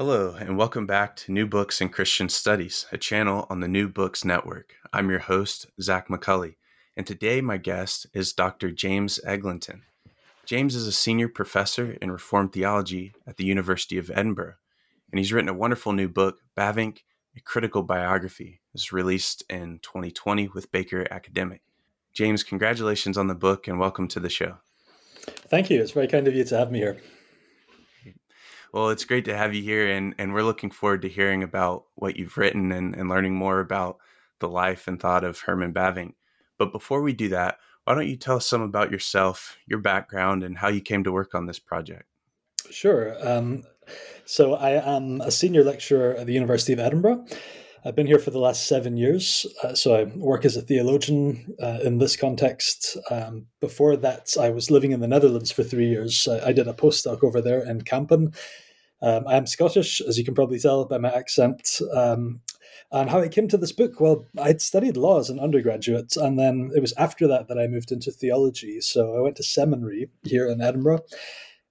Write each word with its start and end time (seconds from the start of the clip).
Hello, 0.00 0.34
and 0.34 0.56
welcome 0.56 0.86
back 0.86 1.14
to 1.16 1.30
New 1.30 1.46
Books 1.46 1.82
in 1.82 1.90
Christian 1.90 2.30
Studies, 2.30 2.86
a 2.90 2.96
channel 2.96 3.46
on 3.50 3.60
the 3.60 3.68
New 3.68 3.86
Books 3.86 4.24
Network. 4.24 4.76
I'm 4.94 5.10
your 5.10 5.18
host, 5.18 5.66
Zach 5.78 6.08
McCulley, 6.08 6.54
and 6.96 7.06
today 7.06 7.42
my 7.42 7.58
guest 7.58 8.06
is 8.14 8.32
Dr. 8.32 8.70
James 8.70 9.20
Eglinton. 9.26 9.82
James 10.46 10.74
is 10.74 10.86
a 10.86 10.92
senior 10.92 11.28
professor 11.28 11.98
in 12.00 12.10
Reformed 12.10 12.54
theology 12.54 13.12
at 13.26 13.36
the 13.36 13.44
University 13.44 13.98
of 13.98 14.10
Edinburgh, 14.10 14.54
and 15.12 15.18
he's 15.18 15.34
written 15.34 15.50
a 15.50 15.52
wonderful 15.52 15.92
new 15.92 16.08
book, 16.08 16.38
Bavinck, 16.56 17.00
A 17.36 17.40
Critical 17.42 17.82
Biography. 17.82 18.62
It's 18.72 18.94
released 18.94 19.44
in 19.50 19.80
2020 19.82 20.48
with 20.54 20.72
Baker 20.72 21.06
Academic. 21.10 21.60
James, 22.14 22.42
congratulations 22.42 23.18
on 23.18 23.26
the 23.26 23.34
book 23.34 23.68
and 23.68 23.78
welcome 23.78 24.08
to 24.08 24.20
the 24.20 24.30
show. 24.30 24.56
Thank 25.50 25.68
you. 25.68 25.82
It's 25.82 25.92
very 25.92 26.08
kind 26.08 26.26
of 26.26 26.34
you 26.34 26.44
to 26.44 26.56
have 26.56 26.72
me 26.72 26.78
here. 26.78 26.96
Well, 28.72 28.90
it's 28.90 29.04
great 29.04 29.24
to 29.24 29.36
have 29.36 29.52
you 29.52 29.62
here, 29.62 29.88
and, 29.88 30.14
and 30.16 30.32
we're 30.32 30.44
looking 30.44 30.70
forward 30.70 31.02
to 31.02 31.08
hearing 31.08 31.42
about 31.42 31.86
what 31.96 32.16
you've 32.16 32.36
written 32.36 32.70
and, 32.70 32.94
and 32.94 33.08
learning 33.08 33.34
more 33.34 33.58
about 33.58 33.98
the 34.38 34.48
life 34.48 34.86
and 34.86 35.00
thought 35.00 35.24
of 35.24 35.40
Herman 35.40 35.72
Bavinck. 35.72 36.14
But 36.56 36.72
before 36.72 37.02
we 37.02 37.12
do 37.12 37.28
that, 37.30 37.58
why 37.84 37.94
don't 37.94 38.06
you 38.06 38.16
tell 38.16 38.36
us 38.36 38.46
some 38.46 38.62
about 38.62 38.92
yourself, 38.92 39.56
your 39.66 39.80
background, 39.80 40.44
and 40.44 40.56
how 40.56 40.68
you 40.68 40.80
came 40.80 41.02
to 41.04 41.12
work 41.12 41.34
on 41.34 41.46
this 41.46 41.58
project? 41.58 42.04
Sure. 42.70 43.16
Um, 43.26 43.64
so, 44.24 44.54
I 44.54 44.72
am 44.96 45.20
a 45.20 45.32
senior 45.32 45.64
lecturer 45.64 46.14
at 46.14 46.26
the 46.26 46.32
University 46.32 46.72
of 46.72 46.78
Edinburgh. 46.78 47.26
I've 47.84 47.96
been 47.96 48.06
here 48.06 48.18
for 48.18 48.30
the 48.30 48.38
last 48.38 48.66
seven 48.66 48.96
years. 48.98 49.46
Uh, 49.62 49.74
so 49.74 49.94
I 49.94 50.04
work 50.04 50.44
as 50.44 50.56
a 50.56 50.62
theologian 50.62 51.54
uh, 51.62 51.78
in 51.82 51.98
this 51.98 52.14
context. 52.14 52.98
Um, 53.10 53.46
before 53.60 53.96
that, 53.96 54.34
I 54.38 54.50
was 54.50 54.70
living 54.70 54.92
in 54.92 55.00
the 55.00 55.08
Netherlands 55.08 55.50
for 55.50 55.62
three 55.62 55.88
years. 55.88 56.28
I, 56.28 56.48
I 56.48 56.52
did 56.52 56.68
a 56.68 56.74
postdoc 56.74 57.24
over 57.24 57.40
there 57.40 57.66
in 57.66 57.80
Kampen. 57.82 58.36
Um, 59.00 59.26
I 59.26 59.36
am 59.36 59.46
Scottish, 59.46 60.02
as 60.02 60.18
you 60.18 60.24
can 60.24 60.34
probably 60.34 60.58
tell 60.58 60.84
by 60.84 60.98
my 60.98 61.10
accent. 61.10 61.80
Um, 61.94 62.40
and 62.92 63.08
how 63.08 63.20
I 63.20 63.28
came 63.28 63.48
to 63.48 63.56
this 63.56 63.72
book, 63.72 63.98
well, 63.98 64.26
I'd 64.38 64.60
studied 64.60 64.98
law 64.98 65.18
as 65.18 65.30
an 65.30 65.40
undergraduate, 65.40 66.16
and 66.16 66.38
then 66.38 66.70
it 66.74 66.80
was 66.80 66.92
after 66.98 67.26
that 67.28 67.48
that 67.48 67.58
I 67.58 67.66
moved 67.66 67.92
into 67.92 68.10
theology. 68.10 68.80
So 68.82 69.16
I 69.16 69.20
went 69.20 69.36
to 69.36 69.42
seminary 69.42 70.10
here 70.24 70.48
in 70.48 70.60
Edinburgh. 70.60 71.04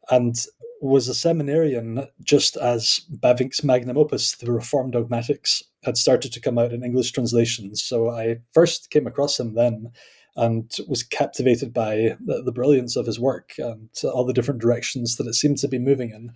And 0.09 0.35
was 0.81 1.07
a 1.07 1.13
seminarian 1.13 2.07
just 2.23 2.55
as 2.57 3.01
Bavinck's 3.11 3.63
magnum 3.63 3.97
opus, 3.97 4.35
The 4.35 4.51
Reformed 4.51 4.93
Dogmatics, 4.93 5.63
had 5.83 5.97
started 5.97 6.31
to 6.33 6.41
come 6.41 6.57
out 6.57 6.73
in 6.73 6.83
English 6.83 7.11
translations. 7.11 7.83
So 7.83 8.09
I 8.09 8.37
first 8.53 8.89
came 8.89 9.07
across 9.07 9.39
him 9.39 9.55
then 9.55 9.91
and 10.35 10.71
was 10.87 11.03
captivated 11.03 11.73
by 11.73 12.15
the, 12.23 12.41
the, 12.43 12.51
brilliance 12.51 12.95
of 12.95 13.05
his 13.05 13.19
work 13.19 13.53
and 13.57 13.89
all 14.03 14.25
the 14.25 14.33
different 14.33 14.61
directions 14.61 15.15
that 15.17 15.27
it 15.27 15.33
seemed 15.33 15.57
to 15.57 15.67
be 15.67 15.79
moving 15.79 16.11
in. 16.11 16.31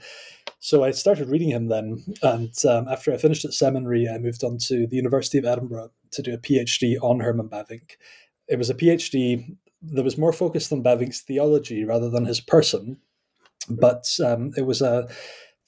So 0.59 0.83
I 0.83 0.91
started 0.91 1.29
reading 1.29 1.49
him 1.49 1.67
then. 1.67 2.03
And 2.21 2.53
um, 2.67 2.87
after 2.87 3.13
I 3.13 3.17
finished 3.17 3.45
at 3.45 3.53
seminary, 3.53 4.09
I 4.09 4.17
moved 4.17 4.43
on 4.43 4.57
to 4.67 4.87
the 4.87 4.95
University 4.95 5.37
of 5.37 5.45
Edinburgh 5.45 5.91
to 6.11 6.21
do 6.21 6.33
a 6.33 6.37
PhD 6.37 6.97
on 7.01 7.19
Herman 7.19 7.49
Bavinck. 7.49 7.97
It 8.47 8.57
was 8.57 8.69
a 8.69 8.75
PhD 8.75 9.55
that 9.93 10.03
was 10.03 10.17
more 10.17 10.33
focused 10.33 10.73
on 10.73 10.83
Bavinck's 10.83 11.21
theology 11.21 11.85
rather 11.85 12.09
than 12.09 12.25
his 12.25 12.41
person 12.41 12.99
but 13.69 14.07
um, 14.23 14.51
it 14.57 14.65
was 14.65 14.81
a 14.81 15.07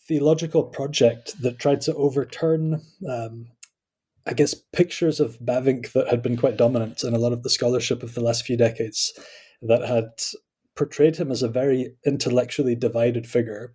theological 0.08 0.64
project 0.64 1.42
that 1.42 1.60
tried 1.60 1.82
to 1.82 1.96
overturn, 1.96 2.82
um, 3.10 3.48
I 4.26 4.34
guess, 4.34 4.56
pictures 4.74 5.20
of 5.20 5.40
Bavinck 5.40 5.92
that 5.92 6.08
had 6.08 6.22
been 6.22 6.38
quite 6.38 6.58
dominant 6.58 7.04
in 7.04 7.14
a 7.14 7.20
lot 7.20 7.34
of 7.34 7.44
the 7.44 7.50
scholarship 7.50 8.02
of 8.02 8.16
the 8.16 8.22
last 8.22 8.44
few 8.44 8.58
decades 8.58 9.14
that 9.62 9.88
had 9.88 10.10
portrayed 10.76 11.18
him 11.18 11.32
as 11.32 11.44
a 11.44 11.48
very 11.48 11.94
intellectually 12.06 12.76
divided 12.76 13.28
figure 13.28 13.72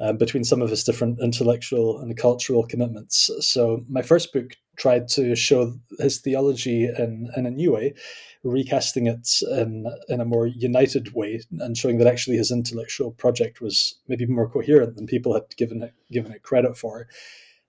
uh, 0.00 0.12
between 0.12 0.44
some 0.44 0.60
of 0.60 0.70
his 0.70 0.84
different 0.84 1.20
intellectual 1.22 1.98
and 1.98 2.16
cultural 2.16 2.66
commitments. 2.66 3.30
So, 3.40 3.84
my 3.88 4.02
first 4.02 4.32
book 4.32 4.56
tried 4.76 5.08
to 5.08 5.36
show 5.36 5.74
his 6.00 6.18
theology 6.18 6.84
in, 6.84 7.30
in 7.36 7.46
a 7.46 7.50
new 7.50 7.72
way, 7.72 7.94
recasting 8.42 9.06
it 9.06 9.28
in, 9.50 9.86
in 10.08 10.20
a 10.20 10.24
more 10.24 10.46
united 10.46 11.14
way 11.14 11.40
and 11.60 11.78
showing 11.78 11.98
that 11.98 12.08
actually 12.08 12.36
his 12.36 12.50
intellectual 12.50 13.12
project 13.12 13.60
was 13.60 13.94
maybe 14.08 14.26
more 14.26 14.48
coherent 14.48 14.96
than 14.96 15.06
people 15.06 15.32
had 15.32 15.44
given 15.56 15.82
it, 15.82 15.94
given 16.10 16.32
it 16.32 16.42
credit 16.42 16.76
for. 16.76 17.06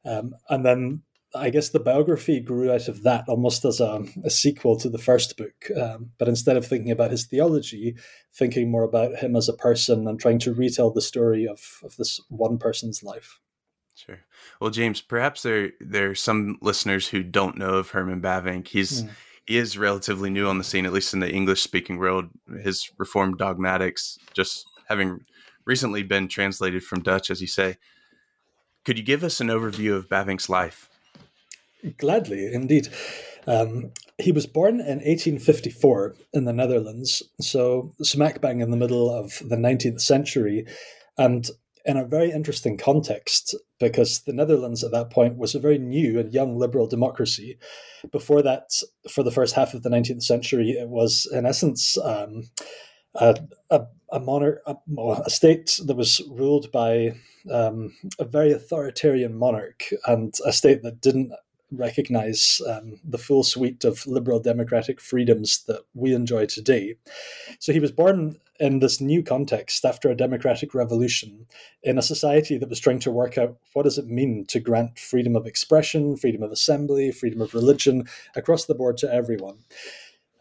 Um, 0.04 0.34
and 0.50 0.66
then 0.66 1.04
I 1.36 1.50
guess 1.50 1.70
the 1.70 1.80
biography 1.80 2.40
grew 2.40 2.72
out 2.72 2.88
of 2.88 3.04
that 3.04 3.26
almost 3.28 3.66
as 3.66 3.80
a, 3.80 4.04
a 4.24 4.30
sequel 4.30 4.78
to 4.80 4.90
the 4.90 4.98
first 4.98 5.38
book. 5.38 5.70
Um, 5.80 6.12
but 6.18 6.28
instead 6.28 6.58
of 6.58 6.66
thinking 6.66 6.92
about 6.92 7.12
his 7.12 7.26
theology, 7.26 7.96
thinking 8.34 8.72
more 8.72 8.84
about 8.84 9.18
him 9.18 9.36
as 9.36 9.50
a 9.50 9.54
person 9.54 10.08
and 10.08 10.20
trying 10.20 10.40
to 10.40 10.54
retell 10.54 10.92
the 10.92 11.02
story 11.02 11.48
of, 11.48 11.80
of 11.84 11.96
this 11.98 12.22
one 12.30 12.58
person's 12.58 13.04
life. 13.04 13.40
Sure. 13.96 14.20
Well, 14.60 14.72
James, 14.72 15.02
perhaps 15.02 15.42
there 15.42 15.72
there 15.80 16.10
are 16.10 16.16
some 16.16 16.58
listeners 16.62 17.08
who 17.08 17.24
don't 17.24 17.58
know 17.58 17.76
of 17.76 17.92
Herman 17.92 18.22
Bavinck. 18.22 18.68
He's 18.68 19.04
mm. 19.04 19.10
he 19.46 19.58
is 19.58 19.78
relatively 19.78 20.30
new 20.30 20.48
on 20.48 20.58
the 20.58 20.66
scene, 20.66 20.86
at 20.86 20.94
least 20.94 21.14
in 21.14 21.22
the 21.22 21.32
English 21.32 21.62
speaking 21.62 21.98
world. 21.98 22.26
His 22.62 22.92
Reformed 22.98 23.38
dogmatics 23.38 24.18
just 24.34 24.66
having 24.90 25.22
recently 25.66 26.04
been 26.04 26.28
translated 26.28 26.84
from 26.84 27.04
Dutch, 27.04 27.32
as 27.32 27.42
you 27.42 27.48
say. 27.48 27.78
Could 28.84 28.98
you 29.00 29.04
give 29.04 29.24
us 29.24 29.42
an 29.42 29.48
overview 29.48 29.96
of 29.96 30.10
Bavinck's 30.10 30.50
life? 30.50 30.90
Gladly, 31.98 32.54
indeed. 32.54 32.90
Um, 33.48 33.92
he 34.18 34.32
was 34.32 34.48
born 34.48 34.80
in 34.80 35.00
1854 35.04 36.16
in 36.34 36.46
the 36.46 36.54
Netherlands, 36.54 37.22
so 37.40 37.94
smack 38.02 38.42
bang 38.42 38.62
in 38.62 38.72
the 38.72 38.78
middle 38.78 39.12
of 39.12 39.42
the 39.46 39.58
19th 39.58 40.02
century, 40.02 40.66
and 41.18 41.50
in 41.86 41.98
a 41.98 42.06
very 42.06 42.32
interesting 42.32 42.78
context 42.78 43.56
because 43.80 44.22
the 44.22 44.34
Netherlands 44.34 44.84
at 44.84 44.92
that 44.92 45.12
point 45.12 45.38
was 45.38 45.54
a 45.54 45.60
very 45.60 45.78
new 45.78 46.20
and 46.20 46.34
young 46.34 46.58
liberal 46.58 46.88
democracy. 46.88 47.60
Before 48.12 48.42
that, 48.42 48.72
for 49.10 49.22
the 49.22 49.32
first 49.32 49.54
half 49.54 49.74
of 49.74 49.84
the 49.84 49.90
19th 49.90 50.24
century, 50.24 50.72
it 50.72 50.90
was 50.90 51.30
in 51.32 51.46
essence 51.46 51.98
um, 52.00 52.44
a, 53.14 53.38
a, 53.70 53.82
a 54.12 54.20
monarch, 54.20 54.62
a, 54.66 54.76
a, 55.26 55.30
state 55.30 55.80
that 55.86 55.96
was 55.96 56.22
ruled 56.30 56.72
by 56.72 57.16
um, 57.52 57.96
a 58.18 58.26
very 58.26 58.52
authoritarian 58.52 59.38
monarch 59.38 59.84
and 60.08 60.34
a 60.46 60.52
state 60.52 60.82
that 60.82 61.02
didn't 61.02 61.32
recognize 61.72 62.62
um, 62.68 63.00
the 63.04 63.18
full 63.18 63.44
suite 63.44 63.84
of 63.84 64.06
liberal 64.06 64.40
democratic 64.40 65.02
freedoms 65.02 65.64
that 65.68 65.82
we 65.94 66.14
enjoy 66.14 66.46
today. 66.46 66.96
So 67.60 67.74
he 67.74 67.80
was 67.80 67.92
born 67.92 68.38
in 68.60 68.80
this 68.80 69.02
new 69.02 69.22
context 69.22 69.84
after 69.84 70.10
a 70.10 70.16
democratic 70.16 70.74
revolution 70.74 71.46
in 71.84 71.98
a 71.98 72.04
society 72.04 72.58
that 72.58 72.70
was 72.70 72.80
trying 72.80 73.00
to 73.00 73.12
work 73.12 73.38
out 73.38 73.58
what 73.74 73.84
does 73.84 73.98
it 73.98 74.08
mean 74.08 74.46
to 74.48 74.60
grant 74.60 74.98
freedom 74.98 75.36
of 75.36 75.46
expression, 75.46 76.16
freedom 76.16 76.42
of 76.44 76.52
assembly, 76.52 77.12
freedom 77.12 77.42
of 77.42 77.54
religion 77.54 78.06
across 78.36 78.66
the 78.66 78.76
board 78.76 78.98
to 78.98 79.14
everyone. 79.14 79.58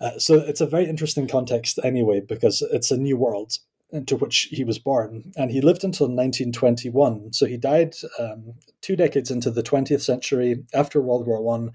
Uh, 0.01 0.19
so 0.19 0.35
it's 0.35 0.61
a 0.61 0.67
very 0.67 0.85
interesting 0.85 1.27
context 1.27 1.79
anyway 1.83 2.21
because 2.21 2.63
it's 2.73 2.91
a 2.91 2.97
new 2.97 3.17
world 3.17 3.59
into 3.95 4.17
which 4.17 4.49
he 4.51 4.65
was 4.65 4.79
born. 4.79 5.33
And 5.37 5.51
he 5.51 5.61
lived 5.61 5.85
until 5.85 6.09
1921. 6.09 7.33
So 7.33 7.47
he 7.47 7.57
died 7.57 7.95
um, 8.19 8.55
two 8.83 8.97
decades 8.97 9.31
into 9.31 9.51
the 9.51 9.63
20th 9.63 10.03
century 10.03 10.65
after 10.75 11.01
World 11.01 11.27
War 11.27 11.43
One 11.43 11.73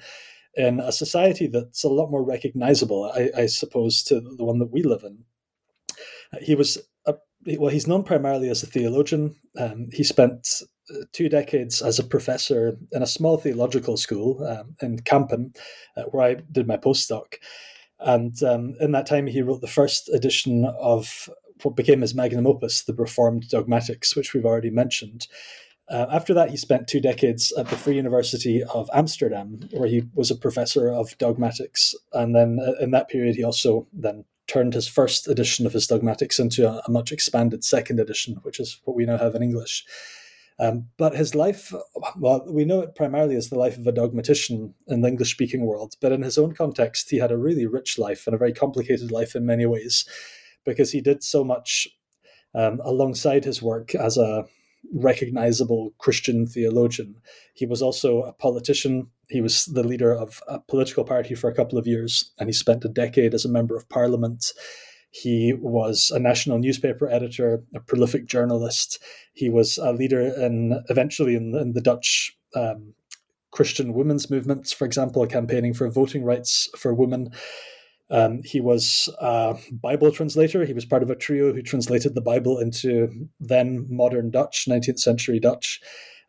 in 0.56 0.80
a 0.82 0.92
society 0.92 1.48
that's 1.48 1.84
a 1.84 1.90
lot 1.90 2.12
more 2.12 2.24
recognizable, 2.24 3.12
I, 3.16 3.44
I, 3.44 3.46
suppose, 3.46 4.04
to 4.04 4.20
the 4.20 4.44
one 4.44 4.60
that 4.60 4.72
we 4.72 4.84
live 4.84 5.04
in. 5.04 5.24
He 6.42 6.56
was, 6.56 6.78
a, 7.06 7.16
well, 7.58 7.72
he's 7.72 7.88
known 7.88 8.04
primarily 8.04 8.50
as 8.50 8.62
a 8.62 8.68
theologian. 8.68 9.36
Um, 9.58 9.88
he 9.94 10.04
spent 10.04 10.48
uh, 10.92 11.06
two 11.14 11.30
decades 11.30 11.82
as 11.82 12.00
a 12.00 12.04
professor 12.04 12.78
in 12.92 13.02
a 13.02 13.08
small 13.08 13.38
theological 13.38 13.96
school 13.96 14.46
um, 14.46 14.76
in 14.82 15.00
Kampen, 15.00 15.56
uh, 15.96 16.04
where 16.12 16.28
I 16.28 16.34
did 16.52 16.68
my 16.68 16.78
postdoc. 16.78 17.36
And 18.00 18.42
um, 18.44 18.76
in 18.80 18.92
that 18.94 19.06
time, 19.06 19.28
he 19.28 19.42
wrote 19.42 19.62
the 19.62 19.68
first 19.68 20.10
edition 20.10 20.66
of 20.80 21.30
what 21.64 21.76
became 21.76 22.02
his 22.02 22.16
magnum 22.16 22.48
opus, 22.48 22.84
the 22.84 22.94
Reformed 22.94 23.50
Dogmatics, 23.50 24.16
which 24.16 24.34
we've 24.34 24.46
already 24.46 24.70
mentioned. 24.70 25.28
Uh, 25.90 26.06
after 26.12 26.34
that, 26.36 26.52
he 26.52 26.58
spent 26.58 26.88
two 26.88 27.00
decades 27.00 27.52
at 27.58 27.68
the 27.68 27.76
Free 27.76 27.96
University 27.96 28.64
of 28.64 28.90
Amsterdam, 28.94 29.60
where 29.72 29.90
he 29.90 30.04
was 30.14 30.30
a 30.30 30.36
professor 30.36 30.90
of 30.90 31.18
dogmatics. 31.18 31.96
And 32.14 32.36
then 32.36 32.60
uh, 32.62 32.74
in 32.80 32.92
that 32.92 33.10
period, 33.10 33.36
he 33.36 33.44
also 33.44 33.88
then 33.92 34.26
turned 34.46 34.76
his 34.76 34.88
first 34.88 35.28
edition 35.28 35.66
of 35.66 35.74
his 35.74 35.88
dogmatics 35.88 36.40
into 36.40 36.68
a, 36.68 36.82
a, 36.88 36.92
much 36.92 37.12
expanded 37.12 37.64
second 37.64 38.00
edition, 38.00 38.36
which 38.44 38.60
is 38.60 38.80
what 38.84 38.96
we 38.96 39.06
now 39.06 39.18
have 39.18 39.36
in 39.36 39.44
English. 39.44 39.84
Um, 40.60 40.88
but 40.98 41.16
his 41.16 41.36
life, 41.36 41.74
well, 42.18 42.46
we 42.48 42.66
know 42.66 42.82
it 42.82 42.96
primarily 42.96 43.36
as 43.36 43.50
the 43.50 43.58
life 43.58 43.78
of 43.78 43.88
a 43.88 43.92
dogmatician 43.92 44.74
in 44.88 45.02
the 45.02 45.08
English 45.08 45.32
speaking 45.32 45.66
world, 45.66 45.96
but 46.02 46.12
in 46.12 46.22
his 46.22 46.38
own 46.38 46.54
context, 46.54 47.10
he 47.10 47.18
had 47.18 47.32
a 47.32 47.38
really 47.38 47.66
rich 47.66 47.98
life 47.98 48.28
and 48.28 48.36
a 48.36 48.40
very 48.40 48.54
complicated 48.54 49.12
life 49.12 49.36
in 49.36 49.46
many 49.46 49.66
ways 49.66 50.06
because 50.66 50.92
he 50.92 51.02
did 51.02 51.24
so 51.24 51.44
much 51.44 51.88
um, 52.56 52.80
alongside 52.84 53.46
his 53.46 53.62
work 53.62 53.96
as 53.96 54.18
a 54.18 54.46
recognizable 54.94 55.94
Christian 55.98 56.48
theologian. 56.48 57.16
He 57.54 57.66
was 57.66 57.82
also 57.82 58.24
a 58.24 58.34
politician. 58.34 59.08
He 59.30 59.42
was 59.42 59.66
the 59.66 59.84
leader 59.84 60.14
of 60.14 60.42
a 60.48 60.60
political 60.60 61.04
party 61.04 61.36
for 61.36 61.50
a 61.50 61.54
couple 61.54 61.78
of 61.78 61.88
years, 61.88 62.32
and 62.40 62.50
he 62.50 62.54
spent 62.54 62.86
a 62.86 62.90
decade 62.90 63.34
as 63.34 63.46
a 63.46 63.50
member 63.50 63.76
of 63.76 63.90
parliament. 63.90 64.54
He 65.12 65.54
was 65.54 66.12
a 66.12 66.20
national 66.20 66.60
newspaper 66.60 67.10
editor, 67.10 67.64
a 67.76 67.80
prolific 67.80 68.28
journalist. 68.28 69.02
He 69.34 69.50
was 69.50 69.78
a 69.78 69.92
leader 69.92 70.22
in 70.22 70.84
eventually 70.90 71.36
in, 71.36 71.56
in 71.56 71.74
the 71.74 71.82
Dutch 71.82 72.38
um, 72.56 72.94
Christian 73.52 73.94
women's 73.94 74.30
movements, 74.30 74.72
for 74.72 74.86
example, 74.86 75.26
campaigning 75.26 75.74
for 75.74 75.90
voting 75.90 76.24
rights 76.24 76.70
for 76.78 76.94
women. 76.94 77.32
Um, 78.10 78.42
he 78.44 78.60
was 78.60 79.10
a 79.20 79.58
Bible 79.72 80.12
translator. 80.12 80.66
He 80.66 80.74
was 80.74 80.86
part 80.86 81.04
of 81.04 81.10
a 81.10 81.16
trio 81.16 81.54
who 81.54 81.62
translated 81.62 82.16
the 82.16 82.22
Bible 82.22 82.58
into 82.58 83.28
then 83.40 83.86
modern 83.90 84.32
Dutch, 84.32 84.66
19th 84.68 85.00
century 85.00 85.40
Dutch. 85.40 85.80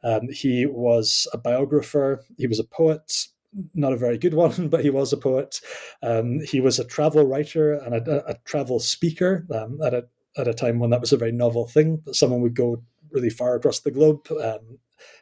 Um, 0.02 0.28
he 0.30 0.66
was 0.66 1.26
a 1.32 1.38
biographer. 1.38 2.24
He 2.38 2.46
was 2.46 2.58
a 2.58 2.64
poet 2.64 3.26
not 3.74 3.92
a 3.92 3.96
very 3.96 4.18
good 4.18 4.34
one, 4.34 4.68
but 4.70 4.84
he 4.84 4.90
was 4.90 5.12
a 5.12 5.16
poet. 5.16 5.60
Um, 6.02 6.40
he 6.40 6.60
was 6.60 6.78
a 6.78 6.84
travel 6.84 7.26
writer 7.26 7.74
and 7.74 7.94
a, 7.94 8.30
a 8.30 8.34
travel 8.44 8.78
speaker 8.78 9.46
um, 9.52 9.80
at 9.84 9.94
a 9.94 10.06
at 10.36 10.46
a 10.46 10.54
time 10.54 10.78
when 10.78 10.90
that 10.90 11.00
was 11.00 11.12
a 11.12 11.16
very 11.16 11.32
novel 11.32 11.66
thing. 11.66 12.02
Someone 12.12 12.40
would 12.42 12.54
go 12.54 12.82
really 13.10 13.30
far 13.30 13.56
across 13.56 13.80
the 13.80 13.90
globe 13.90 14.30
um, 14.30 14.78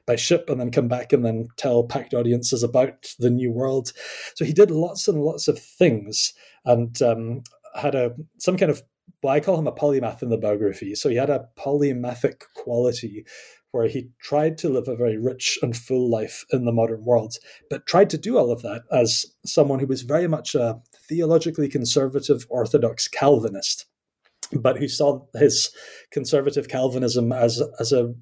by 0.06 0.16
ship 0.16 0.48
and 0.48 0.60
then 0.60 0.70
come 0.70 0.88
back 0.88 1.12
and 1.12 1.24
then 1.24 1.46
tell 1.56 1.84
packed 1.84 2.14
audiences 2.14 2.62
about 2.62 3.14
the 3.18 3.30
new 3.30 3.50
world. 3.52 3.92
So 4.34 4.44
he 4.44 4.52
did 4.52 4.70
lots 4.70 5.08
and 5.08 5.22
lots 5.22 5.48
of 5.48 5.58
things 5.58 6.32
and 6.64 7.00
um, 7.02 7.42
had 7.74 7.94
a 7.94 8.14
some 8.38 8.56
kind 8.56 8.70
of 8.70 8.82
well, 9.22 9.34
I 9.34 9.40
call 9.40 9.58
him 9.58 9.66
a 9.66 9.72
polymath 9.72 10.22
in 10.22 10.28
the 10.28 10.36
biography. 10.36 10.94
So 10.94 11.08
he 11.08 11.16
had 11.16 11.30
a 11.30 11.48
polymathic 11.58 12.42
quality 12.54 13.24
where 13.72 13.88
he 13.88 14.10
tried 14.20 14.56
to 14.58 14.68
live 14.68 14.88
a 14.88 14.96
very 14.96 15.18
rich 15.18 15.58
and 15.62 15.76
full 15.76 16.08
life 16.08 16.44
in 16.50 16.64
the 16.64 16.72
modern 16.72 17.04
world, 17.04 17.34
but 17.68 17.86
tried 17.86 18.10
to 18.10 18.18
do 18.18 18.38
all 18.38 18.50
of 18.50 18.62
that 18.62 18.82
as 18.90 19.26
someone 19.44 19.78
who 19.78 19.86
was 19.86 20.02
very 20.02 20.26
much 20.26 20.54
a 20.54 20.80
theologically 21.08 21.68
conservative 21.68 22.46
Orthodox 22.48 23.08
Calvinist, 23.08 23.86
but 24.52 24.78
who 24.78 24.88
saw 24.88 25.26
his 25.34 25.70
conservative 26.10 26.68
Calvinism 26.68 27.32
as, 27.32 27.62
as 27.78 27.92
a 27.92 28.14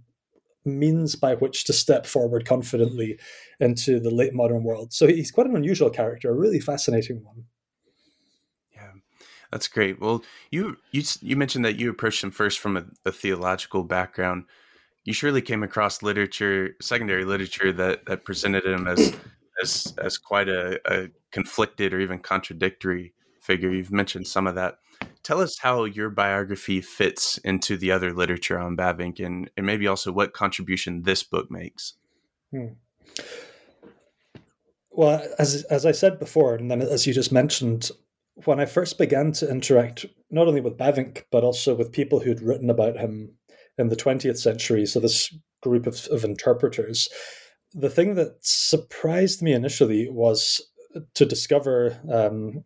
means 0.66 1.14
by 1.14 1.34
which 1.34 1.64
to 1.64 1.72
step 1.72 2.06
forward 2.06 2.44
confidently 2.44 3.18
into 3.60 4.00
the 4.00 4.10
late 4.10 4.34
modern 4.34 4.64
world. 4.64 4.92
So 4.92 5.06
he's 5.06 5.30
quite 5.30 5.46
an 5.46 5.56
unusual 5.56 5.90
character, 5.90 6.30
a 6.30 6.34
really 6.34 6.60
fascinating 6.60 7.22
one. 7.24 7.44
Yeah, 8.74 8.92
that's 9.50 9.68
great. 9.68 10.00
Well, 10.00 10.24
you 10.50 10.76
you 10.90 11.02
you 11.20 11.36
mentioned 11.36 11.64
that 11.64 11.78
you 11.78 11.90
approached 11.90 12.22
him 12.22 12.30
first 12.30 12.58
from 12.58 12.76
a, 12.76 12.84
a 13.04 13.12
theological 13.12 13.84
background 13.84 14.44
you 15.06 15.12
surely 15.12 15.40
came 15.40 15.62
across 15.62 16.02
literature, 16.02 16.76
secondary 16.82 17.24
literature 17.24 17.72
that 17.72 18.04
that 18.06 18.24
presented 18.24 18.66
him 18.66 18.86
as 18.86 19.16
as 19.62 19.94
as 20.02 20.18
quite 20.18 20.48
a, 20.48 20.80
a 20.84 21.08
conflicted 21.30 21.94
or 21.94 22.00
even 22.00 22.18
contradictory 22.18 23.14
figure. 23.40 23.70
You've 23.70 23.92
mentioned 23.92 24.26
some 24.26 24.46
of 24.46 24.56
that. 24.56 24.78
Tell 25.26 25.40
us 25.40 25.58
how 25.58 25.82
your 25.82 26.08
biography 26.08 26.80
fits 26.80 27.36
into 27.38 27.76
the 27.76 27.90
other 27.90 28.12
literature 28.12 28.60
on 28.60 28.76
Bavinck, 28.76 29.18
and, 29.18 29.50
and 29.56 29.66
maybe 29.66 29.88
also 29.88 30.12
what 30.12 30.32
contribution 30.32 31.02
this 31.02 31.24
book 31.24 31.50
makes. 31.50 31.94
Hmm. 32.52 32.74
Well, 34.92 35.26
as 35.36 35.64
as 35.64 35.84
I 35.84 35.90
said 35.90 36.20
before, 36.20 36.54
and 36.54 36.70
then 36.70 36.80
as 36.80 37.08
you 37.08 37.12
just 37.12 37.32
mentioned, 37.32 37.90
when 38.44 38.60
I 38.60 38.66
first 38.66 38.98
began 38.98 39.32
to 39.32 39.50
interact 39.50 40.06
not 40.30 40.46
only 40.46 40.60
with 40.60 40.78
Bavinck 40.78 41.24
but 41.32 41.42
also 41.42 41.74
with 41.74 41.90
people 41.90 42.20
who'd 42.20 42.40
written 42.40 42.70
about 42.70 42.96
him 42.96 43.32
in 43.78 43.88
the 43.88 43.96
20th 43.96 44.38
century. 44.38 44.86
So, 44.86 45.00
this 45.00 45.34
group 45.60 45.88
of, 45.88 46.06
of 46.12 46.22
interpreters. 46.22 47.08
The 47.72 47.90
thing 47.90 48.14
that 48.14 48.36
surprised 48.42 49.42
me 49.42 49.54
initially 49.54 50.08
was 50.08 50.62
to 51.14 51.26
discover 51.26 51.98
um, 52.08 52.62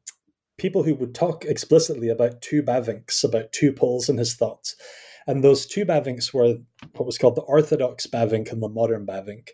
people 0.60 0.82
who 0.82 0.94
would 0.94 1.14
talk 1.14 1.46
explicitly 1.46 2.10
about 2.10 2.42
two 2.42 2.62
Bavincks, 2.62 3.24
about 3.24 3.50
two 3.50 3.72
poles 3.72 4.10
in 4.10 4.18
his 4.18 4.34
thought. 4.34 4.74
And 5.26 5.42
those 5.42 5.64
two 5.64 5.86
Bavincks 5.86 6.34
were 6.34 6.58
what 6.96 7.06
was 7.06 7.16
called 7.16 7.36
the 7.36 7.42
Orthodox 7.42 8.06
Bavinck 8.06 8.52
and 8.52 8.62
the 8.62 8.68
modern 8.68 9.06
Bavinck. 9.06 9.48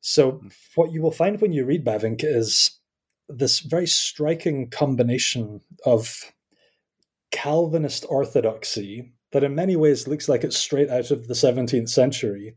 So, 0.00 0.42
what 0.74 0.90
you 0.90 1.00
will 1.00 1.12
find 1.12 1.40
when 1.40 1.52
you 1.52 1.64
read 1.64 1.84
Bavinck 1.84 2.24
is 2.24 2.80
this 3.28 3.60
very 3.60 3.86
striking 3.86 4.68
combination 4.68 5.60
of 5.86 6.32
Calvinist 7.30 8.04
orthodoxy 8.08 9.12
that 9.30 9.44
in 9.44 9.54
many 9.54 9.76
ways 9.76 10.08
looks 10.08 10.28
like 10.28 10.42
it's 10.42 10.58
straight 10.58 10.90
out 10.90 11.12
of 11.12 11.28
the 11.28 11.34
17th 11.34 11.88
century, 11.88 12.56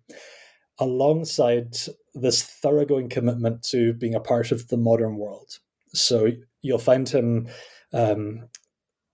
alongside 0.80 1.76
this 2.16 2.42
thoroughgoing 2.44 3.10
commitment 3.10 3.62
to 3.62 3.94
being 3.94 4.16
a 4.16 4.20
part 4.20 4.52
of 4.52 4.70
the 4.70 4.78
modern 4.78 5.18
world. 5.18 5.60
So 5.94 6.32
you'll 6.64 6.80
find 6.80 7.08
him 7.08 7.48
um, 7.96 8.50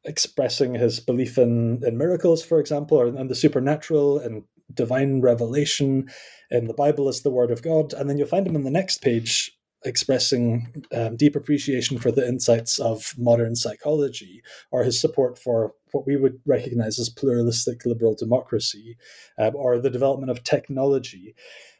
expressing 0.03 0.75
his 0.75 0.99
belief 0.99 1.37
in, 1.37 1.81
in 1.85 1.97
miracles, 1.97 2.43
for 2.43 2.59
example, 2.59 2.97
or 2.97 3.07
in 3.07 3.27
the 3.27 3.35
supernatural 3.35 4.19
and 4.19 4.43
divine 4.73 5.21
revelation, 5.21 6.09
in 6.49 6.65
the 6.65 6.73
Bible 6.73 7.07
as 7.07 7.21
the 7.21 7.31
Word 7.31 7.51
of 7.51 7.61
God. 7.61 7.93
And 7.93 8.09
then 8.09 8.17
you'll 8.17 8.27
find 8.27 8.47
him 8.47 8.55
in 8.55 8.63
the 8.63 8.71
next 8.71 9.01
page 9.01 9.51
expressing 9.83 10.83
um, 10.93 11.15
deep 11.15 11.35
appreciation 11.35 11.97
for 11.97 12.11
the 12.11 12.27
insights 12.27 12.79
of 12.79 13.13
modern 13.17 13.55
psychology 13.55 14.43
or 14.71 14.83
his 14.83 14.99
support 14.99 15.37
for 15.39 15.73
what 15.91 16.05
we 16.05 16.15
would 16.15 16.39
recognize 16.45 16.99
as 16.99 17.09
pluralistic 17.09 17.85
liberal 17.85 18.15
democracy 18.15 18.97
um, 19.39 19.55
or 19.55 19.79
the 19.79 19.89
development 19.89 20.29
of 20.29 20.43
technology. 20.43 21.33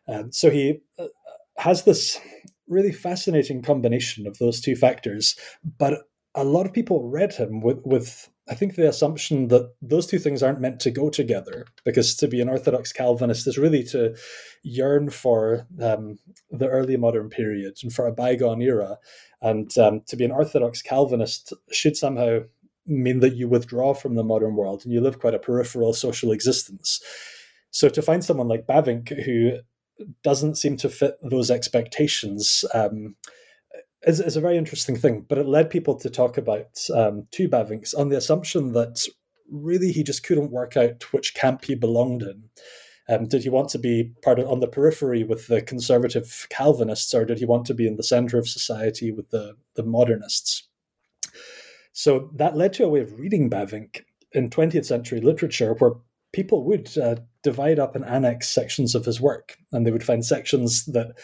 Um, 0.08 0.32
so 0.32 0.50
he 0.50 0.82
uh, 0.98 1.08
has 1.58 1.84
this 1.84 2.20
really 2.68 2.92
fascinating 2.92 3.62
combination 3.62 4.26
of 4.26 4.38
those 4.40 4.62
two 4.62 4.76
factors, 4.76 5.36
but 5.78 6.00
a 6.36 6.44
lot 6.44 6.66
of 6.66 6.74
people 6.74 7.10
read 7.10 7.34
him 7.34 7.62
with, 7.62 7.80
with 7.84 8.30
I 8.50 8.56
think 8.56 8.76
the 8.76 8.88
assumption 8.88 9.50
that 9.50 9.74
those 9.82 10.08
two 10.08 10.20
things 10.20 10.42
aren't 10.42 10.62
meant 10.62 10.80
to 10.82 10.92
go 10.92 11.10
together, 11.10 11.66
because 11.86 12.16
to 12.16 12.28
be 12.28 12.42
an 12.42 12.50
Orthodox 12.50 12.92
Calvinist 12.92 13.48
is 13.48 13.58
really 13.58 13.84
to 13.86 14.16
yearn 14.64 15.10
for 15.10 15.68
um, 15.82 16.18
the 16.50 16.68
early 16.68 16.98
modern 16.98 17.30
period 17.30 17.78
and 17.84 17.94
for 17.94 18.08
a 18.08 18.14
bygone 18.14 18.62
era. 18.62 18.98
And 19.42 19.76
um, 19.78 20.02
to 20.08 20.16
be 20.16 20.26
an 20.26 20.32
Orthodox 20.32 20.82
Calvinist 20.82 21.54
should 21.72 21.98
somehow 21.98 22.40
mean 22.88 23.20
that 23.20 23.36
you 23.36 23.48
withdraw 23.48 23.94
from 23.94 24.16
the 24.16 24.24
modern 24.24 24.56
world 24.56 24.84
and 24.84 24.94
you 24.94 25.02
live 25.02 25.20
quite 25.20 25.36
a 25.36 25.40
peripheral 25.40 25.94
social 25.94 26.32
existence. 26.32 27.02
So 27.72 27.90
to 27.90 28.02
find 28.02 28.24
someone 28.24 28.48
like 28.48 28.68
Bavinck 28.68 29.24
who 29.24 29.60
doesn't 30.24 30.56
seem 30.56 30.78
to 30.78 30.90
fit 30.90 31.18
those 31.22 31.52
expectations, 31.52 32.66
um, 32.74 33.16
is, 34.04 34.20
is 34.20 34.36
a 34.36 34.42
very 34.42 34.58
interesting 34.58 34.96
thing, 34.96 35.26
but 35.28 35.38
it 35.38 35.48
led 35.48 35.70
people 35.70 35.96
to 35.96 36.10
talk 36.10 36.38
about 36.38 36.80
um, 36.94 37.28
two 37.32 37.48
Bavincks 37.48 37.94
on 37.94 38.10
the 38.10 38.18
assumption 38.18 38.74
that 38.74 39.06
really 39.50 39.92
he 39.92 40.04
just 40.04 40.24
couldn't 40.24 40.52
work 40.52 40.78
out 40.78 41.04
which 41.14 41.34
camp 41.34 41.66
he 41.66 41.76
belonged 41.76 42.24
in. 42.24 42.44
Um, 43.10 43.28
did 43.28 43.44
he 43.44 43.50
want 43.50 43.70
to 43.70 43.80
be 43.80 44.12
part 44.24 44.40
of 44.40 44.48
on 44.48 44.60
the 44.60 44.68
periphery 44.68 45.24
with 45.24 45.48
the 45.48 45.62
conservative 45.62 46.48
Calvinists, 46.50 47.14
or 47.14 47.26
did 47.26 47.40
he 47.40 47.46
want 47.46 47.66
to 47.66 47.74
be 47.74 47.88
in 47.88 47.98
the 47.98 48.04
center 48.04 48.38
of 48.38 48.48
society 48.48 49.12
with 49.12 49.30
the, 49.32 49.58
the 49.76 49.84
modernists? 49.84 50.68
So 51.94 52.30
that 52.36 52.56
led 52.56 52.74
to 52.74 52.86
a 52.86 52.90
way 52.90 53.02
of 53.02 53.20
reading 53.20 53.50
Bavinck 53.50 54.04
in 54.32 54.50
20th 54.50 54.86
century 54.86 55.20
literature 55.20 55.74
where 55.74 55.92
people 56.32 56.64
would 56.64 56.98
uh, 56.98 57.16
divide 57.44 57.80
up 57.80 57.96
and 57.96 58.06
annex 58.06 58.48
sections 58.48 58.96
of 58.96 59.06
his 59.06 59.20
work, 59.20 59.58
and 59.72 59.86
they 59.86 59.92
would 59.92 60.04
find 60.04 60.26
sections 60.26 60.86
that 60.86 61.18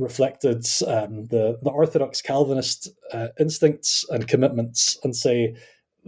reflected 0.00 0.66
um, 0.86 1.26
the, 1.26 1.58
the 1.62 1.70
Orthodox 1.70 2.22
Calvinist 2.22 2.88
uh, 3.12 3.28
instincts 3.38 4.04
and 4.10 4.26
commitments 4.26 4.98
and 5.04 5.14
say, 5.14 5.54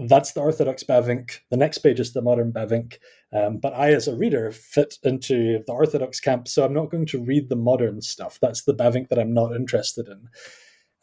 that's 0.09 0.33
the 0.33 0.41
Orthodox 0.41 0.83
Bavinck. 0.83 1.41
The 1.51 1.57
next 1.59 1.79
page 1.79 2.01
is 2.01 2.15
the 2.15 2.23
modern 2.23 2.53
Bavinck. 2.53 2.97
Um, 3.33 3.59
but 3.59 3.75
I, 3.75 3.93
as 3.93 4.09
a 4.09 4.17
reader, 4.17 4.51
fit 4.51 4.95
into 5.03 5.63
the 5.67 5.73
Orthodox 5.73 6.19
camp, 6.19 6.49
so 6.49 6.65
I'm 6.65 6.75
not 6.75 6.91
going 6.91 7.07
to 7.07 7.23
read 7.23 7.49
the 7.49 7.57
modern 7.57 8.01
stuff. 8.01 8.39
That's 8.41 8.65
the 8.65 8.75
Bavinck 8.75 9.09
that 9.09 9.19
I'm 9.19 9.35
not 9.35 9.55
interested 9.55 10.09
in. 10.09 10.29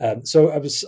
Um, 0.05 0.25
so 0.25 0.50
I 0.50 0.58
was 0.58 0.84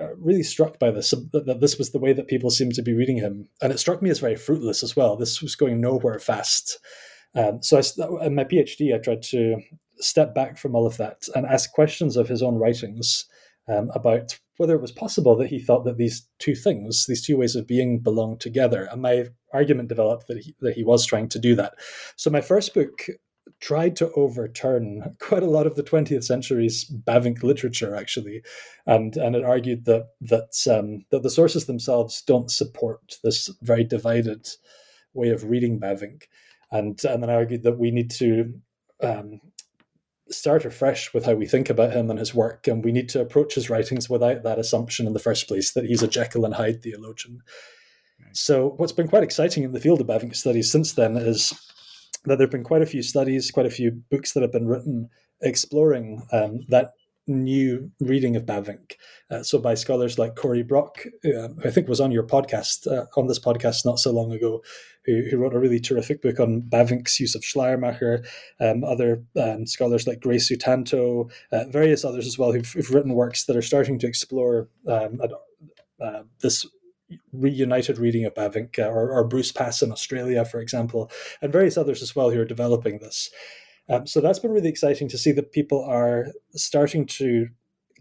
uh, 0.00 0.14
really 0.16 0.42
struck 0.42 0.78
by 0.78 0.90
this, 0.90 1.10
that, 1.10 1.46
that, 1.46 1.60
this 1.60 1.76
was 1.76 1.92
the 1.92 1.98
way 1.98 2.14
that 2.14 2.28
people 2.28 2.50
seemed 2.50 2.74
to 2.74 2.82
be 2.82 2.94
reading 2.94 3.18
him. 3.18 3.48
And 3.60 3.72
it 3.72 3.78
struck 3.78 4.00
me 4.00 4.10
as 4.10 4.20
very 4.20 4.36
fruitless 4.36 4.82
as 4.82 4.96
well. 4.96 5.16
This 5.16 5.42
was 5.42 5.54
going 5.54 5.80
nowhere 5.80 6.18
fast. 6.18 6.78
Um, 7.34 7.62
so 7.62 7.78
I, 7.78 8.26
in 8.26 8.34
my 8.34 8.44
PhD, 8.44 8.94
I 8.94 8.98
tried 8.98 9.22
to 9.22 9.56
step 9.98 10.34
back 10.34 10.58
from 10.58 10.74
all 10.74 10.86
of 10.86 10.96
that 10.96 11.22
and 11.34 11.46
ask 11.46 11.72
questions 11.72 12.16
of 12.16 12.28
his 12.28 12.42
own 12.42 12.56
writings 12.56 13.26
um, 13.68 13.90
about 13.94 14.38
whether 14.56 14.74
it 14.74 14.82
was 14.82 14.92
possible 14.92 15.36
that 15.36 15.48
he 15.48 15.58
thought 15.58 15.84
that 15.84 15.96
these 15.96 16.28
two 16.38 16.54
things, 16.54 17.06
these 17.06 17.24
two 17.24 17.36
ways 17.36 17.56
of 17.56 17.66
being, 17.66 17.98
belonged 17.98 18.40
together. 18.40 18.88
And 18.90 19.02
my 19.02 19.26
argument 19.52 19.88
developed 19.88 20.26
that 20.28 20.38
he, 20.38 20.54
that 20.60 20.74
he 20.74 20.84
was 20.84 21.06
trying 21.06 21.28
to 21.30 21.38
do 21.38 21.54
that. 21.56 21.74
So 22.16 22.30
my 22.30 22.40
first 22.40 22.74
book 22.74 23.06
tried 23.60 23.96
to 23.96 24.10
overturn 24.12 25.16
quite 25.20 25.42
a 25.42 25.50
lot 25.50 25.66
of 25.66 25.76
the 25.76 25.82
20th 25.82 26.24
century's 26.24 26.84
Bavinck 26.90 27.42
literature, 27.42 27.94
actually, 27.94 28.42
and 28.86 29.16
and 29.16 29.34
it 29.34 29.44
argued 29.44 29.84
that 29.86 30.08
that 30.20 30.66
um, 30.70 31.04
that 31.10 31.22
the 31.22 31.30
sources 31.30 31.66
themselves 31.66 32.22
don't 32.22 32.50
support 32.50 33.18
this 33.24 33.48
very 33.62 33.84
divided 33.84 34.46
way 35.14 35.30
of 35.30 35.44
reading 35.44 35.80
Bavinck, 35.80 36.24
and 36.70 37.02
and 37.04 37.22
then 37.22 37.30
I 37.30 37.34
argued 37.34 37.62
that 37.62 37.78
we 37.78 37.90
need 37.90 38.10
to 38.12 38.52
um, 39.02 39.40
start 40.34 40.64
afresh 40.64 41.12
with 41.12 41.24
how 41.24 41.34
we 41.34 41.46
think 41.46 41.70
about 41.70 41.92
him 41.92 42.10
and 42.10 42.18
his 42.18 42.34
work, 42.34 42.66
and 42.66 42.84
we 42.84 42.92
need 42.92 43.08
to 43.10 43.20
approach 43.20 43.54
his 43.54 43.70
writings 43.70 44.08
without 44.08 44.42
that 44.42 44.58
assumption 44.58 45.06
in 45.06 45.12
the 45.12 45.18
first 45.18 45.48
place 45.48 45.72
that 45.72 45.84
he's 45.84 46.02
a 46.02 46.08
Jekyll 46.08 46.44
and 46.44 46.54
Hyde 46.54 46.82
theologian. 46.82 47.40
So, 48.32 48.74
what's 48.76 48.92
been 48.92 49.08
quite 49.08 49.22
exciting 49.22 49.62
in 49.62 49.72
the 49.72 49.80
field 49.80 50.00
of 50.00 50.06
Bavinck 50.06 50.34
studies 50.34 50.70
since 50.70 50.92
then 50.92 51.16
is 51.16 51.50
that 52.24 52.38
there 52.38 52.46
have 52.46 52.50
been 52.50 52.64
quite 52.64 52.82
a 52.82 52.86
few 52.86 53.02
studies, 53.02 53.50
quite 53.50 53.66
a 53.66 53.70
few 53.70 53.90
books 54.10 54.32
that 54.32 54.42
have 54.42 54.52
been 54.52 54.68
written 54.68 55.08
exploring 55.42 56.22
um, 56.32 56.60
that 56.68 56.92
new 57.26 57.90
reading 58.00 58.36
of 58.36 58.44
Bavinck. 58.44 58.94
Uh, 59.30 59.42
so 59.42 59.58
by 59.58 59.74
scholars 59.74 60.18
like 60.18 60.34
Cory 60.34 60.62
Brock, 60.62 61.04
uh, 61.24 61.48
who 61.48 61.62
I 61.64 61.70
think 61.70 61.88
was 61.88 62.00
on 62.00 62.10
your 62.10 62.24
podcast, 62.24 62.86
uh, 62.86 63.06
on 63.16 63.28
this 63.28 63.38
podcast 63.38 63.84
not 63.84 63.98
so 63.98 64.12
long 64.12 64.32
ago, 64.32 64.62
who, 65.04 65.22
who, 65.30 65.36
wrote 65.36 65.54
a 65.54 65.58
really 65.58 65.80
terrific 65.80 66.22
book 66.22 66.38
on 66.38 66.62
Bavinck's 66.62 67.18
use 67.18 67.34
of 67.34 67.44
Schleiermacher, 67.44 68.24
um, 68.60 68.84
other 68.84 69.24
um, 69.40 69.66
scholars 69.66 70.06
like 70.06 70.20
Grace 70.20 70.50
Sutanto, 70.50 71.30
uh, 71.50 71.64
various 71.68 72.04
others 72.04 72.26
as 72.26 72.38
well 72.38 72.52
who've, 72.52 72.70
who've, 72.70 72.90
written 72.90 73.14
works 73.14 73.44
that 73.44 73.56
are 73.56 73.62
starting 73.62 73.98
to 73.98 74.06
explore 74.06 74.68
um, 74.86 75.20
uh, 76.00 76.22
this 76.40 76.66
reunited 77.32 77.98
reading 77.98 78.24
of 78.24 78.34
Bavinck, 78.34 78.78
uh, 78.78 78.88
or, 78.88 79.10
or, 79.10 79.24
Bruce 79.24 79.52
Pass 79.52 79.82
in 79.82 79.92
Australia, 79.92 80.44
for 80.44 80.60
example, 80.60 81.10
and 81.40 81.52
various 81.52 81.76
others 81.76 82.02
as 82.02 82.14
well 82.14 82.30
who 82.30 82.40
are 82.40 82.44
developing 82.44 82.98
this. 82.98 83.30
Um, 83.88 84.06
so 84.06 84.20
that's 84.20 84.38
been 84.38 84.52
really 84.52 84.68
exciting 84.68 85.08
to 85.08 85.18
see 85.18 85.32
that 85.32 85.52
people 85.52 85.84
are 85.84 86.28
starting 86.54 87.06
to 87.06 87.48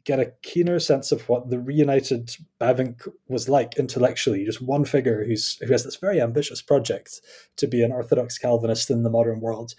get 0.04 0.20
a 0.20 0.34
keener 0.42 0.80
sense 0.80 1.12
of 1.12 1.28
what 1.30 1.50
the 1.50 1.60
reunited 1.60 2.36
Bavinck 2.60 3.08
was 3.28 3.48
like 3.50 3.78
intellectually. 3.78 4.46
Just 4.46 4.62
one 4.62 4.86
figure 4.86 5.26
who's 5.26 5.58
who 5.58 5.72
has 5.72 5.84
this 5.84 5.96
very 5.96 6.22
ambitious 6.22 6.62
project 6.62 7.22
to 7.58 7.68
be 7.68 7.84
an 7.84 7.92
Orthodox 7.92 8.38
Calvinist 8.38 8.90
in 8.90 9.04
the 9.04 9.10
modern 9.10 9.40
world. 9.40 9.74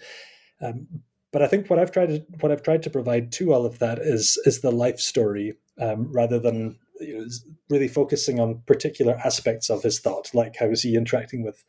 Um, 0.61 0.87
but 1.31 1.41
I 1.41 1.47
think 1.47 1.69
what 1.69 1.79
I've 1.79 1.91
tried 1.91 2.09
to 2.09 2.25
what 2.39 2.51
I've 2.51 2.63
tried 2.63 2.83
to 2.83 2.89
provide 2.89 3.31
to 3.33 3.53
all 3.53 3.65
of 3.65 3.79
that 3.79 3.99
is 3.99 4.37
is 4.45 4.61
the 4.61 4.71
life 4.71 4.99
story 4.99 5.55
um, 5.81 6.11
rather 6.13 6.39
than 6.39 6.77
you 7.01 7.17
know, 7.17 7.25
really 7.69 7.87
focusing 7.87 8.39
on 8.39 8.61
particular 8.65 9.19
aspects 9.25 9.69
of 9.69 9.83
his 9.83 9.99
thought, 9.99 10.33
like 10.33 10.55
how 10.57 10.67
is 10.67 10.83
he 10.83 10.95
interacting 10.95 11.43
with 11.43 11.65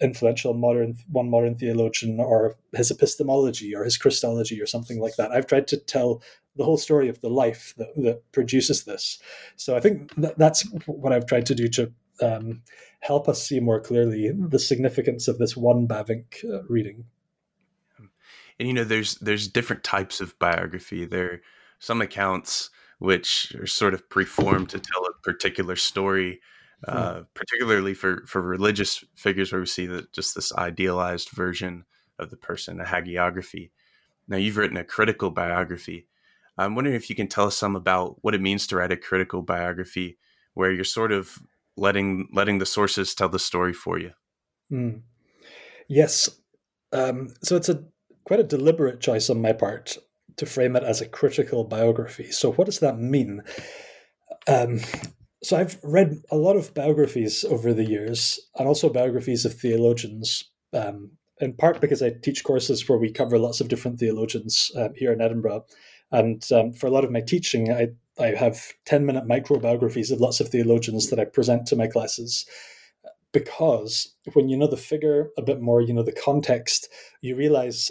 influential 0.00 0.54
modern 0.54 0.96
one 1.10 1.30
modern 1.30 1.56
theologian 1.56 2.20
or 2.20 2.56
his 2.72 2.90
epistemology 2.90 3.74
or 3.74 3.84
his 3.84 3.96
Christology 3.96 4.60
or 4.60 4.66
something 4.66 5.00
like 5.00 5.16
that. 5.16 5.32
I've 5.32 5.46
tried 5.46 5.68
to 5.68 5.76
tell 5.76 6.22
the 6.56 6.64
whole 6.64 6.78
story 6.78 7.08
of 7.08 7.20
the 7.20 7.28
life 7.28 7.74
that, 7.76 7.94
that 7.96 8.32
produces 8.32 8.84
this. 8.84 9.18
So 9.56 9.76
I 9.76 9.80
think 9.80 10.14
that, 10.16 10.38
that's 10.38 10.62
what 10.86 11.12
I've 11.12 11.26
tried 11.26 11.46
to 11.46 11.54
do 11.54 11.68
to 11.68 11.92
um, 12.22 12.62
help 13.00 13.28
us 13.28 13.42
see 13.42 13.60
more 13.60 13.80
clearly 13.80 14.32
the 14.32 14.58
significance 14.58 15.28
of 15.28 15.38
this 15.38 15.56
one 15.56 15.86
Bavinck 15.86 16.44
uh, 16.44 16.62
reading. 16.68 17.04
And 18.58 18.68
you 18.68 18.72
know, 18.72 18.84
there's 18.84 19.16
there's 19.16 19.48
different 19.48 19.84
types 19.84 20.20
of 20.20 20.38
biography. 20.38 21.04
There, 21.04 21.32
are 21.32 21.40
some 21.78 22.00
accounts 22.00 22.70
which 22.98 23.54
are 23.56 23.66
sort 23.66 23.92
of 23.92 24.08
preformed 24.08 24.70
to 24.70 24.78
tell 24.78 25.04
a 25.04 25.12
particular 25.22 25.76
story. 25.76 26.40
Uh, 26.86 27.22
particularly 27.34 27.94
for, 27.94 28.24
for 28.26 28.40
religious 28.40 29.04
figures 29.14 29.52
where 29.52 29.60
we 29.60 29.66
see 29.66 29.86
that 29.86 30.12
just 30.12 30.34
this 30.34 30.52
idealized 30.54 31.30
version 31.30 31.84
of 32.18 32.30
the 32.30 32.36
person, 32.36 32.80
a 32.80 32.84
hagiography. 32.84 33.70
Now, 34.28 34.36
you've 34.36 34.56
written 34.56 34.76
a 34.76 34.84
critical 34.84 35.30
biography. 35.30 36.06
I'm 36.58 36.74
wondering 36.74 36.96
if 36.96 37.10
you 37.10 37.16
can 37.16 37.28
tell 37.28 37.46
us 37.46 37.56
some 37.56 37.76
about 37.76 38.16
what 38.22 38.34
it 38.34 38.40
means 38.40 38.66
to 38.68 38.76
write 38.76 38.92
a 38.92 38.96
critical 38.96 39.42
biography, 39.42 40.18
where 40.54 40.70
you're 40.70 40.84
sort 40.84 41.12
of 41.12 41.38
letting 41.76 42.28
letting 42.32 42.58
the 42.58 42.66
sources 42.66 43.14
tell 43.14 43.28
the 43.28 43.38
story 43.38 43.74
for 43.74 43.98
you. 43.98 44.12
Mm. 44.72 45.02
Yes, 45.86 46.30
um, 46.92 47.34
so 47.42 47.56
it's 47.56 47.68
a 47.68 47.84
quite 48.24 48.40
a 48.40 48.44
deliberate 48.44 49.00
choice 49.00 49.28
on 49.28 49.40
my 49.40 49.52
part 49.52 49.98
to 50.36 50.46
frame 50.46 50.76
it 50.76 50.82
as 50.82 51.00
a 51.00 51.08
critical 51.08 51.64
biography. 51.64 52.30
So, 52.30 52.52
what 52.52 52.64
does 52.64 52.80
that 52.80 52.98
mean? 52.98 53.42
Um, 54.48 54.80
so, 55.46 55.56
I've 55.56 55.78
read 55.82 56.22
a 56.30 56.36
lot 56.36 56.56
of 56.56 56.74
biographies 56.74 57.44
over 57.44 57.72
the 57.72 57.84
years, 57.84 58.40
and 58.56 58.66
also 58.66 58.88
biographies 58.88 59.44
of 59.44 59.54
theologians. 59.54 60.44
Um, 60.72 61.12
in 61.38 61.52
part 61.52 61.82
because 61.82 62.02
I 62.02 62.10
teach 62.10 62.44
courses 62.44 62.88
where 62.88 62.98
we 62.98 63.12
cover 63.12 63.38
lots 63.38 63.60
of 63.60 63.68
different 63.68 64.00
theologians 64.00 64.70
uh, 64.74 64.88
here 64.96 65.12
in 65.12 65.20
Edinburgh, 65.20 65.66
and 66.10 66.46
um, 66.52 66.72
for 66.72 66.86
a 66.86 66.90
lot 66.90 67.04
of 67.04 67.12
my 67.12 67.20
teaching, 67.20 67.72
I 67.72 67.88
I 68.18 68.28
have 68.28 68.72
ten 68.84 69.06
minute 69.06 69.26
micro 69.26 69.58
biographies 69.58 70.10
of 70.10 70.20
lots 70.20 70.40
of 70.40 70.48
theologians 70.48 71.10
that 71.10 71.20
I 71.20 71.24
present 71.24 71.66
to 71.66 71.76
my 71.76 71.86
classes 71.86 72.46
because 73.32 74.14
when 74.32 74.48
you 74.48 74.56
know 74.56 74.66
the 74.66 74.78
figure 74.78 75.28
a 75.36 75.42
bit 75.42 75.60
more, 75.60 75.82
you 75.82 75.92
know 75.92 76.02
the 76.02 76.12
context, 76.12 76.88
you 77.20 77.36
realize 77.36 77.90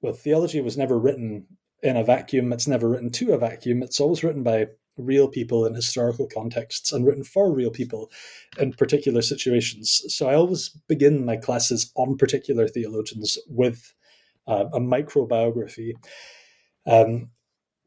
well, 0.00 0.12
theology 0.12 0.60
was 0.60 0.78
never 0.78 0.98
written 0.98 1.46
in 1.82 1.96
a 1.96 2.04
vacuum. 2.04 2.52
It's 2.52 2.68
never 2.68 2.88
written 2.88 3.10
to 3.10 3.32
a 3.32 3.38
vacuum. 3.38 3.82
It's 3.82 3.98
always 3.98 4.22
written 4.22 4.42
by 4.42 4.66
real 4.96 5.28
people 5.28 5.66
in 5.66 5.74
historical 5.74 6.28
contexts 6.32 6.92
and 6.92 7.06
written 7.06 7.24
for 7.24 7.52
real 7.52 7.70
people 7.70 8.10
in 8.58 8.72
particular 8.72 9.22
situations. 9.22 10.02
So 10.08 10.28
I 10.28 10.34
always 10.34 10.68
begin 10.88 11.24
my 11.24 11.36
classes 11.36 11.92
on 11.96 12.16
particular 12.16 12.68
theologians 12.68 13.38
with 13.48 13.92
uh, 14.46 14.66
a 14.72 14.80
microbiography. 14.80 15.92
Um, 16.86 17.30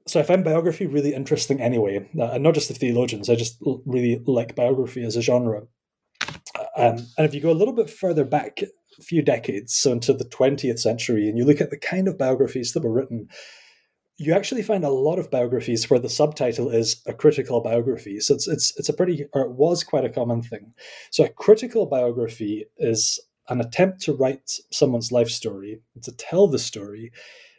so 0.07 0.19
I 0.19 0.23
find 0.23 0.43
biography 0.43 0.87
really 0.87 1.13
interesting 1.13 1.61
anyway, 1.61 2.09
uh, 2.17 2.31
and 2.31 2.43
not 2.43 2.53
just 2.53 2.69
the 2.69 2.73
theologians. 2.73 3.29
I 3.29 3.35
just 3.35 3.57
really 3.85 4.21
like 4.25 4.55
biography 4.55 5.03
as 5.03 5.17
a 5.17 5.21
genre. 5.21 5.63
Um, 6.77 7.07
and 7.17 7.25
if 7.25 7.33
you 7.33 7.41
go 7.41 7.51
a 7.51 7.53
little 7.53 7.73
bit 7.73 7.89
further 7.89 8.23
back, 8.23 8.61
a 8.61 9.01
few 9.01 9.21
decades, 9.21 9.73
so 9.73 9.91
into 9.91 10.13
the 10.13 10.25
20th 10.25 10.79
century, 10.79 11.27
and 11.27 11.37
you 11.37 11.43
look 11.43 11.61
at 11.61 11.71
the 11.71 11.77
kind 11.77 12.07
of 12.07 12.17
biographies 12.17 12.73
that 12.73 12.83
were 12.83 12.91
written, 12.91 13.27
you 14.17 14.33
actually 14.33 14.63
find 14.63 14.83
a 14.83 14.89
lot 14.89 15.19
of 15.19 15.29
biographies 15.29 15.89
where 15.89 15.99
the 15.99 16.09
subtitle 16.09 16.69
is 16.69 17.01
a 17.05 17.13
critical 17.13 17.61
biography. 17.61 18.19
So 18.19 18.33
it's 18.33 18.47
it's 18.47 18.73
it's 18.77 18.89
a 18.89 18.93
pretty 18.93 19.25
or 19.33 19.43
it 19.43 19.51
was 19.51 19.83
quite 19.83 20.05
a 20.05 20.09
common 20.09 20.41
thing. 20.41 20.73
So 21.11 21.23
a 21.23 21.29
critical 21.29 21.85
biography 21.85 22.65
is 22.77 23.19
an 23.49 23.61
attempt 23.61 24.01
to 24.01 24.13
write 24.13 24.51
someone's 24.71 25.11
life 25.11 25.29
story, 25.29 25.81
to 26.01 26.11
tell 26.11 26.47
the 26.47 26.59
story 26.59 27.11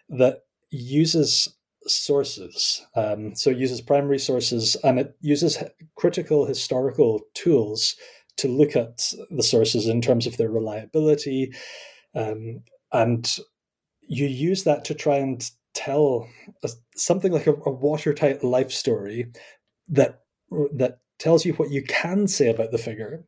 that 0.08 0.40
uses 0.70 1.48
sources. 1.86 2.84
Um, 2.94 3.34
so 3.34 3.50
it 3.50 3.58
uses 3.58 3.80
primary 3.80 4.18
sources 4.18 4.76
and 4.84 4.98
it 4.98 5.16
uses 5.20 5.62
critical 5.96 6.44
historical 6.44 7.22
tools 7.34 7.96
to 8.36 8.48
look 8.48 8.76
at 8.76 9.12
the 9.30 9.42
sources 9.42 9.86
in 9.86 10.00
terms 10.00 10.26
of 10.26 10.36
their 10.36 10.50
reliability. 10.50 11.52
Um, 12.14 12.62
and 12.92 13.38
you 14.02 14.26
use 14.26 14.64
that 14.64 14.84
to 14.86 14.94
try 14.94 15.16
and 15.16 15.48
tell 15.78 16.28
a, 16.64 16.68
something 16.96 17.32
like 17.32 17.46
a, 17.46 17.52
a 17.52 17.70
watertight 17.70 18.42
life 18.42 18.72
story 18.72 19.26
that 19.88 20.22
that 20.74 20.98
tells 21.18 21.44
you 21.44 21.52
what 21.54 21.70
you 21.70 21.82
can 21.82 22.26
say 22.26 22.50
about 22.50 22.72
the 22.72 22.78
figure. 22.78 23.24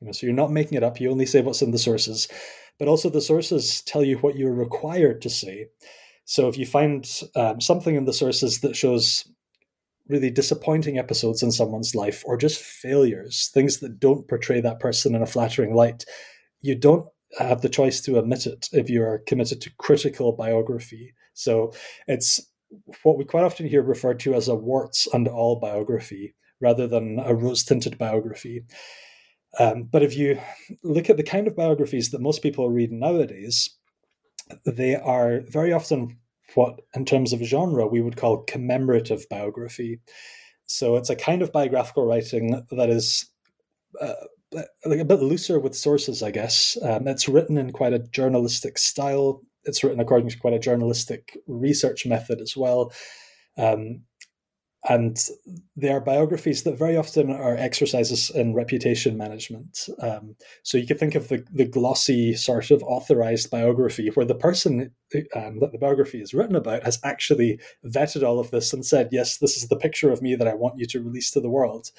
You 0.00 0.06
know, 0.06 0.12
so 0.12 0.26
you're 0.26 0.34
not 0.34 0.52
making 0.52 0.76
it 0.76 0.82
up. 0.82 1.00
You 1.00 1.10
only 1.10 1.26
say 1.26 1.40
what's 1.40 1.62
in 1.62 1.70
the 1.70 1.78
sources, 1.78 2.28
but 2.78 2.88
also 2.88 3.08
the 3.08 3.20
sources 3.20 3.82
tell 3.82 4.04
you 4.04 4.18
what 4.18 4.36
you're 4.36 4.52
required 4.52 5.22
to 5.22 5.30
say. 5.30 5.68
So 6.26 6.48
if 6.48 6.58
you 6.58 6.66
find 6.66 7.08
um, 7.36 7.60
something 7.60 7.94
in 7.94 8.04
the 8.04 8.12
sources 8.12 8.60
that 8.60 8.76
shows 8.76 9.26
really 10.08 10.30
disappointing 10.30 10.98
episodes 10.98 11.42
in 11.42 11.52
someone's 11.52 11.94
life 11.94 12.22
or 12.26 12.36
just 12.36 12.62
failures, 12.62 13.50
things 13.54 13.78
that 13.78 13.98
don't 13.98 14.28
portray 14.28 14.60
that 14.60 14.80
person 14.80 15.14
in 15.14 15.22
a 15.22 15.26
flattering 15.26 15.74
light, 15.74 16.04
you 16.60 16.74
don't 16.74 17.06
have 17.38 17.62
the 17.62 17.68
choice 17.68 18.00
to 18.02 18.18
omit 18.18 18.46
it 18.46 18.68
if 18.72 18.90
you 18.90 19.02
are 19.02 19.22
committed 19.26 19.60
to 19.62 19.70
critical 19.78 20.32
biography. 20.32 21.14
So 21.34 21.72
it's 22.08 22.40
what 23.02 23.18
we 23.18 23.24
quite 23.24 23.44
often 23.44 23.68
hear 23.68 23.82
referred 23.82 24.18
to 24.20 24.34
as 24.34 24.48
a 24.48 24.54
warts 24.54 25.06
and 25.12 25.28
all 25.28 25.60
biography 25.60 26.34
rather 26.60 26.86
than 26.86 27.20
a 27.24 27.34
rose 27.34 27.64
tinted 27.64 27.98
biography. 27.98 28.64
Um, 29.58 29.84
but 29.84 30.02
if 30.02 30.16
you 30.16 30.40
look 30.82 31.08
at 31.08 31.16
the 31.16 31.22
kind 31.22 31.46
of 31.46 31.56
biographies 31.56 32.10
that 32.10 32.20
most 32.20 32.42
people 32.42 32.70
read 32.70 32.90
nowadays, 32.90 33.70
they 34.66 34.96
are 34.96 35.42
very 35.48 35.72
often 35.72 36.18
what, 36.54 36.80
in 36.94 37.04
terms 37.04 37.32
of 37.32 37.40
genre, 37.40 37.86
we 37.86 38.00
would 38.00 38.16
call 38.16 38.44
commemorative 38.44 39.26
biography. 39.30 40.00
So 40.66 40.96
it's 40.96 41.10
a 41.10 41.16
kind 41.16 41.42
of 41.42 41.52
biographical 41.52 42.06
writing 42.06 42.62
that 42.70 42.90
is 42.90 43.30
uh, 44.00 44.14
like 44.84 45.00
a 45.00 45.04
bit 45.04 45.20
looser 45.20 45.58
with 45.58 45.74
sources, 45.74 46.22
I 46.22 46.30
guess. 46.30 46.76
Um, 46.82 47.06
it's 47.08 47.28
written 47.28 47.58
in 47.58 47.72
quite 47.72 47.92
a 47.92 47.98
journalistic 47.98 48.78
style. 48.78 49.42
It's 49.64 49.82
written 49.82 50.00
according 50.00 50.28
to 50.30 50.38
quite 50.38 50.54
a 50.54 50.58
journalistic 50.58 51.38
research 51.46 52.06
method 52.06 52.40
as 52.40 52.56
well. 52.56 52.92
Um, 53.56 54.02
and 54.86 55.18
they 55.76 55.88
are 55.88 56.00
biographies 56.00 56.62
that 56.64 56.78
very 56.78 56.96
often 56.96 57.30
are 57.30 57.56
exercises 57.56 58.28
in 58.28 58.52
reputation 58.52 59.16
management. 59.16 59.88
Um, 59.98 60.36
so 60.62 60.76
you 60.76 60.86
could 60.86 60.98
think 60.98 61.14
of 61.14 61.28
the, 61.28 61.42
the 61.50 61.64
glossy 61.64 62.34
sort 62.34 62.70
of 62.70 62.82
authorized 62.82 63.50
biography 63.50 64.08
where 64.08 64.26
the 64.26 64.34
person 64.34 64.90
um, 65.34 65.60
that 65.60 65.72
the 65.72 65.78
biography 65.78 66.20
is 66.20 66.34
written 66.34 66.54
about 66.54 66.84
has 66.84 66.98
actually 67.02 67.58
vetted 67.86 68.22
all 68.22 68.38
of 68.38 68.50
this 68.50 68.74
and 68.74 68.84
said, 68.84 69.08
yes, 69.10 69.38
this 69.38 69.56
is 69.56 69.68
the 69.68 69.76
picture 69.76 70.12
of 70.12 70.20
me 70.20 70.34
that 70.34 70.48
I 70.48 70.54
want 70.54 70.78
you 70.78 70.86
to 70.86 71.02
release 71.02 71.30
to 71.30 71.40
the 71.40 71.50
world. 71.50 71.90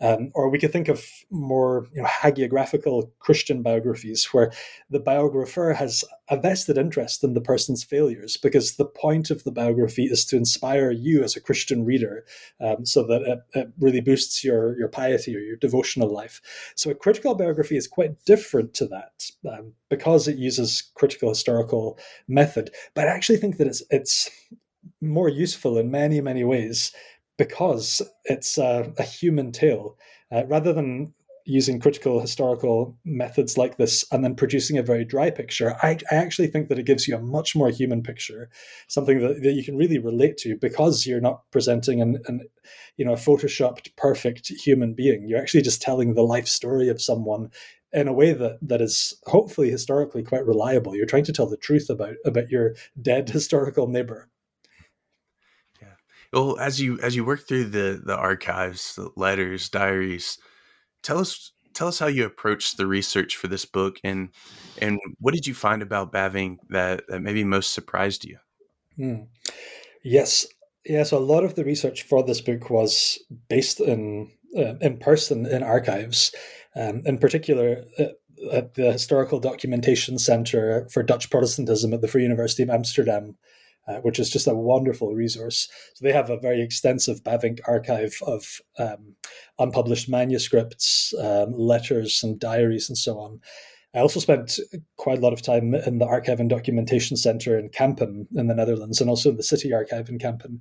Um, 0.00 0.30
or 0.34 0.48
we 0.48 0.58
could 0.58 0.72
think 0.72 0.88
of 0.88 1.04
more 1.30 1.86
you 1.92 2.02
know, 2.02 2.08
hagiographical 2.08 3.10
Christian 3.18 3.62
biographies 3.62 4.26
where 4.26 4.52
the 4.90 5.00
biographer 5.00 5.72
has 5.72 6.04
a 6.30 6.40
vested 6.40 6.78
interest 6.78 7.24
in 7.24 7.34
the 7.34 7.40
person's 7.40 7.82
failures 7.82 8.36
because 8.36 8.76
the 8.76 8.84
point 8.84 9.30
of 9.30 9.44
the 9.44 9.50
biography 9.50 10.04
is 10.04 10.24
to 10.26 10.36
inspire 10.36 10.90
you 10.90 11.24
as 11.24 11.34
a 11.34 11.40
Christian 11.40 11.84
reader 11.84 12.24
um, 12.60 12.86
so 12.86 13.04
that 13.06 13.22
it, 13.22 13.58
it, 13.58 13.68
really 13.80 14.00
boosts 14.00 14.44
your, 14.44 14.78
your 14.78 14.88
piety 14.88 15.34
or 15.34 15.40
your 15.40 15.56
devotional 15.56 16.12
life. 16.12 16.40
So 16.76 16.90
a 16.90 16.94
critical 16.94 17.34
biography 17.34 17.76
is 17.76 17.88
quite 17.88 18.24
different 18.24 18.74
to 18.74 18.86
that 18.86 19.30
um, 19.50 19.72
because 19.88 20.28
it 20.28 20.36
uses 20.36 20.90
critical 20.94 21.28
historical 21.30 21.98
method. 22.26 22.70
But 22.94 23.08
I 23.08 23.12
actually 23.12 23.38
think 23.38 23.56
that 23.58 23.66
it's, 23.66 23.82
it's 23.90 24.30
more 25.00 25.28
useful 25.28 25.78
in 25.78 25.90
many, 25.90 26.20
many 26.20 26.44
ways 26.44 26.92
because 27.38 28.02
it's 28.24 28.58
a, 28.58 28.92
a 28.98 29.02
human 29.02 29.52
tale. 29.52 29.96
Uh, 30.30 30.44
rather 30.46 30.72
than 30.74 31.14
using 31.46 31.80
critical 31.80 32.20
historical 32.20 32.94
methods 33.06 33.56
like 33.56 33.78
this 33.78 34.04
and 34.12 34.22
then 34.22 34.34
producing 34.34 34.76
a 34.76 34.82
very 34.82 35.04
dry 35.04 35.30
picture, 35.30 35.74
I, 35.82 35.98
I, 36.10 36.16
actually 36.16 36.48
think 36.48 36.68
that 36.68 36.78
it 36.78 36.84
gives 36.84 37.08
you 37.08 37.16
a 37.16 37.20
much 37.20 37.56
more 37.56 37.70
human 37.70 38.02
picture, 38.02 38.50
something 38.86 39.20
that, 39.20 39.42
that 39.42 39.52
you 39.52 39.64
can 39.64 39.78
really 39.78 39.98
relate 39.98 40.36
to 40.38 40.58
because 40.58 41.06
you're 41.06 41.22
not 41.22 41.50
presenting 41.50 42.02
an, 42.02 42.18
an 42.26 42.42
you 42.98 43.06
know 43.06 43.14
a 43.14 43.16
photoshopped 43.16 43.96
perfect 43.96 44.48
human 44.48 44.92
being. 44.92 45.26
You're 45.26 45.40
actually 45.40 45.62
just 45.62 45.80
telling 45.80 46.12
the 46.12 46.22
life 46.22 46.48
story 46.48 46.90
of 46.90 47.00
someone 47.00 47.50
in 47.94 48.08
a 48.08 48.12
way 48.12 48.34
that, 48.34 48.58
that 48.60 48.82
is 48.82 49.18
hopefully 49.24 49.70
historically 49.70 50.22
quite 50.22 50.44
reliable. 50.44 50.94
You're 50.94 51.06
trying 51.06 51.24
to 51.24 51.32
tell 51.32 51.48
the 51.48 51.56
truth 51.56 51.88
about 51.88 52.16
about 52.26 52.50
your 52.50 52.74
dead 53.00 53.30
historical 53.30 53.86
neighbor. 53.86 54.28
Well, 56.32 56.58
as 56.58 56.80
you 56.80 56.98
as 57.00 57.16
you 57.16 57.24
work 57.24 57.46
through 57.46 57.64
the 57.64 58.02
the 58.04 58.16
archives, 58.16 58.94
the 58.94 59.10
letters, 59.16 59.68
diaries, 59.68 60.38
tell 61.02 61.18
us 61.18 61.52
tell 61.74 61.88
us 61.88 61.98
how 61.98 62.06
you 62.06 62.24
approached 62.24 62.76
the 62.76 62.86
research 62.86 63.36
for 63.36 63.48
this 63.48 63.64
book, 63.64 63.98
and 64.04 64.30
and 64.82 64.98
what 65.20 65.34
did 65.34 65.46
you 65.46 65.54
find 65.54 65.80
about 65.80 66.12
Bavinck 66.12 66.58
that 66.68 67.04
that 67.08 67.22
maybe 67.22 67.44
most 67.44 67.72
surprised 67.72 68.24
you? 68.24 68.38
Hmm. 68.96 69.22
Yes, 70.04 70.46
yeah. 70.84 71.04
So 71.04 71.16
a 71.16 71.20
lot 71.20 71.44
of 71.44 71.54
the 71.54 71.64
research 71.64 72.02
for 72.02 72.22
this 72.22 72.40
book 72.40 72.68
was 72.68 73.18
based 73.48 73.80
in 73.80 74.30
uh, 74.56 74.74
in 74.80 74.98
person 74.98 75.46
in 75.46 75.62
archives, 75.62 76.34
um, 76.76 77.02
in 77.06 77.18
particular. 77.18 77.84
Uh, 77.98 78.06
at 78.52 78.74
the 78.74 78.92
Historical 78.92 79.40
Documentation 79.40 80.16
Center 80.16 80.86
for 80.92 81.02
Dutch 81.02 81.28
Protestantism 81.28 81.92
at 81.92 82.02
the 82.02 82.06
Free 82.06 82.22
University 82.22 82.62
of 82.62 82.70
Amsterdam, 82.70 83.36
uh, 83.88 83.96
which 83.98 84.18
is 84.18 84.30
just 84.30 84.46
a 84.46 84.54
wonderful 84.54 85.14
resource. 85.14 85.68
So 85.94 86.04
they 86.04 86.12
have 86.12 86.30
a 86.30 86.38
very 86.38 86.62
extensive 86.62 87.22
Bavinck 87.22 87.60
archive 87.66 88.18
of 88.26 88.60
um, 88.78 89.16
unpublished 89.58 90.08
manuscripts, 90.08 91.14
um, 91.20 91.52
letters, 91.52 92.22
and 92.22 92.38
diaries, 92.38 92.88
and 92.88 92.98
so 92.98 93.18
on. 93.18 93.40
I 93.94 94.00
also 94.00 94.20
spent 94.20 94.58
quite 94.96 95.18
a 95.18 95.20
lot 95.22 95.32
of 95.32 95.42
time 95.42 95.74
in 95.74 95.98
the 95.98 96.06
Archive 96.06 96.40
and 96.40 96.50
Documentation 96.50 97.16
Center 97.16 97.58
in 97.58 97.70
Kampen 97.70 98.26
in 98.36 98.46
the 98.46 98.54
Netherlands, 98.54 99.00
and 99.00 99.08
also 99.08 99.30
in 99.30 99.36
the 99.36 99.42
City 99.42 99.72
Archive 99.72 100.08
in 100.08 100.18
Kampen. 100.18 100.60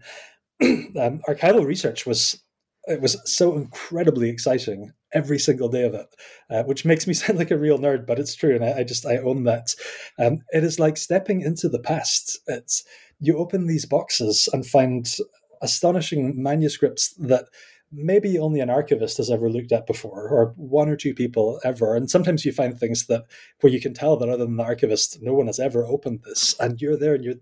um, 0.98 1.22
archival 1.28 1.66
research 1.66 2.06
was 2.06 2.42
it 2.88 3.02
was 3.02 3.18
so 3.26 3.56
incredibly 3.56 4.30
exciting 4.30 4.94
every 5.14 5.38
single 5.40 5.68
day 5.68 5.84
of 5.84 5.94
it, 5.94 6.08
uh, 6.50 6.64
which 6.64 6.86
makes 6.86 7.06
me 7.06 7.14
sound 7.14 7.38
like 7.38 7.52
a 7.52 7.58
real 7.58 7.78
nerd, 7.78 8.08
but 8.08 8.20
it's 8.20 8.36
true, 8.36 8.56
and 8.56 8.64
I, 8.64 8.80
I 8.80 8.84
just 8.84 9.06
I 9.06 9.18
own 9.18 9.44
that. 9.44 9.76
Um, 10.18 10.40
it 10.52 10.64
is 10.64 10.80
like 10.80 10.98
stepping 10.98 11.42
into 11.42 11.70
the 11.70 11.80
past. 11.80 12.40
It's 12.48 12.84
you 13.20 13.38
open 13.38 13.68
these 13.68 13.86
boxes 13.86 14.48
and 14.52 14.66
find 14.66 15.16
astonishing 15.62 16.42
manuscripts 16.42 17.14
that 17.16 17.46
maybe 17.92 18.38
only 18.38 18.60
an 18.60 18.70
archivist 18.70 19.18
has 19.18 19.32
ever 19.32 19.50
looked 19.50 19.72
at 19.72 19.88
before, 19.88 20.28
or 20.28 20.54
one 20.58 20.90
or 20.90 20.96
two 20.96 21.14
people 21.14 21.60
ever. 21.64 21.96
And 21.96 22.10
sometimes 22.10 22.46
you 22.46 22.52
find 22.52 22.78
things 22.78 23.06
that 23.06 23.24
where 23.62 23.72
you 23.72 23.80
can 23.80 23.94
tell 23.94 24.18
that 24.18 24.30
other 24.30 24.46
than 24.46 24.58
the 24.58 24.64
archivist, 24.64 25.20
no 25.22 25.34
one 25.34 25.48
has 25.48 25.60
ever 25.60 25.86
opened 25.86 26.24
this, 26.24 26.56
and 26.60 26.82
you're 26.82 26.98
there 26.98 27.16
and 27.16 27.24
you're 27.24 27.36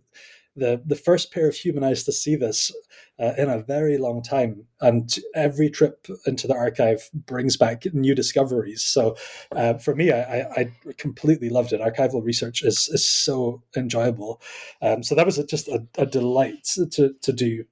the 0.55 0.81
the 0.85 0.95
first 0.95 1.33
pair 1.33 1.47
of 1.47 1.55
human 1.55 1.83
eyes 1.83 2.03
to 2.03 2.11
see 2.11 2.35
this 2.35 2.71
uh, 3.19 3.33
in 3.37 3.49
a 3.49 3.59
very 3.59 3.97
long 3.97 4.21
time. 4.21 4.65
And 4.81 5.13
every 5.33 5.69
trip 5.69 6.07
into 6.25 6.47
the 6.47 6.55
archive 6.55 7.09
brings 7.13 7.57
back 7.57 7.85
new 7.93 8.15
discoveries. 8.15 8.83
So 8.83 9.15
uh, 9.51 9.75
for 9.75 9.95
me, 9.95 10.11
I, 10.11 10.41
I, 10.41 10.71
completely 10.97 11.49
loved 11.49 11.73
it. 11.73 11.81
Archival 11.81 12.23
research 12.23 12.63
is 12.63 12.89
is 12.89 13.05
so 13.05 13.63
enjoyable. 13.75 14.41
Um, 14.81 15.03
so 15.03 15.15
that 15.15 15.25
was 15.25 15.37
just 15.45 15.67
a, 15.67 15.85
a 15.97 16.05
delight 16.05 16.65
to 16.91 17.13
to 17.21 17.33
do. 17.33 17.65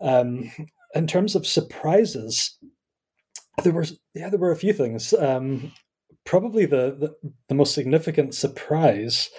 Um, 0.00 0.50
in 0.94 1.06
terms 1.06 1.34
of 1.34 1.46
surprises, 1.46 2.56
there 3.62 3.72
were 3.72 3.86
yeah 4.14 4.30
there 4.30 4.40
were 4.40 4.52
a 4.52 4.56
few 4.56 4.72
things. 4.72 5.12
Um, 5.12 5.72
probably 6.24 6.66
the, 6.66 6.96
the 6.98 7.32
the 7.48 7.54
most 7.54 7.74
significant 7.74 8.34
surprise 8.34 9.30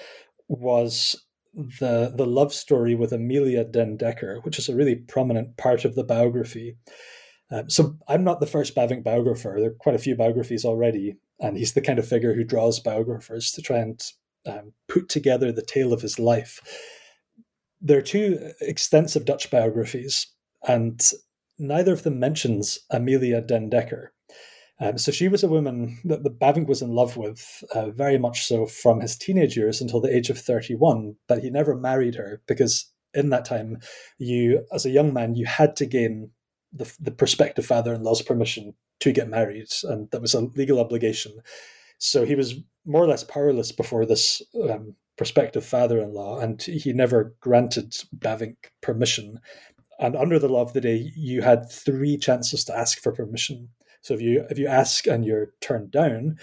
was 0.48 1.16
the 1.54 2.14
the 2.16 2.26
love 2.26 2.54
story 2.54 2.96
with 2.96 3.12
Amelia 3.12 3.64
Den 3.64 3.98
Dekker, 3.98 4.44
which 4.44 4.60
is 4.60 4.70
a 4.70 4.76
really 4.76 4.96
prominent 4.96 5.58
part 5.58 5.86
of 5.86 5.96
the 5.96 6.04
biography. 6.04 6.78
Um, 7.52 7.70
so 7.70 7.98
I'm 8.08 8.24
not 8.24 8.40
the 8.40 8.48
first 8.48 8.76
Bavinck 8.76 9.04
biographer. 9.04 9.56
There 9.58 9.72
are 9.72 9.76
quite 9.80 9.96
a 9.96 10.00
few 10.00 10.16
biographies 10.16 10.66
already, 10.66 11.18
and 11.40 11.58
he's 11.58 11.74
the 11.74 11.82
kind 11.82 11.98
of 11.98 12.08
figure 12.08 12.36
who 12.36 12.44
draws 12.44 12.80
biographers 12.80 13.52
to 13.54 13.62
try 13.62 13.80
and 13.80 14.00
um, 14.46 14.74
put 14.88 15.10
together 15.10 15.52
the 15.52 15.66
tale 15.66 15.92
of 15.92 16.02
his 16.02 16.20
life. 16.20 16.62
There 17.82 17.98
are 17.98 18.04
two 18.04 18.52
extensive 18.62 19.26
Dutch 19.26 19.50
biographies, 19.50 20.28
and 20.68 21.02
neither 21.58 21.94
of 21.94 22.04
them 22.04 22.20
mentions 22.20 22.80
Amelia 22.92 23.42
Den 23.42 23.70
Dekker. 23.70 24.10
Um, 24.80 24.98
so 24.98 25.12
she 25.12 25.28
was 25.28 25.44
a 25.44 25.50
woman 25.50 26.00
that 26.06 26.24
the 26.24 26.30
Bavinck 26.30 26.68
was 26.68 26.82
in 26.82 26.92
love 26.92 27.18
with, 27.18 27.64
uh, 27.74 27.90
very 27.92 28.18
much 28.18 28.46
so 28.46 28.66
from 28.66 29.02
his 29.02 29.18
teenage 29.18 29.58
years 29.58 29.82
until 29.82 30.00
the 30.00 30.16
age 30.16 30.30
of 30.30 30.40
31, 30.40 31.16
but 31.28 31.44
he 31.44 31.50
never 31.50 31.76
married 31.76 32.16
her 32.16 32.42
because 32.48 32.92
in 33.14 33.30
that 33.30 33.46
time, 33.46 33.80
you, 34.18 34.66
as 34.72 34.86
a 34.86 34.92
young 34.92 35.14
man, 35.14 35.36
you 35.36 35.46
had 35.46 35.76
to 35.78 35.86
gain 35.86 36.32
the, 36.72 36.92
the 37.00 37.12
prospective 37.12 37.66
father-in-law's 37.66 38.22
permission 38.22 38.74
to 39.02 39.12
get 39.12 39.30
married, 39.30 39.68
and 39.84 40.10
that 40.12 40.22
was 40.22 40.34
a 40.34 40.42
legal 40.42 40.80
obligation. 40.80 41.34
So 41.98 42.26
he 42.26 42.36
was 42.36 42.56
more 42.86 43.04
or 43.04 43.08
less 43.08 43.24
powerless 43.24 43.72
before 43.72 44.06
this 44.06 44.42
um, 44.70 44.96
prospective 45.18 45.66
father-in-law, 45.66 46.40
and 46.40 46.62
he 46.62 46.94
never 46.94 47.36
granted 47.42 47.96
Bavinck 48.18 48.56
permission. 48.82 49.40
And 50.00 50.16
under 50.16 50.40
the 50.40 50.48
law 50.48 50.62
of 50.62 50.72
the 50.72 50.82
day, 50.82 51.12
you 51.16 51.42
had 51.42 51.70
three 51.70 52.18
chances 52.18 52.64
to 52.66 52.78
ask 52.78 53.02
for 53.02 53.12
permission 53.12 53.70
so 54.02 54.14
if 54.14 54.22
you 54.22 54.46
if 54.50 54.58
you 54.58 54.68
ask 54.68 55.08
and 55.08 55.26
you're 55.26 55.54
turned 55.62 55.92
down, 55.92 56.38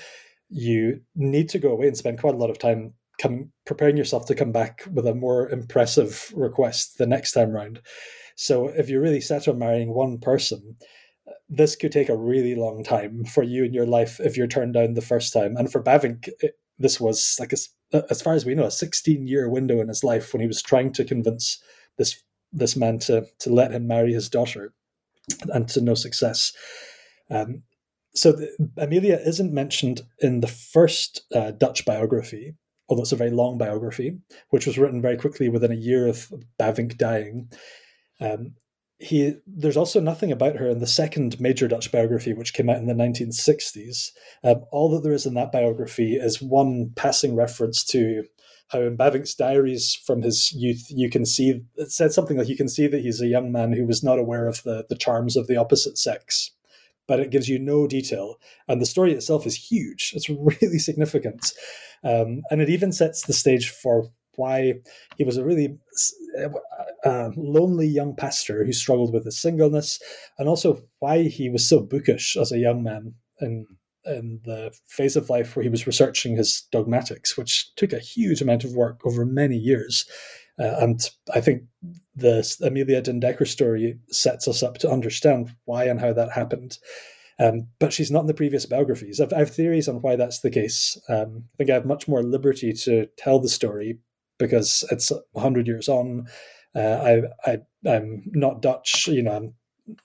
you 0.48 1.00
need 1.14 1.48
to 1.50 1.58
go 1.58 1.70
away 1.70 1.88
and 1.88 1.96
spend 1.96 2.20
quite 2.20 2.34
a 2.34 2.38
lot 2.38 2.50
of 2.50 2.58
time 2.58 2.94
come 3.18 3.50
preparing 3.64 3.96
yourself 3.96 4.26
to 4.26 4.34
come 4.34 4.52
back 4.52 4.82
with 4.92 5.06
a 5.06 5.14
more 5.14 5.48
impressive 5.48 6.32
request 6.34 6.98
the 6.98 7.06
next 7.06 7.32
time 7.32 7.50
round. 7.50 7.80
So 8.36 8.68
if 8.68 8.88
you're 8.88 9.00
really 9.00 9.22
set 9.22 9.48
on 9.48 9.58
marrying 9.58 9.94
one 9.94 10.18
person, 10.18 10.76
this 11.48 11.76
could 11.76 11.92
take 11.92 12.08
a 12.08 12.16
really 12.16 12.54
long 12.54 12.84
time 12.84 13.24
for 13.24 13.42
you 13.42 13.64
in 13.64 13.72
your 13.72 13.86
life 13.86 14.20
if 14.20 14.36
you're 14.36 14.46
turned 14.46 14.74
down 14.74 14.94
the 14.94 15.00
first 15.00 15.32
time. 15.32 15.56
And 15.56 15.72
for 15.72 15.82
Bavinck, 15.82 16.28
it, 16.40 16.58
this 16.78 17.00
was 17.00 17.36
like 17.40 17.52
a, 17.52 18.04
as 18.10 18.20
far 18.20 18.34
as 18.34 18.44
we 18.44 18.54
know, 18.54 18.66
a 18.66 18.70
16 18.70 19.26
year 19.26 19.48
window 19.48 19.80
in 19.80 19.88
his 19.88 20.04
life 20.04 20.32
when 20.32 20.40
he 20.40 20.46
was 20.46 20.62
trying 20.62 20.92
to 20.92 21.04
convince 21.04 21.62
this 21.98 22.22
this 22.52 22.76
man 22.76 22.98
to 22.98 23.26
to 23.40 23.50
let 23.50 23.72
him 23.72 23.86
marry 23.86 24.12
his 24.12 24.28
daughter, 24.28 24.72
and 25.48 25.68
to 25.68 25.80
no 25.80 25.94
success. 25.94 26.52
Um, 27.30 27.62
so 28.14 28.32
the, 28.32 28.50
Amelia 28.78 29.18
isn't 29.24 29.52
mentioned 29.52 30.02
in 30.20 30.40
the 30.40 30.46
first 30.46 31.22
uh, 31.34 31.50
Dutch 31.50 31.84
biography, 31.84 32.54
although 32.88 33.02
it's 33.02 33.12
a 33.12 33.16
very 33.16 33.30
long 33.30 33.58
biography, 33.58 34.18
which 34.50 34.66
was 34.66 34.78
written 34.78 35.02
very 35.02 35.16
quickly 35.16 35.48
within 35.48 35.72
a 35.72 35.76
year 35.76 36.06
of 36.06 36.32
Bavinck 36.58 36.96
dying. 36.96 37.50
Um, 38.20 38.54
he 38.98 39.34
there's 39.46 39.76
also 39.76 40.00
nothing 40.00 40.32
about 40.32 40.56
her 40.56 40.70
in 40.70 40.78
the 40.78 40.86
second 40.86 41.38
major 41.38 41.68
Dutch 41.68 41.92
biography, 41.92 42.32
which 42.32 42.54
came 42.54 42.70
out 42.70 42.78
in 42.78 42.86
the 42.86 42.94
1960s. 42.94 44.10
Um, 44.42 44.64
all 44.72 44.88
that 44.90 45.02
there 45.02 45.12
is 45.12 45.26
in 45.26 45.34
that 45.34 45.52
biography 45.52 46.14
is 46.14 46.40
one 46.40 46.92
passing 46.96 47.36
reference 47.36 47.84
to 47.86 48.24
how 48.68 48.80
in 48.80 48.96
Bavinck's 48.96 49.34
diaries 49.34 49.94
from 50.06 50.22
his 50.22 50.50
youth, 50.52 50.86
you 50.88 51.10
can 51.10 51.24
see 51.26 51.62
it 51.76 51.92
said 51.92 52.12
something 52.12 52.38
like 52.38 52.48
you 52.48 52.56
can 52.56 52.68
see 52.68 52.86
that 52.86 53.02
he's 53.02 53.20
a 53.20 53.26
young 53.26 53.52
man 53.52 53.72
who 53.72 53.86
was 53.86 54.02
not 54.02 54.18
aware 54.18 54.46
of 54.46 54.62
the 54.62 54.86
the 54.88 54.96
charms 54.96 55.36
of 55.36 55.46
the 55.46 55.56
opposite 55.56 55.98
sex 55.98 56.52
but 57.08 57.20
it 57.20 57.30
gives 57.30 57.48
you 57.48 57.58
no 57.58 57.86
detail. 57.86 58.36
And 58.68 58.80
the 58.80 58.86
story 58.86 59.12
itself 59.12 59.46
is 59.46 59.70
huge. 59.70 60.12
It's 60.14 60.28
really 60.28 60.78
significant. 60.78 61.52
Um, 62.04 62.42
and 62.50 62.60
it 62.60 62.68
even 62.68 62.92
sets 62.92 63.26
the 63.26 63.32
stage 63.32 63.70
for 63.70 64.08
why 64.36 64.74
he 65.16 65.24
was 65.24 65.36
a 65.36 65.44
really 65.44 65.78
uh, 67.04 67.30
lonely 67.36 67.86
young 67.86 68.14
pastor 68.14 68.64
who 68.64 68.72
struggled 68.72 69.12
with 69.12 69.24
his 69.24 69.40
singleness, 69.40 70.00
and 70.38 70.48
also 70.48 70.82
why 70.98 71.22
he 71.24 71.48
was 71.48 71.68
so 71.68 71.80
bookish 71.80 72.36
as 72.36 72.52
a 72.52 72.58
young 72.58 72.82
man 72.82 73.14
in, 73.40 73.66
in 74.04 74.40
the 74.44 74.72
phase 74.86 75.16
of 75.16 75.30
life 75.30 75.56
where 75.56 75.62
he 75.62 75.68
was 75.68 75.86
researching 75.86 76.36
his 76.36 76.66
dogmatics, 76.70 77.36
which 77.36 77.74
took 77.76 77.92
a 77.92 77.98
huge 77.98 78.42
amount 78.42 78.64
of 78.64 78.74
work 78.74 79.00
over 79.04 79.24
many 79.24 79.56
years. 79.56 80.04
Uh, 80.58 80.76
and 80.80 81.10
I 81.34 81.40
think 81.40 81.62
the 82.14 82.56
Amelia 82.62 83.02
Den 83.02 83.20
Dekker 83.20 83.46
story 83.46 83.98
sets 84.08 84.48
us 84.48 84.62
up 84.62 84.78
to 84.78 84.90
understand 84.90 85.54
why 85.64 85.84
and 85.84 86.00
how 86.00 86.12
that 86.12 86.32
happened. 86.32 86.78
Um, 87.38 87.68
but 87.78 87.92
she's 87.92 88.10
not 88.10 88.20
in 88.20 88.26
the 88.26 88.34
previous 88.34 88.64
biographies. 88.64 89.20
I've, 89.20 89.32
I 89.32 89.40
have 89.40 89.50
theories 89.50 89.88
on 89.88 90.00
why 90.00 90.16
that's 90.16 90.40
the 90.40 90.50
case. 90.50 90.98
Um, 91.08 91.44
I 91.54 91.56
think 91.58 91.70
I 91.70 91.74
have 91.74 91.84
much 91.84 92.08
more 92.08 92.22
liberty 92.22 92.72
to 92.72 93.06
tell 93.18 93.38
the 93.38 93.48
story 93.48 93.98
because 94.38 94.84
it's 94.90 95.12
100 95.32 95.66
years 95.66 95.88
on. 95.88 96.26
Uh, 96.74 97.20
I, 97.44 97.50
I, 97.50 97.58
I'm 97.88 98.22
not 98.26 98.62
Dutch, 98.62 99.08
you 99.08 99.22
know, 99.22 99.32
I'm 99.32 99.54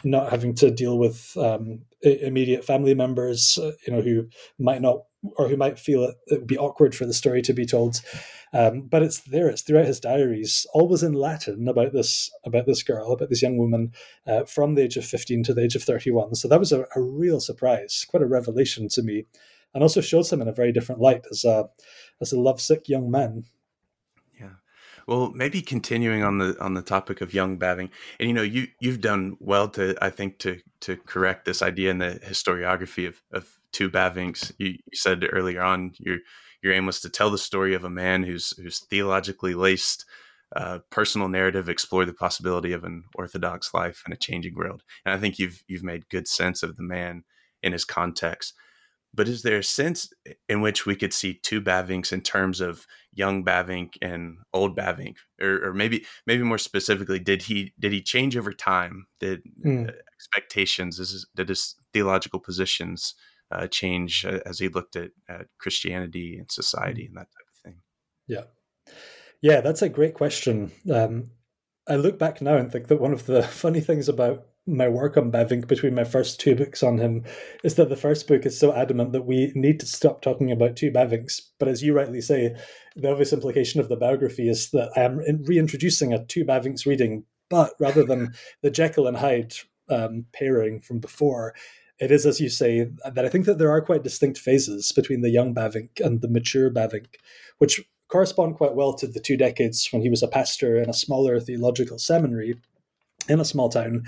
not 0.04 0.30
having 0.30 0.54
to 0.56 0.72
deal 0.72 0.98
with 0.98 1.32
um, 1.38 1.84
immediate 2.02 2.66
family 2.66 2.94
members, 2.94 3.58
uh, 3.58 3.72
you 3.88 3.94
know, 3.94 4.02
who 4.02 4.28
might 4.60 4.82
not 4.82 5.04
or 5.38 5.48
who 5.48 5.58
might 5.58 5.80
feel 5.80 6.04
it, 6.04 6.16
it 6.28 6.40
would 6.40 6.48
be 6.48 6.58
awkward 6.58 6.96
for 6.96 7.06
the 7.06 7.14
story 7.14 7.42
to 7.44 7.54
be 7.54 7.66
told. 7.66 8.02
Um, 8.54 8.82
but 8.82 9.02
it's 9.02 9.20
there. 9.20 9.48
It's 9.48 9.62
throughout 9.62 9.86
his 9.86 10.00
diaries, 10.00 10.66
always 10.74 11.04
in 11.04 11.14
Latin 11.14 11.68
about 11.68 11.94
this 11.94 12.30
about 12.44 12.66
this 12.66 12.84
girl, 12.84 13.14
about 13.14 13.30
this 13.30 13.42
young 13.42 13.58
woman 13.58 13.94
uh, 14.28 14.44
from 14.44 14.76
the 14.76 14.84
age 14.84 14.98
of 14.98 15.06
fifteen 15.06 15.42
to 15.44 15.54
the 15.54 15.64
age 15.64 15.76
of 15.76 15.84
thirty-one. 15.84 16.36
So 16.36 16.48
that 16.50 16.60
was 16.60 16.74
a, 16.74 16.86
a, 16.96 17.02
real 17.02 17.40
surprise, 17.40 18.06
quite 18.10 18.24
a 18.24 18.28
revelation 18.28 18.90
to 18.90 19.04
me, 19.04 19.26
and 19.74 19.82
also 19.82 20.02
shows 20.02 20.32
him 20.32 20.42
in 20.42 20.50
a 20.50 20.54
very 20.54 20.74
different 20.74 21.00
light 21.00 21.26
as 21.32 21.46
a 21.46 21.70
as 22.20 22.34
a 22.34 22.40
lovesick 22.40 22.90
young 22.90 23.10
man. 23.10 23.46
Yeah. 24.38 24.56
Well, 25.08 25.32
maybe 25.34 25.62
continuing 25.62 26.24
on 26.24 26.40
the 26.40 26.58
on 26.60 26.74
the 26.74 26.82
topic 26.82 27.22
of 27.22 27.34
young 27.34 27.58
Bavinck, 27.58 27.92
and 28.20 28.28
you 28.28 28.34
know, 28.34 28.42
you 28.42 28.68
you've 28.82 29.02
done 29.02 29.38
well 29.40 29.70
to 29.70 29.96
I 30.02 30.10
think 30.10 30.40
to 30.40 30.60
to 30.82 30.98
correct 30.98 31.46
this 31.46 31.62
idea 31.62 31.90
in 31.90 32.00
the 32.00 32.20
historiography 32.22 33.08
of 33.08 33.22
of 33.32 33.60
two 33.72 33.90
Bavincks. 33.90 34.52
You, 34.58 34.72
you 34.72 34.78
said 34.94 35.26
earlier 35.32 35.62
on 35.62 35.94
your 36.00 36.18
your 36.62 36.74
aim 36.74 36.86
was 36.86 37.02
to 37.02 37.10
tell 37.10 37.30
the 37.30 37.38
story 37.38 37.74
of 37.74 37.84
a 37.84 37.90
man 37.90 38.24
who's 38.24 38.56
who's 38.58 38.80
theologically 38.80 39.54
laced 39.54 40.06
uh, 40.56 40.80
personal 40.90 41.30
narrative, 41.30 41.70
explore 41.70 42.06
the 42.06 42.14
possibility 42.14 42.74
of 42.74 42.84
an 42.84 43.06
orthodox 43.16 43.74
life 43.74 44.04
in 44.06 44.14
a 44.14 44.18
changing 44.18 44.56
world. 44.56 44.84
And 45.06 45.14
I 45.14 45.18
think 45.18 45.40
you've 45.40 45.64
you've 45.68 45.84
made 45.84 46.10
good 46.10 46.28
sense 46.28 46.64
of 46.64 46.76
the 46.76 46.84
man 46.84 47.24
in 47.64 47.72
his 47.72 47.86
context. 47.86 48.54
But 49.14 49.28
is 49.28 49.44
there 49.44 49.58
a 49.58 49.64
sense 49.64 50.10
in 50.48 50.62
which 50.62 50.86
we 50.86 50.96
could 50.96 51.14
see 51.14 51.34
two 51.34 51.62
Bavincks 51.62 52.14
in 52.14 52.22
terms 52.22 52.62
of 52.62 52.86
young 53.12 53.44
Bavinck 53.44 53.96
and 54.02 54.38
old 54.54 54.78
Bavinck, 54.78 55.18
or, 55.42 55.68
or 55.68 55.74
maybe 55.74 56.06
maybe 56.26 56.44
more 56.44 56.58
specifically, 56.58 57.20
did 57.20 57.44
he 57.44 57.74
did 57.80 57.92
he 57.92 58.02
change 58.02 58.38
over 58.38 58.54
time? 58.54 59.08
Did 59.20 59.42
mm. 59.66 59.90
uh, 59.90 59.94
expectations? 60.16 61.00
Is, 61.00 61.28
did 61.36 61.50
his 61.50 61.76
theological 61.94 62.40
positions 62.40 63.16
uh, 63.52 63.68
change 63.68 64.26
uh, 64.26 64.40
as 64.46 64.60
he 64.60 64.68
looked 64.68 64.96
at, 64.96 65.12
at 65.30 65.48
Christianity 65.60 66.38
and 66.38 66.52
society 66.52 67.06
and 67.06 67.16
that 67.16 67.28
type 67.28 67.48
of 67.50 67.64
thing? 67.64 67.76
Yeah. 68.28 68.44
Yeah, 69.42 69.62
that's 69.62 69.82
a 69.82 69.90
great 69.90 70.14
question. 70.14 70.72
Um, 70.92 71.32
I 71.88 71.96
look 71.96 72.20
back 72.20 72.42
now 72.42 72.58
and 72.58 72.72
think 72.72 72.88
that 72.88 73.02
one 73.02 73.14
of 73.14 73.26
the 73.26 73.44
funny 73.64 73.82
things 73.82 74.08
about 74.08 74.46
my 74.68 74.88
work 74.88 75.18
on 75.18 75.32
Bavinck 75.32 75.68
between 75.68 75.96
my 75.96 76.04
first 76.04 76.40
two 76.40 76.56
books 76.56 76.84
on 76.84 77.00
him 77.00 77.24
is 77.64 77.76
that 77.76 77.90
the 77.90 77.96
first 77.96 78.28
book 78.28 78.46
is 78.46 78.58
so 78.58 78.74
adamant 78.74 79.12
that 79.12 79.26
we 79.26 79.52
need 79.56 79.80
to 79.80 79.88
stop 79.88 80.22
talking 80.22 80.52
about 80.52 80.76
two 80.76 80.92
Bavincks. 80.92 81.42
But 81.60 81.68
as 81.68 81.82
you 81.82 81.94
rightly 81.94 82.22
say, 82.22 82.56
the 82.96 83.12
obvious 83.12 83.34
implication 83.34 83.80
of 83.80 83.90
the 83.90 83.96
biography 83.96 84.48
is 84.48 84.70
that 84.70 84.92
I 84.96 85.02
am 85.02 85.44
reintroducing 85.46 86.14
a 86.14 86.24
two 86.24 86.46
Bavincks 86.46 86.86
reading, 86.86 87.26
but 87.50 87.74
rather 87.80 88.04
than 88.04 88.34
the 88.62 88.70
Jekyll 88.70 89.08
and 89.08 89.18
Hyde 89.18 89.54
um, 89.90 90.26
pairing 90.32 90.80
from 90.82 91.00
before, 91.00 91.56
it 92.02 92.10
is, 92.10 92.26
as 92.26 92.42
you 92.42 92.50
say, 92.50 92.90
that 93.06 93.24
I 93.24 93.30
think 93.30 93.46
that 93.46 93.60
there 93.60 93.70
are 93.70 93.80
quite 93.80 94.04
distinct 94.04 94.40
phases 94.40 94.92
between 94.92 95.22
the 95.22 95.30
young 95.30 95.54
Bavinck 95.54 96.02
and 96.04 96.20
the 96.22 96.28
mature 96.28 96.72
Bavinck, 96.72 97.16
which 97.60 97.80
correspond 98.08 98.56
quite 98.56 98.74
well 98.74 98.94
to 98.96 99.06
the 99.06 99.20
two 99.20 99.38
decades 99.38 99.88
when 99.92 100.02
he 100.02 100.10
was 100.10 100.24
a 100.24 100.28
pastor 100.28 100.82
in 100.82 100.90
a 100.90 100.94
smaller 100.94 101.40
theological 101.40 102.00
seminary 102.00 102.56
in 103.30 103.40
a 103.40 103.46
small 103.46 103.70
town, 103.70 104.04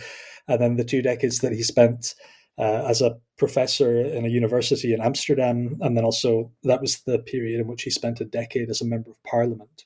and 0.48 0.60
then 0.60 0.76
the 0.76 0.84
two 0.84 1.04
decades 1.04 1.40
that 1.40 1.54
he 1.54 1.62
spent 1.62 2.16
uh, 2.58 2.84
as 2.88 3.00
a 3.00 3.18
professor 3.38 4.02
in 4.02 4.26
a 4.26 4.30
university 4.30 4.92
in 4.92 5.00
Amsterdam, 5.00 5.78
and 5.82 5.96
then 5.96 6.04
also 6.04 6.52
that 6.64 6.82
was 6.82 7.02
the 7.02 7.20
period 7.20 7.60
in 7.60 7.68
which 7.68 7.84
he 7.84 7.92
spent 7.92 8.20
a 8.20 8.26
decade 8.26 8.72
as 8.72 8.82
a 8.82 8.86
member 8.86 9.12
of 9.12 9.24
parliament. 9.24 9.86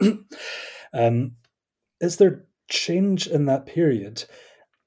um, 0.94 1.32
is 2.00 2.16
there 2.18 2.44
change 2.68 3.26
in 3.26 3.46
that 3.46 3.66
period? 3.66 4.24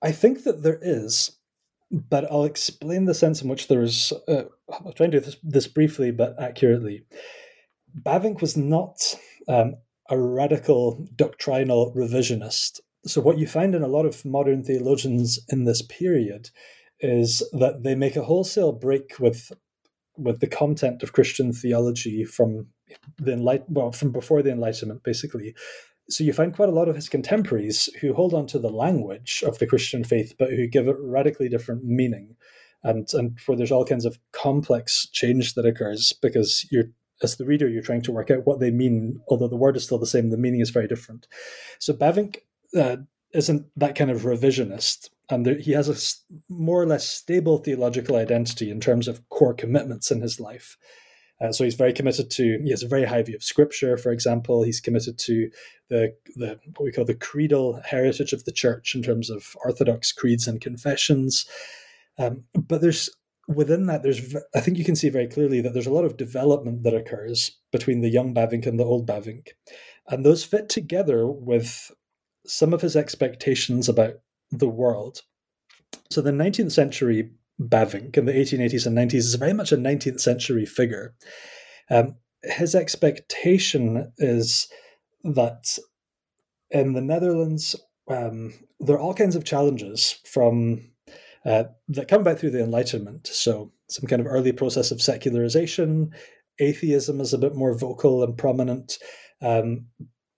I 0.02 0.14
think 0.14 0.44
that 0.44 0.64
there 0.64 0.80
is, 0.82 1.37
but 1.92 2.30
I'll 2.32 2.44
explain 2.44 3.06
the 3.06 3.14
sense 3.14 3.42
in 3.42 3.50
which 3.50 3.68
there 3.68 3.82
is. 3.82 4.14
Uh, 4.28 4.44
I'll 4.72 4.94
try 4.94 5.06
and 5.06 5.12
do 5.12 5.20
this, 5.20 5.38
this 5.44 5.68
briefly 5.68 6.12
but 6.12 6.36
accurately. 6.42 7.06
Bavinck 8.02 8.42
was 8.42 8.58
not 8.58 9.16
um, 9.48 9.76
a 10.10 10.18
radical 10.18 11.06
doctrinal 11.16 11.94
revisionist. 11.96 12.80
So, 13.06 13.22
what 13.22 13.38
you 13.38 13.48
find 13.48 13.74
in 13.74 13.84
a 13.84 13.88
lot 13.88 14.06
of 14.06 14.26
modern 14.26 14.64
theologians 14.64 15.40
in 15.50 15.64
this 15.64 15.82
period 15.82 16.50
is 17.00 17.48
that 17.54 17.84
they 17.84 17.96
make 17.96 18.16
a 18.16 18.24
wholesale 18.24 18.72
break 18.72 19.20
with 19.20 19.52
with 20.18 20.40
the 20.40 20.48
content 20.48 21.04
of 21.04 21.14
Christian 21.14 21.54
theology 21.54 22.26
from 22.26 22.68
the 23.18 23.32
enlight 23.32 23.64
well 23.68 23.92
from 23.92 24.12
before 24.12 24.42
the 24.42 24.52
Enlightenment, 24.52 25.04
basically, 25.04 25.56
so 26.10 26.24
you 26.24 26.34
find 26.34 26.56
quite 26.56 26.70
a 26.70 26.74
lot 26.74 26.88
of 26.88 26.96
his 26.96 27.10
contemporaries 27.10 27.90
who 28.00 28.14
hold 28.14 28.34
on 28.34 28.48
to 28.48 28.60
the 28.60 28.70
language 28.70 29.44
of 29.46 29.60
the 29.60 29.68
Christian 29.68 30.04
faith, 30.04 30.36
but 30.38 30.52
who 30.52 30.68
give 30.68 30.88
it 30.88 30.96
radically 31.00 31.50
different 31.50 31.84
meaning, 31.84 32.36
and 32.84 33.08
and 33.14 33.38
where 33.46 33.58
there's 33.58 33.72
all 33.72 33.86
kinds 33.86 34.06
of 34.06 34.20
complex 34.32 35.08
change 35.08 35.54
that 35.56 35.66
occurs 35.66 36.14
because 36.14 36.66
you're 36.72 36.92
as 37.24 37.38
the 37.38 37.46
reader 37.46 37.68
you're 37.68 37.82
trying 37.82 38.04
to 38.04 38.12
work 38.12 38.30
out 38.30 38.46
what 38.46 38.60
they 38.60 38.72
mean, 38.72 39.20
although 39.28 39.48
the 39.48 39.56
word 39.56 39.76
is 39.76 39.84
still 39.84 39.98
the 39.98 40.06
same, 40.06 40.30
the 40.30 40.38
meaning 40.38 40.62
is 40.62 40.70
very 40.70 40.88
different. 40.88 41.28
So 41.80 41.94
Bavinck 41.94 42.38
uh, 42.78 42.98
isn't 43.34 43.66
that 43.76 43.96
kind 43.96 44.12
of 44.12 44.22
revisionist, 44.22 45.10
and 45.30 45.46
there, 45.46 45.58
he 45.58 45.72
has 45.72 45.90
a 45.90 46.54
more 46.54 46.82
or 46.82 46.86
less 46.86 47.08
stable 47.08 47.58
theological 47.58 48.16
identity 48.16 48.70
in 48.70 48.80
terms 48.80 49.08
of 49.08 49.28
core 49.30 49.54
commitments 49.54 50.12
in 50.12 50.22
his 50.22 50.40
life. 50.40 50.78
Uh, 51.40 51.52
so 51.52 51.64
he's 51.64 51.76
very 51.76 51.94
committed 51.94 52.32
to. 52.32 52.60
He 52.64 52.72
has 52.72 52.84
a 52.84 52.88
very 52.88 53.06
high 53.06 53.22
view 53.22 53.36
of 53.36 53.44
scripture. 53.44 53.98
For 53.98 54.12
example, 54.12 54.64
he's 54.64 54.82
committed 54.82 55.20
to 55.20 55.50
the 55.90 56.16
the 56.36 56.60
what 56.76 56.86
we 56.86 56.92
call 56.92 57.06
the 57.06 57.14
creedal 57.14 57.82
heritage 57.86 58.34
of 58.34 58.46
the 58.46 58.52
church 58.52 58.96
in 58.96 59.04
terms 59.04 59.30
of 59.30 59.56
orthodox 59.64 60.12
creeds 60.12 60.48
and 60.48 60.60
confessions. 60.60 61.46
Um, 62.18 62.46
but 62.56 62.82
there's 62.82 63.10
within 63.48 63.86
that, 63.86 64.04
there's 64.04 64.36
I 64.56 64.60
think 64.60 64.78
you 64.78 64.84
can 64.84 64.96
see 64.96 65.10
very 65.10 65.28
clearly 65.28 65.62
that 65.62 65.74
there's 65.74 65.88
a 65.88 65.94
lot 65.94 66.06
of 66.06 66.18
development 66.18 66.84
that 66.84 66.96
occurs 66.96 67.52
between 67.72 68.02
the 68.02 68.10
young 68.10 68.34
Bavinck 68.34 68.66
and 68.66 68.80
the 68.80 68.86
old 68.86 69.08
Bavinck, 69.08 69.50
and 70.08 70.26
those 70.26 70.44
fit 70.44 70.70
together 70.70 71.28
with 71.28 71.92
some 72.46 72.74
of 72.74 72.82
his 72.82 72.96
expectations 72.96 73.90
about 73.90 74.16
the 74.52 74.70
world. 74.70 75.22
So 76.10 76.22
the 76.22 76.32
19th 76.32 76.72
century 76.72 77.32
Bavinck 77.60 78.18
in 78.18 78.26
the 78.26 78.34
1880s 78.34 78.86
and 78.86 78.98
90s 78.98 79.16
is 79.16 79.36
very 79.36 79.54
much 79.54 79.72
a 79.72 79.78
19th 79.78 80.20
century 80.20 80.66
figure. 80.66 81.16
Um, 81.90 82.16
his 82.44 82.76
expectation 82.76 84.12
is 84.18 84.68
that 85.24 85.78
in 86.70 86.94
the 86.94 87.02
Netherlands, 87.02 87.76
um, 88.10 88.54
there 88.80 88.96
are 88.96 89.00
all 89.00 89.14
kinds 89.14 89.36
of 89.36 89.44
challenges 89.44 90.20
from 90.26 90.92
uh, 91.46 91.64
that 91.88 92.08
come 92.08 92.22
about 92.22 92.40
through 92.40 92.52
the 92.52 92.64
Enlightenment. 92.64 93.28
So, 93.28 93.72
some 93.90 94.08
kind 94.08 94.20
of 94.20 94.28
early 94.28 94.52
process 94.52 94.92
of 94.92 95.02
secularization, 95.02 96.12
atheism 96.60 97.22
is 97.22 97.34
a 97.34 97.38
bit 97.38 97.56
more 97.56 97.78
vocal 97.78 98.24
and 98.24 98.38
prominent, 98.38 98.98
um, 99.42 99.88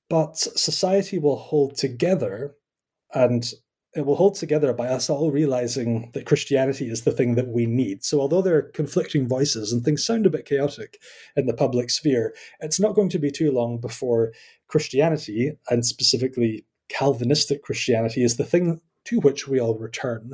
but 0.10 0.38
society 0.38 1.17
will 1.17 1.38
hold 1.38 1.75
together 1.75 2.55
and 3.13 3.51
it 3.95 4.06
will 4.06 4.15
hold 4.15 4.36
together 4.36 4.71
by 4.71 4.88
us 4.88 5.10
all 5.10 5.32
realizing 5.32 6.12
that 6.13 6.25
Christianity 6.25 6.89
is 6.89 7.04
the 7.04 7.12
thing 7.12 7.36
that 7.36 7.47
we 7.47 7.65
need. 7.65 8.04
So, 8.04 8.21
although 8.21 8.41
there 8.41 8.58
are 8.58 8.62
conflicting 8.62 9.28
voices 9.28 9.73
and 9.73 9.84
things 9.84 10.06
sound 10.06 10.25
a 10.25 10.30
bit 10.30 10.45
chaotic 10.45 11.02
in 11.36 11.47
the 11.47 11.54
public 11.54 11.89
sphere, 11.89 12.36
it's 12.60 12.80
not 12.80 12.93
going 12.93 13.10
to 13.10 13.19
be 13.19 13.32
too 13.32 13.52
long 13.52 13.80
before 13.80 14.32
Christianity, 14.67 15.54
and 15.69 15.86
specifically 15.86 16.65
Calvinistic 16.89 17.63
Christianity, 17.63 18.23
is 18.23 18.38
the 18.38 18.43
thing 18.43 18.80
to 19.06 19.19
which 19.21 19.47
we 19.47 19.60
all 19.60 19.78
return. 19.78 20.34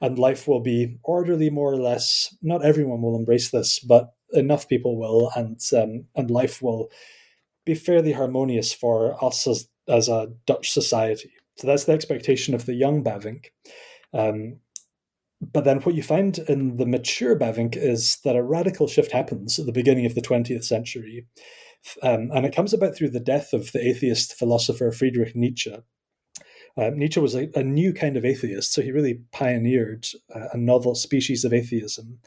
And 0.00 0.18
life 0.18 0.48
will 0.48 0.60
be 0.60 0.98
orderly, 1.04 1.50
more 1.50 1.72
or 1.72 1.76
less. 1.78 2.34
Not 2.42 2.64
everyone 2.64 3.02
will 3.02 3.16
embrace 3.16 3.50
this, 3.50 3.78
but 3.78 4.12
enough 4.32 4.68
people 4.68 4.98
will, 4.98 5.30
and 5.36 5.60
um, 5.76 6.06
and 6.16 6.30
life 6.30 6.62
will 6.62 6.90
be 7.64 7.74
fairly 7.74 8.12
harmonious 8.12 8.72
for 8.72 9.22
us 9.24 9.46
as, 9.46 9.68
as 9.86 10.08
a 10.08 10.32
Dutch 10.46 10.70
society. 10.70 11.32
So 11.58 11.66
that's 11.66 11.84
the 11.84 11.92
expectation 11.92 12.54
of 12.54 12.66
the 12.66 12.74
young 12.74 13.02
Bavinck. 13.02 13.46
Um, 14.14 14.60
but 15.40 15.64
then 15.64 15.80
what 15.80 15.94
you 15.94 16.02
find 16.02 16.38
in 16.48 16.76
the 16.76 16.86
mature 16.86 17.36
Bavinck 17.36 17.76
is 17.76 18.18
that 18.24 18.36
a 18.36 18.42
radical 18.42 18.88
shift 18.88 19.12
happens 19.12 19.58
at 19.58 19.66
the 19.66 19.72
beginning 19.72 20.06
of 20.06 20.14
the 20.14 20.22
20th 20.22 20.64
century. 20.64 21.26
Um, 22.02 22.30
and 22.32 22.44
it 22.44 22.54
comes 22.54 22.72
about 22.72 22.96
through 22.96 23.10
the 23.10 23.20
death 23.20 23.52
of 23.52 23.72
the 23.72 23.86
atheist 23.86 24.34
philosopher 24.34 24.90
Friedrich 24.90 25.34
Nietzsche. 25.36 25.76
Uh, 26.76 26.90
Nietzsche 26.94 27.20
was 27.20 27.34
a, 27.34 27.48
a, 27.56 27.62
new 27.62 27.92
kind 27.92 28.16
of 28.16 28.24
atheist, 28.24 28.72
so 28.72 28.82
he 28.82 28.92
really 28.92 29.20
pioneered 29.32 30.06
uh, 30.34 30.48
a 30.52 30.56
novel 30.56 30.94
species 30.94 31.44
of 31.44 31.52
atheism, 31.52 32.18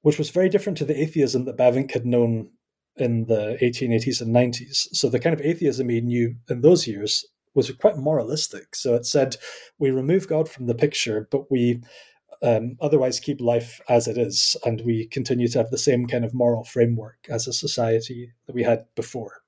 which 0.00 0.16
was 0.16 0.30
very 0.30 0.48
different 0.48 0.78
to 0.78 0.86
the 0.86 0.98
atheism 0.98 1.44
that 1.44 1.58
Bavinck 1.58 1.92
had 1.92 2.06
known 2.06 2.50
in 2.96 3.26
the 3.26 3.58
1880s 3.60 4.22
and 4.22 4.34
90s. 4.34 4.88
So 4.92 5.08
the 5.08 5.18
kind 5.18 5.34
of 5.34 5.44
atheism 5.44 5.88
he 5.90 6.00
knew 6.00 6.36
in 6.48 6.62
those 6.62 6.86
years 6.86 7.26
was 7.54 7.70
quite 7.72 7.96
moralistic. 7.96 8.74
So 8.74 8.94
it 8.94 9.06
said, 9.06 9.36
we 9.78 9.90
remove 9.90 10.28
God 10.28 10.48
from 10.48 10.66
the 10.66 10.74
picture, 10.74 11.28
but 11.30 11.50
we 11.50 11.82
um, 12.42 12.76
otherwise 12.80 13.20
keep 13.20 13.40
life 13.40 13.80
as 13.88 14.06
it 14.06 14.18
is, 14.18 14.56
and 14.64 14.82
we 14.84 15.06
continue 15.06 15.48
to 15.48 15.58
have 15.58 15.70
the 15.70 15.78
same 15.78 16.06
kind 16.06 16.24
of 16.24 16.34
moral 16.34 16.64
framework 16.64 17.26
as 17.28 17.46
a 17.46 17.52
society 17.52 18.32
that 18.46 18.54
we 18.54 18.62
had 18.62 18.84
before. 18.94 19.42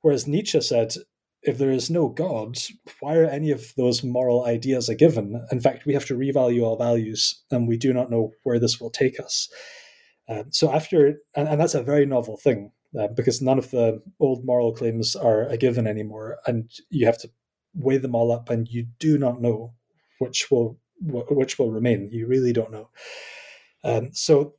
Whereas 0.00 0.26
Nietzsche 0.26 0.60
said, 0.60 0.94
if 1.42 1.58
there 1.58 1.70
is 1.70 1.90
no 1.90 2.08
God, 2.08 2.56
why 3.00 3.16
are 3.16 3.24
any 3.24 3.50
of 3.50 3.74
those 3.76 4.04
moral 4.04 4.44
ideas 4.44 4.88
a 4.88 4.94
given? 4.94 5.44
In 5.50 5.60
fact, 5.60 5.86
we 5.86 5.94
have 5.94 6.06
to 6.06 6.16
revalue 6.16 6.68
our 6.68 6.76
values, 6.76 7.42
and 7.50 7.66
we 7.66 7.76
do 7.76 7.92
not 7.92 8.10
know 8.10 8.32
where 8.44 8.58
this 8.58 8.80
will 8.80 8.90
take 8.90 9.18
us. 9.20 9.48
Um, 10.28 10.46
so 10.50 10.72
after, 10.72 11.18
and, 11.34 11.48
and, 11.48 11.60
that's 11.60 11.74
a 11.74 11.82
very 11.82 12.06
novel 12.06 12.36
thing 12.36 12.70
uh, 12.98 13.08
because 13.08 13.42
none 13.42 13.58
of 13.58 13.72
the 13.72 14.00
old 14.20 14.44
moral 14.44 14.72
claims 14.72 15.16
are 15.16 15.42
a 15.48 15.56
given 15.56 15.86
anymore, 15.86 16.38
and 16.46 16.70
you 16.90 17.06
have 17.06 17.18
to 17.18 17.30
weigh 17.74 17.98
them 17.98 18.14
all 18.14 18.32
up, 18.32 18.50
and 18.50 18.68
you 18.68 18.86
do 18.98 19.18
not 19.18 19.40
know 19.40 19.74
which 20.18 20.50
will 20.50 20.78
which 21.00 21.58
will 21.58 21.70
remain. 21.70 22.10
You 22.12 22.26
really 22.26 22.52
don't 22.52 22.70
know. 22.70 22.88
Um, 23.84 24.10
so 24.12 24.54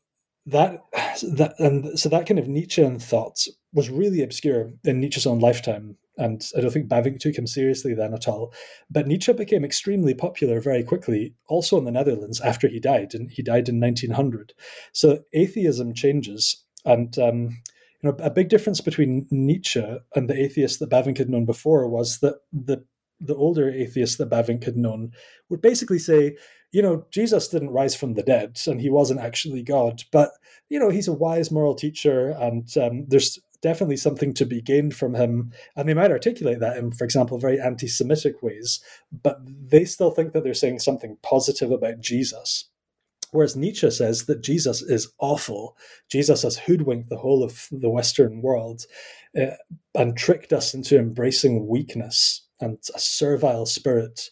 that 0.46 0.82
that 1.24 1.56
and 1.60 1.98
so 1.98 2.10
that 2.10 2.28
kind 2.28 2.40
of 2.40 2.48
Nietzschean 2.48 3.00
thoughts 3.00 3.50
was 3.72 3.90
really 3.90 4.22
obscure 4.22 4.72
in 4.84 5.00
Nietzsche's 5.00 5.26
own 5.26 5.40
lifetime, 5.40 5.98
and 6.18 6.46
I 6.56 6.62
don't 6.62 6.72
think 6.72 6.90
Bavinck 6.90 7.20
took 7.20 7.38
him 7.38 7.48
seriously 7.48 7.94
then 7.94 8.14
at 8.14 8.28
all. 8.28 8.54
But 8.90 9.08
Nietzsche 9.08 9.32
became 9.34 9.64
extremely 9.64 10.14
popular 10.14 10.60
very 10.60 10.84
quickly, 10.84 11.36
also 11.48 11.78
in 11.78 11.86
the 11.86 11.92
Netherlands 11.92 12.42
after 12.42 12.68
he 12.68 12.80
died, 12.80 13.14
and 13.14 13.32
he 13.32 13.42
died 13.42 13.70
in 13.70 13.80
1900. 13.80 14.54
So 14.92 15.20
atheism 15.34 15.94
changes, 15.94 16.64
and 16.84 17.18
um, 17.18 17.62
you 18.02 18.12
know 18.12 18.18
a 18.20 18.30
big 18.30 18.50
difference 18.50 18.82
between 18.82 19.28
Nietzsche 19.32 19.98
and 20.14 20.30
the 20.30 20.40
atheists 20.40 20.80
that 20.80 20.90
Bavinck 20.90 21.18
had 21.18 21.30
known 21.30 21.46
before 21.46 21.88
was 21.88 22.20
that 22.20 22.40
the 22.52 22.84
the 23.20 23.36
older 23.36 23.70
atheists 23.70 24.18
that 24.18 24.30
Bavinck 24.30 24.64
had 24.64 24.78
known 24.78 25.12
would 25.50 25.62
basically 25.62 26.00
say, 26.00 26.36
you 26.72 26.82
know, 26.82 27.06
Jesus 27.12 27.48
didn't 27.48 27.70
rise 27.70 27.96
from 27.96 28.16
the 28.16 28.24
dead 28.24 28.60
and 28.68 28.82
he 28.82 28.90
wasn't 28.90 29.20
actually 29.20 29.62
God, 29.62 30.04
but, 30.12 30.32
you 30.70 30.80
know, 30.80 30.90
he's 30.90 31.08
a 31.08 31.14
wise 31.14 31.52
moral 31.52 31.76
teacher 31.76 32.30
and 32.30 32.76
um, 32.78 33.06
there's 33.08 33.40
definitely 33.64 33.98
something 33.98 34.34
to 34.34 34.46
be 34.46 34.62
gained 34.62 34.96
from 34.96 35.16
him. 35.16 35.52
And 35.76 35.88
they 35.88 35.94
might 35.96 36.12
articulate 36.12 36.60
that 36.60 36.78
in, 36.78 36.92
for 36.92 37.06
example, 37.06 37.40
very 37.40 37.60
anti 37.60 37.88
Semitic 37.88 38.44
ways, 38.44 38.84
but 39.12 39.40
they 39.46 39.86
still 39.86 40.12
think 40.12 40.34
that 40.34 40.44
they're 40.44 40.54
saying 40.54 40.80
something 40.80 41.18
positive 41.24 41.72
about 41.72 42.02
Jesus. 42.02 42.66
Whereas 43.32 43.56
Nietzsche 43.56 43.90
says 43.90 44.26
that 44.26 44.44
Jesus 44.44 44.84
is 44.84 45.12
awful. 45.18 45.76
Jesus 46.08 46.44
has 46.44 46.60
hoodwinked 46.60 47.10
the 47.10 47.18
whole 47.18 47.44
of 47.44 47.68
the 47.72 47.90
Western 47.90 48.44
world 48.44 48.86
uh, 49.36 49.56
and 49.96 50.16
tricked 50.16 50.54
us 50.54 50.76
into 50.76 51.00
embracing 51.00 51.68
weakness 51.68 52.44
and 52.64 52.78
a 52.96 53.00
servile 53.00 53.66
spirit. 53.66 54.30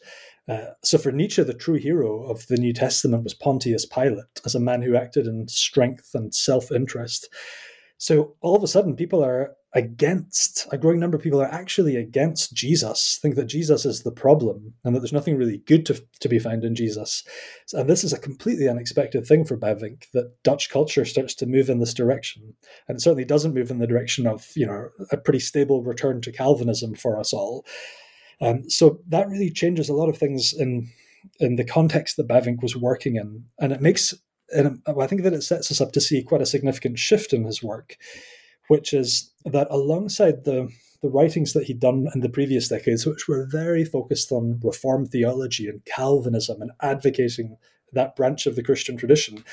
Uh, 0.48 0.72
so 0.84 0.98
for 0.98 1.12
Nietzsche, 1.12 1.44
the 1.44 1.54
true 1.54 1.76
hero 1.76 2.24
of 2.24 2.48
the 2.48 2.58
New 2.58 2.74
Testament 2.74 3.24
was 3.24 3.34
Pontius 3.34 3.86
Pilate, 3.86 4.42
as 4.46 4.56
a 4.56 4.60
man 4.60 4.82
who 4.82 4.96
acted 4.96 5.28
in 5.28 5.48
strength 5.48 6.12
and 6.14 6.34
self 6.34 6.72
interest. 6.72 7.30
So 7.98 8.36
all 8.42 8.56
of 8.56 8.64
a 8.64 8.68
sudden, 8.68 8.96
people 8.96 9.24
are 9.24 9.56
against, 9.74 10.68
a 10.72 10.78
growing 10.78 11.00
number 11.00 11.16
of 11.16 11.24
people 11.24 11.42
are 11.42 11.54
actually 11.54 11.96
against 11.96 12.54
Jesus, 12.54 13.20
think 13.22 13.36
that 13.36 13.46
Jesus 13.46 13.86
is 13.86 14.04
the 14.04 14.12
problem 14.12 14.74
and 14.84 14.94
that 14.94 15.00
there's 15.00 15.14
nothing 15.14 15.38
really 15.38 15.60
good 15.60 15.86
to, 15.86 16.04
to 16.20 16.28
be 16.28 16.40
found 16.40 16.66
in 16.66 16.76
Jesus. 16.76 17.24
And 17.74 17.90
this 17.90 18.04
is 18.04 18.12
a 18.12 18.20
completely 18.20 18.68
unexpected 18.68 19.26
thing 19.26 19.46
for 19.46 19.58
Bavinck, 19.58 20.10
that 20.14 20.44
Dutch 20.44 20.70
culture 20.70 21.06
starts 21.06 21.34
to 21.36 21.46
move 21.46 21.70
in 21.70 21.80
this 21.80 21.94
direction. 21.94 22.56
And 22.88 22.98
it 22.98 23.02
certainly 23.02 23.24
doesn't 23.24 23.54
move 23.54 23.72
in 23.72 23.80
the 23.80 23.88
direction 23.88 24.28
of, 24.28 24.50
you 24.56 24.66
know, 24.66 24.90
a 25.12 25.18
pretty 25.18 25.40
stable 25.40 25.84
return 25.84 26.22
to 26.22 26.32
Calvinism 26.32 26.96
for 26.96 27.18
us 27.18 27.32
all. 27.32 27.66
Um, 28.42 28.70
so 28.70 29.00
that 29.08 29.30
really 29.30 29.52
changes 29.52 29.88
a 29.88 29.94
lot 29.94 30.10
of 30.10 30.18
things 30.18 30.54
in 30.54 30.90
in 31.40 31.56
the 31.56 31.64
context 31.64 32.18
that 32.18 32.28
Bavinck 32.28 32.64
was 32.64 32.76
working 32.76 33.16
in, 33.16 33.46
and 33.60 33.72
it 33.72 33.82
makes. 33.82 34.14
And 34.54 34.82
I 35.00 35.08
think 35.08 35.24
that 35.24 35.34
it 35.34 35.44
sets 35.44 35.72
us 35.72 35.80
up 35.80 35.94
to 35.94 36.02
see 36.02 36.24
quite 36.24 36.42
a 36.42 36.46
significant 36.46 37.00
shift 37.00 37.32
in 37.32 37.46
his 37.46 37.64
work, 37.64 37.96
which 38.68 38.94
is 38.94 39.32
that 39.46 39.68
alongside 39.70 40.44
the 40.44 40.70
the 41.02 41.10
writings 41.10 41.54
that 41.54 41.64
he'd 41.64 41.80
done 41.80 42.08
in 42.14 42.22
the 42.22 42.30
previous 42.30 42.68
decades, 42.68 43.06
which 43.06 43.28
were 43.28 43.48
very 43.50 43.84
focused 43.84 44.32
on 44.32 44.60
reform 44.64 45.06
theology 45.06 45.68
and 45.68 45.84
Calvinism 45.86 46.62
and 46.62 46.72
advocating 46.82 47.58
that 47.94 48.16
branch 48.16 48.46
of 48.46 48.56
the 48.56 48.64
Christian 48.64 48.98
tradition, 48.98 49.44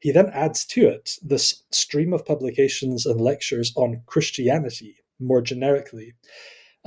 he 0.00 0.12
then 0.12 0.30
adds 0.30 0.64
to 0.66 0.86
it 0.86 1.12
this 1.22 1.62
stream 1.70 2.12
of 2.12 2.26
publications 2.26 3.06
and 3.06 3.20
lectures 3.20 3.72
on 3.74 4.02
Christianity 4.06 4.96
more 5.18 5.40
generically. 5.40 6.14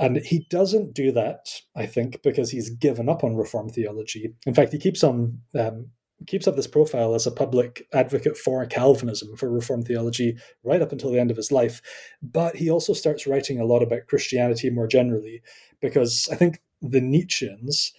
And 0.02 0.16
he 0.16 0.40
doesn't 0.50 0.94
do 0.94 1.12
that, 1.12 1.60
I 1.76 1.86
think, 1.86 2.22
because 2.22 2.50
he's 2.50 2.70
given 2.70 3.08
up 3.08 3.22
on 3.22 3.36
Reformed 3.36 3.72
theology. 3.72 4.34
In 4.46 4.52
fact, 4.52 4.72
he 4.72 4.78
keeps 4.78 5.04
on 5.04 5.38
um, 5.58 5.90
keeps 6.26 6.48
up 6.48 6.56
this 6.56 6.66
profile 6.66 7.14
as 7.14 7.26
a 7.26 7.30
public 7.30 7.86
advocate 7.92 8.36
for 8.36 8.66
Calvinism, 8.66 9.36
for 9.36 9.48
Reformed 9.48 9.86
theology, 9.86 10.36
right 10.64 10.82
up 10.82 10.90
until 10.90 11.12
the 11.12 11.20
end 11.20 11.30
of 11.30 11.36
his 11.36 11.52
life. 11.52 11.80
But 12.20 12.56
he 12.56 12.68
also 12.68 12.92
starts 12.92 13.28
writing 13.28 13.60
a 13.60 13.64
lot 13.64 13.82
about 13.82 14.08
Christianity 14.08 14.70
more 14.70 14.88
generally, 14.88 15.40
because 15.80 16.28
I 16.32 16.34
think 16.34 16.60
the 16.80 17.00
Nietzscheans 17.00 17.92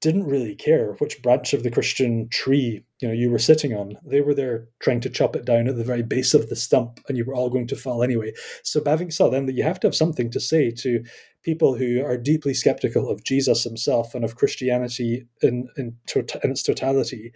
didn't 0.00 0.24
really 0.24 0.54
care 0.54 0.94
which 0.94 1.20
branch 1.22 1.52
of 1.52 1.62
the 1.62 1.70
Christian 1.70 2.26
tree 2.30 2.82
you 3.00 3.08
know 3.08 3.12
you 3.12 3.30
were 3.30 3.38
sitting 3.38 3.74
on. 3.74 3.98
They 4.02 4.22
were 4.22 4.34
there 4.34 4.68
trying 4.80 5.00
to 5.02 5.10
chop 5.10 5.36
it 5.36 5.44
down 5.44 5.68
at 5.68 5.76
the 5.76 5.84
very 5.84 6.02
base 6.02 6.32
of 6.32 6.48
the 6.48 6.56
stump, 6.56 7.00
and 7.06 7.18
you 7.18 7.24
were 7.26 7.34
all 7.34 7.50
going 7.50 7.66
to 7.66 7.76
fall 7.76 8.02
anyway. 8.02 8.32
So 8.62 8.80
Bavinck 8.80 9.12
saw 9.12 9.28
then 9.28 9.44
that 9.44 9.52
you 9.52 9.62
have 9.62 9.78
to 9.80 9.86
have 9.86 9.94
something 9.94 10.30
to 10.30 10.40
say 10.40 10.70
to 10.70 11.04
people 11.44 11.76
who 11.76 12.02
are 12.04 12.16
deeply 12.16 12.54
skeptical 12.54 13.08
of 13.08 13.22
Jesus 13.22 13.64
himself 13.64 14.14
and 14.14 14.24
of 14.24 14.36
Christianity 14.36 15.26
in 15.42 15.68
in, 15.76 15.96
to- 16.06 16.40
in 16.42 16.50
its 16.50 16.62
totality. 16.62 17.32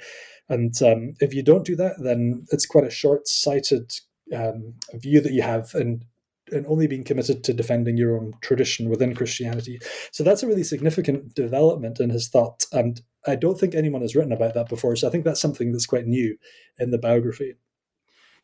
And 0.49 0.75
um, 0.83 1.15
if 1.21 1.35
you 1.35 1.43
don't 1.43 1.67
do 1.67 1.77
that, 1.77 1.97
then 2.03 2.47
it's 2.51 2.67
quite 2.67 2.87
a 2.87 2.91
short-sighted 2.91 3.93
um, 4.35 4.75
view 4.95 5.21
that 5.21 5.33
you 5.33 5.43
have, 5.43 5.75
and 5.75 6.05
and 6.51 6.67
only 6.67 6.87
being 6.87 7.05
committed 7.05 7.45
to 7.45 7.53
defending 7.53 7.99
your 7.99 8.17
own 8.17 8.33
tradition 8.41 8.89
within 8.89 9.15
Christianity. 9.15 9.79
So 10.13 10.25
that's 10.25 10.43
a 10.43 10.47
really 10.47 10.65
significant 10.65 11.35
development 11.35 12.01
in 12.01 12.09
his 12.09 12.29
thought. 12.29 12.65
And 12.73 13.03
I 13.27 13.37
don't 13.37 13.61
think 13.61 13.75
anyone 13.75 14.01
has 14.01 14.17
written 14.17 14.33
about 14.33 14.55
that 14.55 14.71
before. 14.71 14.97
So 14.97 15.07
I 15.07 15.11
think 15.11 15.25
that's 15.25 15.43
something 15.43 15.73
that's 15.73 15.85
quite 15.85 16.07
new 16.07 16.39
in 16.79 16.91
the 16.91 16.97
biography. 16.97 17.57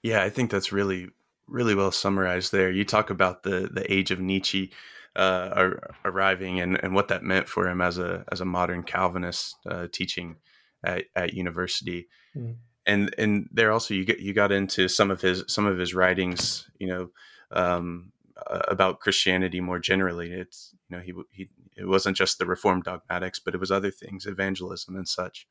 Yeah, 0.03 0.22
I 0.22 0.29
think 0.29 0.50
that's 0.50 0.70
really, 0.70 1.09
really 1.46 1.74
well 1.74 1.92
summarized 1.92 2.52
there. 2.52 2.70
You 2.70 2.85
talk 2.85 3.11
about 3.11 3.42
the 3.42 3.68
the 3.72 3.90
age 3.92 4.11
of 4.11 4.20
Nietzsche 4.20 4.72
uh, 5.16 5.70
arriving 6.04 6.61
and, 6.61 6.83
and 6.83 6.94
what 6.94 7.09
that 7.09 7.22
meant 7.22 7.48
for 7.48 7.68
him 7.68 7.80
as 7.80 7.98
a 7.98 8.24
as 8.33 8.40
a 8.40 8.44
modern 8.44 8.83
Calvinist 8.83 9.57
uh, 9.66 9.87
teaching 9.92 10.37
at, 10.85 11.04
at 11.14 11.35
university. 11.35 12.09
Mm. 12.37 12.57
And 12.87 13.14
and 13.16 13.48
there 13.52 13.72
also 13.72 13.94
you 13.94 14.04
get 14.04 14.20
you 14.20 14.35
got 14.35 14.52
into 14.52 14.88
some 14.88 15.11
of 15.11 15.20
his 15.20 15.44
some 15.46 15.66
of 15.66 15.78
his 15.78 15.94
writings, 15.94 16.68
you 16.78 16.87
know, 16.87 17.11
um, 17.50 18.12
uh, 18.46 18.61
about 18.68 19.00
Christianity 19.00 19.61
more 19.61 19.78
generally. 19.78 20.33
It's 20.33 20.74
you 20.88 20.96
know 20.96 21.02
he 21.02 21.14
he 21.30 21.48
it 21.76 21.87
wasn't 21.87 22.16
just 22.16 22.38
the 22.38 22.46
Reformed 22.46 22.85
dogmatics, 22.85 23.40
but 23.40 23.54
it 23.54 23.61
was 23.61 23.70
other 23.70 23.90
things, 23.90 24.26
evangelism 24.26 24.96
and 24.96 25.09
such. 25.09 25.46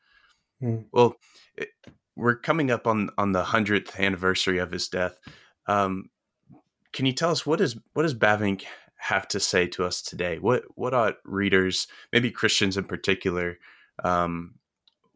Mm. 0.61 0.85
Well, 0.91 1.15
it, 1.55 1.69
we're 2.15 2.35
coming 2.35 2.69
up 2.69 2.85
on 2.85 3.09
on 3.17 3.31
the 3.31 3.45
hundredth 3.45 3.99
anniversary 3.99 4.59
of 4.59 4.71
his 4.71 4.87
death. 4.87 5.17
Um, 5.67 6.09
can 6.91 7.05
you 7.05 7.13
tell 7.13 7.31
us 7.31 7.45
what 7.45 7.61
is 7.61 7.75
what 7.93 8.03
does 8.03 8.15
Bavinck 8.15 8.63
have 8.97 9.27
to 9.29 9.39
say 9.39 9.67
to 9.67 9.83
us 9.83 10.01
today? 10.01 10.39
What 10.39 10.63
what 10.75 10.93
ought 10.93 11.17
readers, 11.25 11.87
maybe 12.11 12.31
Christians 12.31 12.77
in 12.77 12.85
particular, 12.85 13.57
um, 14.03 14.55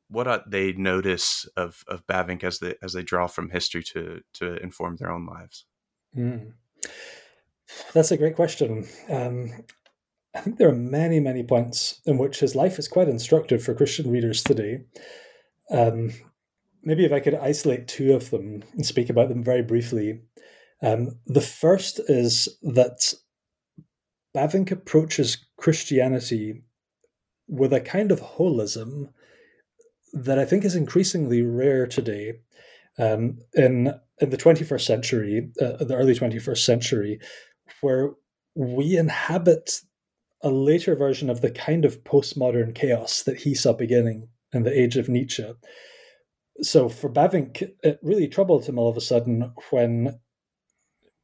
what 0.09 0.27
ought 0.27 0.49
they 0.49 0.73
notice 0.73 1.47
of 1.55 1.83
of 1.87 2.05
Bavinck 2.07 2.43
as 2.43 2.59
they 2.59 2.75
as 2.81 2.93
they 2.93 3.03
draw 3.03 3.27
from 3.27 3.49
history 3.49 3.83
to 3.83 4.21
to 4.33 4.57
inform 4.57 4.97
their 4.97 5.11
own 5.11 5.25
lives? 5.25 5.65
Mm. 6.15 6.53
That's 7.93 8.11
a 8.11 8.17
great 8.17 8.35
question. 8.35 8.87
Um, 9.09 9.51
I 10.35 10.41
think 10.41 10.57
there 10.57 10.69
are 10.69 10.75
many, 10.75 11.19
many 11.19 11.43
points 11.43 11.99
in 12.05 12.17
which 12.17 12.39
his 12.39 12.55
life 12.55 12.77
is 12.77 12.87
quite 12.87 13.09
instructive 13.09 13.63
for 13.63 13.73
Christian 13.73 14.11
readers 14.11 14.43
today. 14.43 14.83
Um, 15.71 16.11
maybe 16.87 17.03
if 17.03 17.11
I 17.11 17.19
could 17.19 17.35
isolate 17.35 17.89
two 17.89 18.13
of 18.13 18.29
them 18.29 18.63
and 18.71 18.85
speak 18.85 19.09
about 19.09 19.27
them 19.27 19.43
very 19.43 19.61
briefly. 19.61 20.21
Um, 20.81 21.19
the 21.25 21.41
first 21.41 21.99
is 22.07 22.47
that 22.61 23.13
Bavinck 24.33 24.71
approaches 24.71 25.37
Christianity 25.57 26.63
with 27.49 27.73
a 27.73 27.81
kind 27.81 28.09
of 28.09 28.21
holism 28.21 29.09
that 30.13 30.39
I 30.39 30.45
think 30.45 30.63
is 30.63 30.75
increasingly 30.75 31.41
rare 31.41 31.87
today. 31.87 32.35
Um, 32.97 33.39
in 33.53 33.93
in 34.19 34.29
the 34.29 34.37
21st 34.37 34.81
century, 34.81 35.51
uh, 35.61 35.83
the 35.83 35.95
early 35.95 36.15
21st 36.15 36.63
century, 36.63 37.19
where 37.81 38.13
we 38.55 38.97
inhabit 38.97 39.81
a 40.41 40.49
later 40.49 40.95
version 40.95 41.29
of 41.29 41.41
the 41.41 41.51
kind 41.51 41.83
of 41.83 42.03
postmodern 42.05 42.73
chaos 42.73 43.23
that 43.23 43.41
he 43.41 43.53
saw 43.53 43.73
beginning 43.73 44.29
in 44.53 44.63
the 44.63 44.79
age 44.79 44.95
of 44.95 45.09
Nietzsche. 45.09 45.53
So 46.61 46.89
for 46.89 47.09
Bavinck, 47.09 47.71
it 47.83 47.99
really 48.01 48.27
troubled 48.27 48.65
him 48.65 48.79
all 48.79 48.89
of 48.89 48.97
a 48.97 49.01
sudden 49.01 49.51
when 49.69 50.19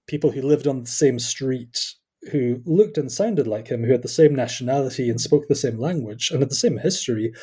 people 0.08 0.32
who 0.32 0.42
lived 0.42 0.68
on 0.68 0.84
the 0.84 0.90
same 0.90 1.20
street, 1.20 1.96
who 2.32 2.62
looked 2.66 2.98
and 2.98 3.12
sounded 3.12 3.48
like 3.48 3.68
him, 3.68 3.84
who 3.84 3.92
had 3.92 4.04
the 4.04 4.08
same 4.08 4.36
nationality 4.36 5.10
and 5.10 5.20
spoke 5.20 5.48
the 5.48 5.56
same 5.56 5.80
language 5.80 6.30
and 6.30 6.42
had 6.42 6.52
the 6.52 6.56
same 6.56 6.78
history, 6.78 7.34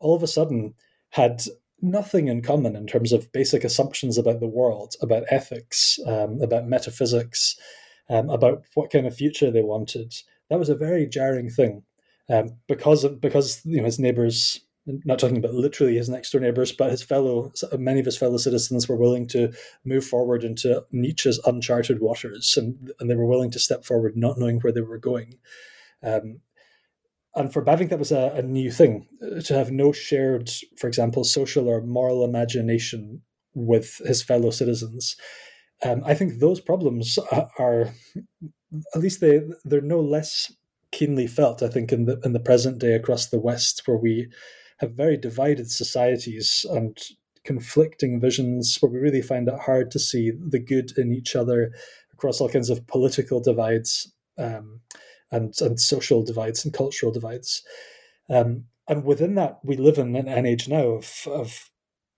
all 0.00 0.14
of 0.14 0.22
a 0.22 0.26
sudden 0.26 0.74
had 1.10 1.42
nothing 1.80 2.28
in 2.28 2.42
common 2.42 2.74
in 2.74 2.86
terms 2.86 3.12
of 3.12 3.30
basic 3.32 3.62
assumptions 3.64 4.18
about 4.18 4.40
the 4.40 4.48
world, 4.48 4.94
about 5.00 5.24
ethics, 5.30 5.98
um, 6.06 6.40
about 6.40 6.66
metaphysics, 6.66 7.56
um, 8.08 8.30
about 8.30 8.62
what 8.74 8.90
kind 8.90 9.06
of 9.06 9.14
future 9.14 9.50
they 9.50 9.62
wanted. 9.62 10.14
That 10.50 10.58
was 10.58 10.68
a 10.68 10.74
very 10.74 11.06
jarring 11.06 11.50
thing 11.50 11.82
um, 12.28 12.56
because 12.66 13.04
of, 13.04 13.20
because 13.20 13.60
you 13.64 13.78
know 13.78 13.84
his 13.84 13.98
neighbors 13.98 14.60
not 14.86 15.18
talking 15.18 15.38
about 15.38 15.54
literally 15.54 15.96
his 15.96 16.08
next 16.08 16.30
door 16.30 16.40
neighbors, 16.40 16.72
but 16.72 16.90
his 16.90 17.02
fellow, 17.02 17.52
many 17.76 18.00
of 18.00 18.06
his 18.06 18.16
fellow 18.16 18.36
citizens 18.36 18.88
were 18.88 18.96
willing 18.96 19.26
to 19.28 19.52
move 19.84 20.04
forward 20.04 20.44
into 20.44 20.84
Nietzsche's 20.92 21.40
uncharted 21.44 22.00
waters, 22.00 22.56
and, 22.56 22.92
and 23.00 23.10
they 23.10 23.16
were 23.16 23.26
willing 23.26 23.50
to 23.50 23.58
step 23.58 23.84
forward, 23.84 24.16
not 24.16 24.38
knowing 24.38 24.60
where 24.60 24.72
they 24.72 24.80
were 24.80 24.98
going. 24.98 25.38
Um, 26.02 26.40
and 27.34 27.52
for 27.52 27.64
Bavinck, 27.64 27.90
that 27.90 27.98
was 27.98 28.12
a, 28.12 28.32
a, 28.36 28.42
new 28.42 28.70
thing 28.70 29.08
to 29.44 29.54
have 29.54 29.70
no 29.70 29.92
shared, 29.92 30.50
for 30.78 30.86
example, 30.86 31.22
social 31.22 31.68
or 31.68 31.82
moral 31.82 32.24
imagination 32.24 33.22
with 33.54 33.98
his 34.06 34.22
fellow 34.22 34.50
citizens. 34.50 35.16
Um, 35.84 36.02
I 36.06 36.14
think 36.14 36.38
those 36.38 36.60
problems 36.60 37.18
are, 37.58 37.90
at 38.94 39.00
least 39.00 39.20
they 39.20 39.42
they're 39.64 39.82
no 39.82 40.00
less 40.00 40.50
keenly 40.92 41.26
felt. 41.26 41.62
I 41.62 41.68
think 41.68 41.92
in 41.92 42.06
the 42.06 42.18
in 42.24 42.32
the 42.32 42.40
present 42.40 42.78
day 42.78 42.94
across 42.94 43.26
the 43.26 43.40
West, 43.40 43.82
where 43.84 43.98
we 43.98 44.28
have 44.78 44.92
very 44.92 45.16
divided 45.16 45.70
societies 45.70 46.64
and 46.70 46.98
conflicting 47.44 48.20
visions 48.20 48.76
where 48.80 48.90
we 48.90 48.98
really 48.98 49.22
find 49.22 49.48
it 49.48 49.58
hard 49.60 49.90
to 49.92 49.98
see 49.98 50.32
the 50.48 50.58
good 50.58 50.96
in 50.98 51.12
each 51.12 51.36
other 51.36 51.72
across 52.12 52.40
all 52.40 52.48
kinds 52.48 52.70
of 52.70 52.86
political 52.86 53.40
divides 53.40 54.12
um, 54.38 54.80
and, 55.30 55.54
and 55.60 55.80
social 55.80 56.24
divides 56.24 56.64
and 56.64 56.74
cultural 56.74 57.12
divides. 57.12 57.62
Um, 58.28 58.64
and 58.88 59.04
within 59.04 59.34
that, 59.36 59.58
we 59.64 59.76
live 59.76 59.98
in 59.98 60.14
an 60.14 60.46
age 60.46 60.68
now 60.68 60.86
of, 60.86 61.26
of 61.26 61.70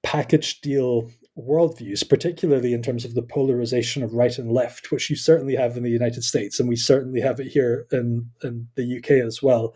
package 0.03 0.61
deal 0.61 1.11
worldviews, 1.39 2.09
particularly 2.09 2.73
in 2.73 2.83
terms 2.83 3.05
of 3.05 3.15
the 3.15 3.23
polarization 3.23 4.03
of 4.03 4.13
right 4.13 4.39
and 4.39 4.53
left, 4.53 4.91
which 4.91 5.09
you 5.09 5.17
certainly 5.17 5.55
have 5.55 5.77
in 5.77 5.83
the 5.83 5.91
United 5.91 6.25
States, 6.25 6.59
and 6.59 6.69
we 6.69 6.77
certainly 6.77 7.21
have 7.21 7.41
it 7.41 7.49
here 7.49 7.87
in, 7.93 8.31
in 8.43 8.69
the 8.75 8.99
UK 8.99 9.11
as 9.25 9.43
well. 9.43 9.75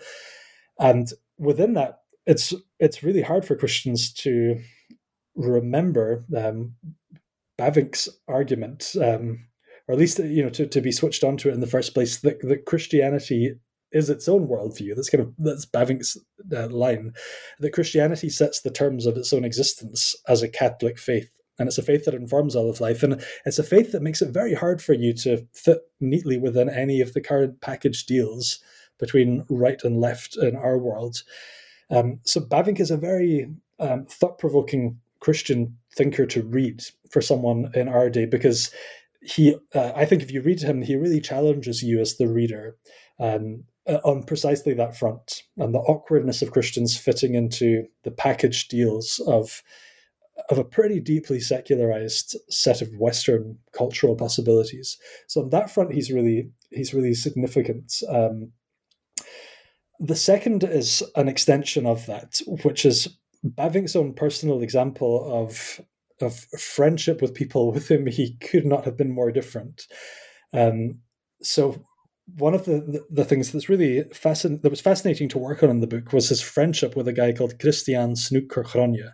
And 0.79 1.09
within 1.38 1.75
that, 1.75 2.01
it's 2.27 2.53
it's 2.83 3.05
really 3.05 3.23
hard 3.23 3.45
for 3.45 3.55
Christians 3.55 4.12
to 4.12 4.61
remember 5.37 6.25
um, 6.37 6.75
Bavinck's 7.57 8.09
argument, 8.27 8.97
um, 9.01 9.47
or 9.87 9.92
at 9.92 9.99
least 9.99 10.18
you 10.18 10.42
know 10.42 10.51
to, 10.51 10.66
to 10.66 10.81
be 10.81 10.90
switched 10.90 11.23
onto 11.23 11.49
it 11.49 11.55
in 11.55 11.61
the 11.61 11.66
first 11.66 11.95
place. 11.95 12.18
That, 12.21 12.40
that 12.40 12.66
Christianity 12.66 13.55
is 13.92 14.11
its 14.11 14.29
own 14.29 14.49
worldview. 14.49 14.97
That's 14.97 15.11
kind 15.11 15.23
of 15.23 15.33
that's 15.38 15.64
Bavinck's 15.64 16.18
uh, 16.55 16.68
line. 16.68 17.12
That 17.61 17.73
Christianity 17.73 18.29
sets 18.29 18.61
the 18.61 18.71
terms 18.71 19.07
of 19.07 19.16
its 19.16 19.33
own 19.33 19.45
existence 19.45 20.16
as 20.27 20.42
a 20.42 20.49
Catholic 20.49 20.99
faith, 20.99 21.31
and 21.61 21.68
it's 21.68 21.79
a 21.79 21.83
faith 21.83 22.05
that 22.07 22.14
informs 22.14 22.57
all 22.57 22.68
of 22.68 22.81
life, 22.81 23.05
and 23.05 23.25
it's 23.47 23.61
a 23.61 23.64
faith 23.64 23.92
that 23.92 24.03
makes 24.03 24.21
it 24.21 24.35
very 24.35 24.55
hard 24.55 24.83
for 24.83 24.92
you 24.92 25.14
to 25.18 25.47
fit 25.55 25.83
neatly 26.01 26.37
within 26.37 26.68
any 26.68 27.01
of 27.01 27.14
the 27.14 27.21
current 27.21 27.61
package 27.61 28.07
deals 28.07 28.59
between 28.99 29.45
right 29.49 29.83
and 29.85 30.01
left 30.01 30.37
in 30.37 30.57
our 30.57 30.79
world. 30.79 31.23
Um, 31.92 32.20
so 32.24 32.40
Bavinck 32.40 32.81
is 32.81 32.90
a 32.90 32.96
very 32.96 33.48
um, 33.78 34.07
thought-provoking 34.07 34.98
Christian 35.20 35.76
thinker 35.94 36.26
to 36.26 36.42
read 36.42 36.83
for 37.11 37.20
someone 37.20 37.70
in 37.74 37.88
our 37.88 38.11
day 38.11 38.24
because 38.24 38.72
he, 39.20 39.55
uh, 39.74 39.92
I 39.94 40.05
think, 40.05 40.22
if 40.22 40.33
you 40.33 40.42
read 40.42 40.61
him, 40.61 40.83
he 40.83 40.96
really 40.96 41.20
challenges 41.20 41.83
you 41.83 42.00
as 42.00 42.16
the 42.16 42.26
reader 42.26 42.76
um, 43.20 43.64
uh, 43.87 43.98
on 44.05 44.24
precisely 44.24 44.74
that 44.74 44.96
front 44.96 45.42
and 45.57 45.74
the 45.74 45.78
awkwardness 45.81 46.42
of 46.42 46.50
Christians 46.50 46.96
fitting 46.96 47.35
into 47.35 47.85
the 48.02 48.11
package 48.11 48.68
deals 48.68 49.20
of 49.26 49.62
of 50.48 50.59
a 50.59 50.64
pretty 50.64 50.98
deeply 50.98 51.38
secularized 51.38 52.37
set 52.48 52.81
of 52.81 52.88
Western 52.98 53.59
cultural 53.72 54.16
possibilities. 54.16 54.98
So 55.28 55.42
on 55.42 55.50
that 55.50 55.70
front, 55.70 55.92
he's 55.92 56.11
really 56.11 56.50
he's 56.70 56.94
really 56.94 57.14
significant. 57.14 58.02
Um, 58.09 58.52
the 60.02 60.16
second 60.16 60.64
is 60.64 61.02
an 61.14 61.28
extension 61.28 61.86
of 61.86 62.06
that, 62.06 62.40
which 62.64 62.84
is 62.84 63.16
Bavinck's 63.46 63.94
own 63.94 64.14
personal 64.14 64.60
example 64.60 65.32
of 65.32 65.80
of 66.20 66.36
friendship 66.58 67.20
with 67.20 67.34
people 67.34 67.72
with 67.72 67.88
whom 67.88 68.06
he 68.06 68.36
could 68.36 68.64
not 68.64 68.84
have 68.84 68.96
been 68.96 69.10
more 69.10 69.32
different. 69.32 69.86
Um, 70.52 70.98
so 71.42 71.84
one 72.36 72.54
of 72.54 72.64
the, 72.64 72.74
the, 72.74 73.04
the, 73.10 73.24
things 73.24 73.50
that's 73.50 73.68
really 73.68 74.04
fascinating 74.12 74.60
that 74.62 74.70
was 74.70 74.80
fascinating 74.80 75.28
to 75.30 75.38
work 75.38 75.64
on 75.64 75.70
in 75.70 75.80
the 75.80 75.88
book 75.88 76.12
was 76.12 76.28
his 76.28 76.40
friendship 76.40 76.94
with 76.94 77.08
a 77.08 77.12
guy 77.12 77.32
called 77.32 77.58
Christian 77.58 78.12
Snouck 78.12 79.08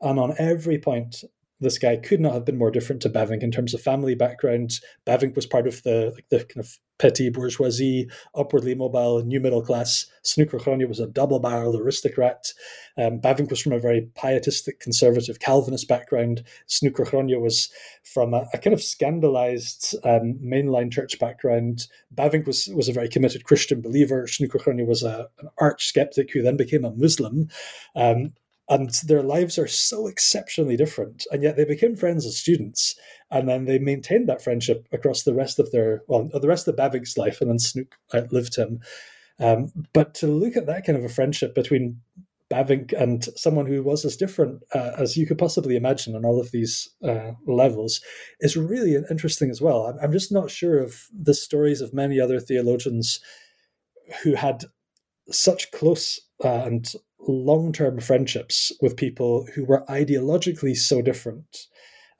And 0.00 0.18
on 0.18 0.34
every 0.38 0.78
point 0.78 1.16
this 1.60 1.78
guy 1.78 1.96
could 1.96 2.20
not 2.20 2.34
have 2.34 2.44
been 2.44 2.58
more 2.58 2.70
different 2.70 3.02
to 3.02 3.10
Bavinck 3.10 3.42
in 3.42 3.50
terms 3.50 3.74
of 3.74 3.80
family 3.80 4.14
background. 4.14 4.80
Bavinck 5.06 5.36
was 5.36 5.46
part 5.46 5.66
of 5.66 5.82
the 5.82 6.12
like 6.14 6.28
the 6.28 6.38
kind 6.38 6.64
of 6.64 6.78
petty 6.98 7.28
bourgeoisie, 7.28 8.08
upwardly 8.36 8.74
mobile, 8.74 9.22
new 9.24 9.40
middle 9.40 9.62
class. 9.62 10.06
Snouck 10.24 10.52
was 10.88 11.00
a 11.00 11.06
double-barreled 11.06 11.74
aristocrat. 11.74 12.52
Um, 12.96 13.20
Bavinck 13.20 13.50
was 13.50 13.60
from 13.60 13.72
a 13.72 13.80
very 13.80 14.08
pietistic, 14.14 14.80
conservative 14.80 15.40
Calvinist 15.40 15.88
background. 15.88 16.44
Snouck 16.68 16.98
was 17.40 17.68
from 18.04 18.32
a, 18.32 18.46
a, 18.54 18.58
kind 18.58 18.72
of 18.72 18.82
scandalized 18.82 19.96
um, 20.04 20.38
mainline 20.42 20.92
church 20.92 21.18
background. 21.18 21.88
Bavinck 22.14 22.46
was 22.46 22.68
was 22.74 22.88
a 22.88 22.92
very 22.92 23.08
committed 23.08 23.44
Christian 23.44 23.80
believer. 23.80 24.26
Snouck 24.26 24.86
was 24.86 25.02
a, 25.02 25.28
an 25.40 25.48
arch 25.58 25.88
skeptic 25.88 26.32
who 26.32 26.42
then 26.42 26.56
became 26.56 26.84
a 26.84 26.94
Muslim. 26.94 27.48
Um, 27.96 28.32
and 28.68 28.90
their 29.04 29.22
lives 29.22 29.58
are 29.58 29.66
so 29.66 30.06
exceptionally 30.06 30.76
different 30.76 31.26
and 31.30 31.42
yet 31.42 31.56
they 31.56 31.64
became 31.64 31.96
friends 31.96 32.24
as 32.24 32.38
students 32.38 32.94
and 33.30 33.48
then 33.48 33.64
they 33.66 33.78
maintained 33.78 34.28
that 34.28 34.42
friendship 34.42 34.88
across 34.92 35.22
the 35.22 35.34
rest 35.34 35.58
of 35.58 35.70
their 35.70 36.02
well 36.08 36.28
the 36.32 36.48
rest 36.48 36.66
of 36.68 36.76
Bavinck's 36.76 37.18
life 37.18 37.40
and 37.40 37.50
then 37.50 37.58
Snouck 37.58 37.92
outlived 38.14 38.56
him 38.56 38.80
um, 39.38 39.72
but 39.92 40.14
to 40.14 40.26
look 40.26 40.56
at 40.56 40.66
that 40.66 40.86
kind 40.86 40.96
of 40.96 41.04
a 41.04 41.08
friendship 41.08 41.54
between 41.54 42.00
Bavinck 42.50 42.92
and 42.92 43.24
someone 43.36 43.66
who 43.66 43.82
was 43.82 44.04
as 44.04 44.16
different 44.16 44.62
uh, 44.74 44.92
as 44.98 45.16
you 45.16 45.26
could 45.26 45.38
possibly 45.38 45.76
imagine 45.76 46.14
on 46.14 46.24
all 46.24 46.40
of 46.40 46.52
these 46.52 46.88
uh, 47.02 47.32
levels 47.46 48.00
is 48.40 48.56
really 48.56 48.96
interesting 49.10 49.50
as 49.50 49.60
well. 49.60 49.86
I'm, 49.86 49.98
I'm 50.00 50.12
just 50.12 50.30
not 50.30 50.50
sure 50.50 50.78
of 50.78 51.06
the 51.12 51.34
stories 51.34 51.80
of 51.80 51.94
many 51.94 52.20
other 52.20 52.38
theologians 52.38 53.18
who 54.22 54.34
had 54.34 54.64
such 55.30 55.70
close 55.72 56.20
uh, 56.44 56.64
and 56.66 56.92
long 57.26 57.72
term 57.72 58.00
friendships 58.00 58.72
with 58.80 58.96
people 58.96 59.46
who 59.54 59.64
were 59.64 59.84
ideologically 59.88 60.76
so 60.76 61.02
different, 61.02 61.66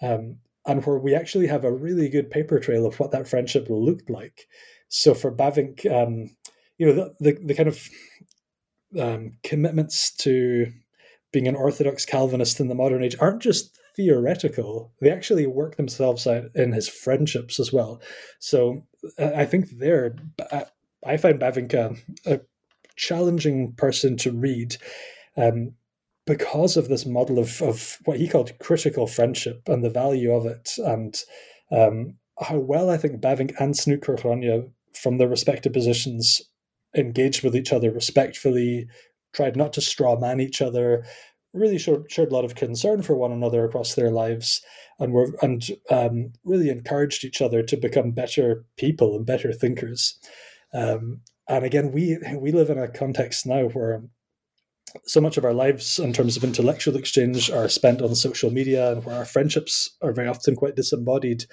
um, 0.03 0.39
and 0.67 0.85
where 0.85 0.99
we 0.99 1.15
actually 1.15 1.47
have 1.47 1.65
a 1.65 1.73
really 1.73 2.09
good 2.09 2.31
paper 2.31 2.59
trail 2.59 2.87
of 2.87 2.99
what 2.99 3.11
that 3.11 3.29
friendship 3.29 3.67
looked 3.69 4.11
like. 4.11 4.47
So 4.89 5.15
for 5.15 5.35
Bavinck, 5.35 5.85
um, 5.91 6.31
you 6.79 6.87
know, 6.87 6.93
the, 6.93 7.15
the, 7.21 7.39
the 7.47 7.55
kind 7.55 7.69
of 7.69 7.89
um, 9.01 9.33
commitments 9.43 10.15
to 10.19 10.73
being 11.33 11.49
an 11.49 11.57
Orthodox 11.57 12.07
Calvinist 12.07 12.61
in 12.61 12.69
the 12.69 12.75
modern 12.75 13.03
age 13.03 13.17
aren't 13.19 13.43
just 13.43 13.79
theoretical, 13.97 14.93
they 15.01 15.11
actually 15.11 15.47
work 15.47 15.77
themselves 15.77 16.27
out 16.27 16.45
in 16.55 16.73
his 16.73 16.89
friendships 16.89 17.59
as 17.59 17.73
well. 17.73 18.01
So 18.39 18.87
I 19.19 19.45
think 19.45 19.79
there, 19.79 20.17
I 21.05 21.17
find 21.17 21.41
Bavinck 21.41 21.75
a, 21.75 21.97
a 22.25 22.41
challenging 22.97 23.73
person 23.73 24.17
to 24.19 24.33
read 24.33 24.77
um, 25.37 25.73
because 26.27 26.77
of 26.77 26.89
this 26.89 27.05
model 27.05 27.39
of, 27.39 27.61
of 27.63 27.99
what 28.05 28.19
he 28.19 28.29
called 28.29 28.59
critical 28.59 29.07
friendship 29.07 29.63
and 29.69 29.85
the 29.85 29.91
value 29.91 30.33
of 30.33 30.47
it, 30.47 30.71
and 30.79 31.21
um, 31.71 32.15
how 32.41 32.59
well 32.59 32.91
I 32.91 32.97
think 32.97 33.21
Bavinck 33.21 33.55
and 33.61 33.75
Snouck 33.75 34.71
from 34.95 35.19
their 35.19 35.29
respective 35.29 35.73
positions, 35.73 36.41
engaged 36.97 37.43
with 37.43 37.57
each 37.57 37.73
other 37.73 37.91
respectfully, 37.91 38.87
tried 39.33 39.57
not 39.57 39.73
to 39.75 39.81
straw 39.81 40.19
man 40.19 40.41
each 40.41 40.63
other, 40.63 41.05
really 41.53 41.79
showed, 41.79 42.11
showed 42.11 42.31
a 42.31 42.35
lot 42.35 42.45
of 42.45 42.55
concern 42.55 43.03
for 43.03 43.15
one 43.15 43.33
another 43.33 43.65
across 43.65 43.95
their 43.95 44.11
lives, 44.11 44.63
and 44.99 45.13
were 45.13 45.35
and 45.43 45.69
um, 45.91 46.33
really 46.45 46.71
encouraged 46.71 47.25
each 47.25 47.43
other 47.43 47.63
to 47.63 47.77
become 47.77 48.13
better 48.13 48.65
people 48.77 49.17
and 49.17 49.27
better 49.27 49.53
thinkers. 49.53 50.19
Um, 50.73 51.21
and 51.49 51.65
again, 51.65 51.93
we 51.93 52.19
we 52.37 52.53
live 52.53 52.71
in 52.71 52.79
a 52.79 52.89
context 52.89 53.47
now 53.47 53.69
where 53.69 54.03
so 55.07 55.21
much 55.21 55.37
of 55.37 55.45
our 55.45 55.55
lives, 55.55 55.99
in 55.99 56.13
terms 56.13 56.37
of 56.37 56.45
intellectual 56.45 56.97
exchange, 56.97 57.51
are 57.51 57.69
spent 57.69 58.01
on 58.01 58.15
social 58.15 58.51
media, 58.51 58.93
and 58.93 59.05
where 59.05 59.17
our 59.17 59.25
friendships 59.25 59.97
are 60.03 60.13
very 60.13 60.29
often 60.29 60.55
quite 60.57 60.77
disembodied. 60.77 61.45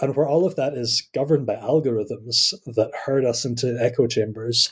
and 0.00 0.16
where 0.16 0.26
all 0.26 0.46
of 0.46 0.56
that 0.56 0.74
is 0.74 1.08
governed 1.14 1.46
by 1.46 1.54
algorithms 1.56 2.54
that 2.66 2.90
herd 3.04 3.24
us 3.24 3.44
into 3.44 3.78
echo 3.80 4.06
chambers. 4.06 4.70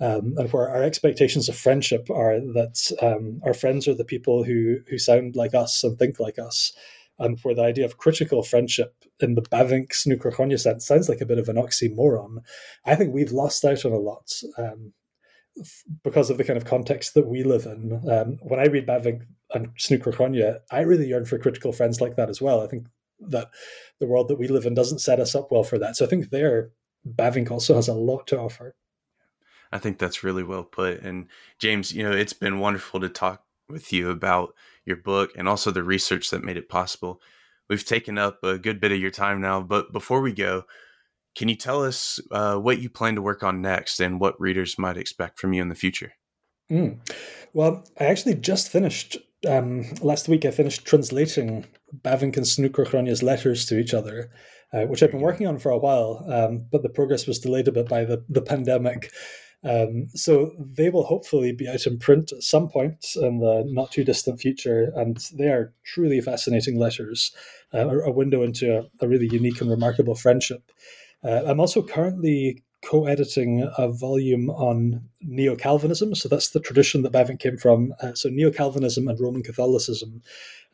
Um, 0.00 0.34
and 0.36 0.52
where 0.52 0.68
our 0.68 0.82
expectations 0.82 1.48
of 1.48 1.56
friendship 1.56 2.10
are 2.10 2.40
that 2.40 2.90
um, 3.00 3.40
our 3.44 3.54
friends 3.54 3.86
are 3.86 3.94
the 3.94 4.04
people 4.04 4.42
who 4.42 4.78
who 4.88 4.98
sound 4.98 5.36
like 5.36 5.54
us 5.54 5.84
and 5.84 5.96
think 5.96 6.18
like 6.18 6.38
us, 6.40 6.72
and 7.18 7.38
where 7.42 7.54
the 7.54 7.62
idea 7.62 7.84
of 7.84 7.98
critical 7.98 8.42
friendship 8.42 8.94
in 9.20 9.34
the 9.34 9.42
Bavinck 9.42 9.90
Snouck 9.92 10.22
Hurgronje 10.22 10.58
sense 10.58 10.86
sounds 10.86 11.08
like 11.08 11.20
a 11.20 11.26
bit 11.26 11.38
of 11.38 11.48
an 11.48 11.56
oxymoron. 11.56 12.38
I 12.84 12.94
think 12.94 13.12
we've 13.12 13.32
lost 13.32 13.64
out 13.64 13.84
on 13.84 13.92
a 13.92 13.96
lot 13.96 14.32
um, 14.58 14.92
because 16.02 16.30
of 16.30 16.38
the 16.38 16.44
kind 16.44 16.56
of 16.56 16.64
context 16.64 17.14
that 17.14 17.26
we 17.26 17.42
live 17.42 17.66
in. 17.66 18.02
Um, 18.10 18.38
when 18.42 18.60
I 18.60 18.66
read 18.66 18.86
Bavinck 18.86 19.22
and 19.52 19.68
Snouck 19.76 20.02
Hurgronje, 20.02 20.58
I 20.70 20.80
really 20.80 21.06
yearn 21.06 21.26
for 21.26 21.38
critical 21.38 21.72
friends 21.72 22.00
like 22.00 22.16
that 22.16 22.30
as 22.30 22.40
well. 22.40 22.60
I 22.62 22.66
think 22.66 22.86
that 23.20 23.50
the 24.00 24.06
world 24.06 24.28
that 24.28 24.38
we 24.38 24.48
live 24.48 24.66
in 24.66 24.74
doesn't 24.74 25.00
set 25.00 25.20
us 25.20 25.34
up 25.34 25.52
well 25.52 25.64
for 25.64 25.78
that. 25.78 25.96
So 25.96 26.04
I 26.04 26.08
think 26.08 26.30
there, 26.30 26.70
Bavinck 27.06 27.50
also 27.50 27.74
has 27.74 27.88
a 27.88 27.94
lot 27.94 28.26
to 28.28 28.38
offer. 28.38 28.74
I 29.70 29.78
think 29.78 29.98
that's 29.98 30.22
really 30.22 30.42
well 30.42 30.64
put. 30.64 31.00
And 31.00 31.28
James, 31.58 31.92
you 31.92 32.02
know, 32.02 32.12
it's 32.12 32.34
been 32.34 32.58
wonderful 32.58 33.00
to 33.00 33.08
talk 33.08 33.44
with 33.68 33.92
you 33.92 34.10
about 34.10 34.54
your 34.84 34.96
book 34.96 35.30
and 35.36 35.48
also 35.48 35.70
the 35.70 35.82
research 35.82 36.30
that 36.30 36.44
made 36.44 36.56
it 36.56 36.68
possible. 36.68 37.20
We've 37.68 37.84
taken 37.84 38.18
up 38.18 38.42
a 38.42 38.58
good 38.58 38.80
bit 38.80 38.92
of 38.92 38.98
your 38.98 39.10
time 39.10 39.40
now, 39.40 39.60
but 39.60 39.92
before 39.92 40.20
we 40.20 40.32
go, 40.32 40.64
can 41.34 41.48
you 41.48 41.56
tell 41.56 41.84
us 41.84 42.20
uh, 42.30 42.56
what 42.56 42.80
you 42.80 42.90
plan 42.90 43.14
to 43.14 43.22
work 43.22 43.42
on 43.42 43.62
next 43.62 44.00
and 44.00 44.20
what 44.20 44.40
readers 44.40 44.78
might 44.78 44.96
expect 44.96 45.38
from 45.38 45.52
you 45.52 45.62
in 45.62 45.68
the 45.68 45.74
future? 45.74 46.12
Mm. 46.70 46.98
Well, 47.52 47.84
I 47.98 48.04
actually 48.04 48.34
just 48.34 48.68
finished 48.68 49.16
um, 49.48 49.84
last 50.00 50.28
week. 50.28 50.44
I 50.44 50.50
finished 50.50 50.84
translating 50.84 51.66
Bavinck 52.02 52.36
and 52.36 52.46
Snouck 52.46 52.72
Hurgronje's 52.72 53.22
letters 53.22 53.66
to 53.66 53.78
each 53.78 53.94
other, 53.94 54.30
uh, 54.72 54.82
which 54.82 55.02
I've 55.02 55.10
been 55.10 55.20
working 55.20 55.46
on 55.46 55.58
for 55.58 55.70
a 55.70 55.78
while, 55.78 56.24
um, 56.28 56.66
but 56.70 56.82
the 56.82 56.88
progress 56.88 57.26
was 57.26 57.38
delayed 57.38 57.68
a 57.68 57.72
bit 57.72 57.88
by 57.88 58.04
the, 58.04 58.24
the 58.28 58.42
pandemic. 58.42 59.12
Um, 59.64 60.08
so 60.14 60.52
they 60.58 60.90
will 60.90 61.04
hopefully 61.04 61.52
be 61.52 61.68
out 61.68 61.86
in 61.86 61.98
print 61.98 62.32
at 62.32 62.42
some 62.42 62.68
point 62.68 63.06
in 63.14 63.38
the 63.38 63.64
not 63.66 63.92
too 63.92 64.02
distant 64.02 64.40
future, 64.40 64.92
and 64.96 65.16
they 65.38 65.48
are 65.48 65.72
truly 65.84 66.20
fascinating 66.20 66.78
letters, 66.78 67.32
uh, 67.72 67.88
a, 67.88 68.10
window 68.10 68.42
into 68.42 68.78
a, 68.78 69.04
a, 69.04 69.08
really 69.08 69.28
unique 69.28 69.60
and 69.60 69.70
remarkable 69.70 70.16
friendship. 70.16 70.72
Uh, 71.22 71.42
I'm 71.46 71.60
also 71.60 71.80
currently 71.80 72.64
co-editing 72.84 73.70
a 73.78 73.88
volume 73.88 74.50
on 74.50 75.00
neo-Calvinism, 75.20 76.16
so 76.16 76.28
that's 76.28 76.50
the 76.50 76.60
tradition 76.60 77.02
that 77.02 77.12
Bavinck 77.12 77.38
came 77.38 77.56
from. 77.56 77.94
Uh, 78.02 78.14
so 78.14 78.28
neo-Calvinism 78.28 79.06
and 79.06 79.20
Roman 79.20 79.44
Catholicism, 79.44 80.22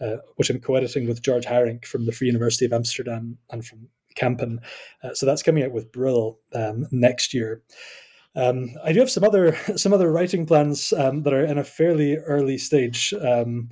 uh, 0.00 0.16
which 0.36 0.48
I'm 0.48 0.60
co-editing 0.60 1.06
with 1.06 1.22
George 1.22 1.44
Harinck 1.44 1.84
from 1.84 2.06
the 2.06 2.12
Free 2.12 2.28
University 2.28 2.64
of 2.64 2.72
Amsterdam 2.72 3.36
and 3.50 3.66
from 3.66 3.88
Kampen. 4.16 4.60
Uh, 5.02 5.12
so 5.12 5.26
that's 5.26 5.42
coming 5.42 5.62
out 5.62 5.72
with 5.72 5.92
Brill 5.92 6.38
um, 6.54 6.86
next 6.90 7.34
year. 7.34 7.62
Um, 8.36 8.70
I 8.84 8.92
do 8.92 9.00
have 9.00 9.10
some 9.10 9.24
other 9.24 9.56
some 9.76 9.92
other 9.92 10.10
writing 10.10 10.46
plans 10.46 10.92
um, 10.92 11.22
that 11.22 11.32
are 11.32 11.44
in 11.44 11.58
a 11.58 11.64
fairly 11.64 12.16
early 12.16 12.58
stage. 12.58 13.14
Um, 13.14 13.70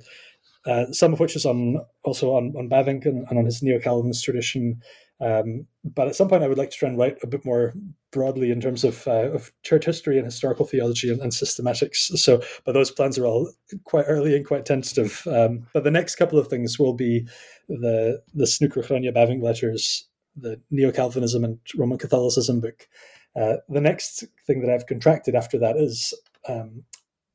uh, 0.65 0.91
some 0.91 1.13
of 1.13 1.19
which 1.21 1.35
is 1.35 1.45
on 1.45 1.77
also 2.03 2.33
on 2.35 2.53
on 2.57 2.69
Bavinck 2.69 3.05
and, 3.05 3.25
and 3.29 3.39
on 3.39 3.45
his 3.45 3.63
neo 3.63 3.79
Calvinist 3.79 4.23
tradition. 4.23 4.81
Um, 5.19 5.65
but 5.83 6.07
at 6.07 6.15
some 6.15 6.27
point, 6.27 6.43
I 6.43 6.47
would 6.47 6.57
like 6.57 6.69
to 6.69 6.77
try 6.77 6.89
and 6.89 6.97
write 6.97 7.17
a 7.23 7.27
bit 7.27 7.43
more 7.43 7.73
broadly 8.11 8.51
in 8.51 8.61
terms 8.61 8.83
of, 8.83 9.07
uh, 9.07 9.31
of 9.31 9.51
church 9.63 9.85
history 9.85 10.17
and 10.17 10.25
historical 10.25 10.65
theology 10.65 11.11
and, 11.11 11.19
and, 11.21 11.31
systematics. 11.31 12.17
So, 12.17 12.41
but 12.65 12.73
those 12.73 12.91
plans 12.91 13.17
are 13.17 13.25
all 13.25 13.51
quite 13.83 14.05
early 14.07 14.35
and 14.35 14.45
quite 14.45 14.65
tentative. 14.65 15.25
Um, 15.27 15.65
but 15.73 15.83
the 15.83 15.91
next 15.91 16.15
couple 16.17 16.37
of 16.37 16.47
things 16.47 16.77
will 16.77 16.93
be 16.93 17.27
the 17.67 18.21
the 18.33 18.45
Snouck 18.45 18.73
Hurgronje 18.73 19.13
Bavinck 19.13 19.41
letters, 19.41 20.07
the 20.37 20.61
Neo 20.69 20.91
Calvinism 20.91 21.43
and 21.43 21.59
Roman 21.75 21.97
Catholicism 21.97 22.61
book, 22.61 22.87
uh, 23.35 23.57
the 23.69 23.81
next 23.81 24.23
thing 24.45 24.61
that 24.61 24.69
I've 24.69 24.87
contracted 24.87 25.35
after 25.35 25.59
that 25.59 25.77
is 25.77 26.13
um, 26.47 26.83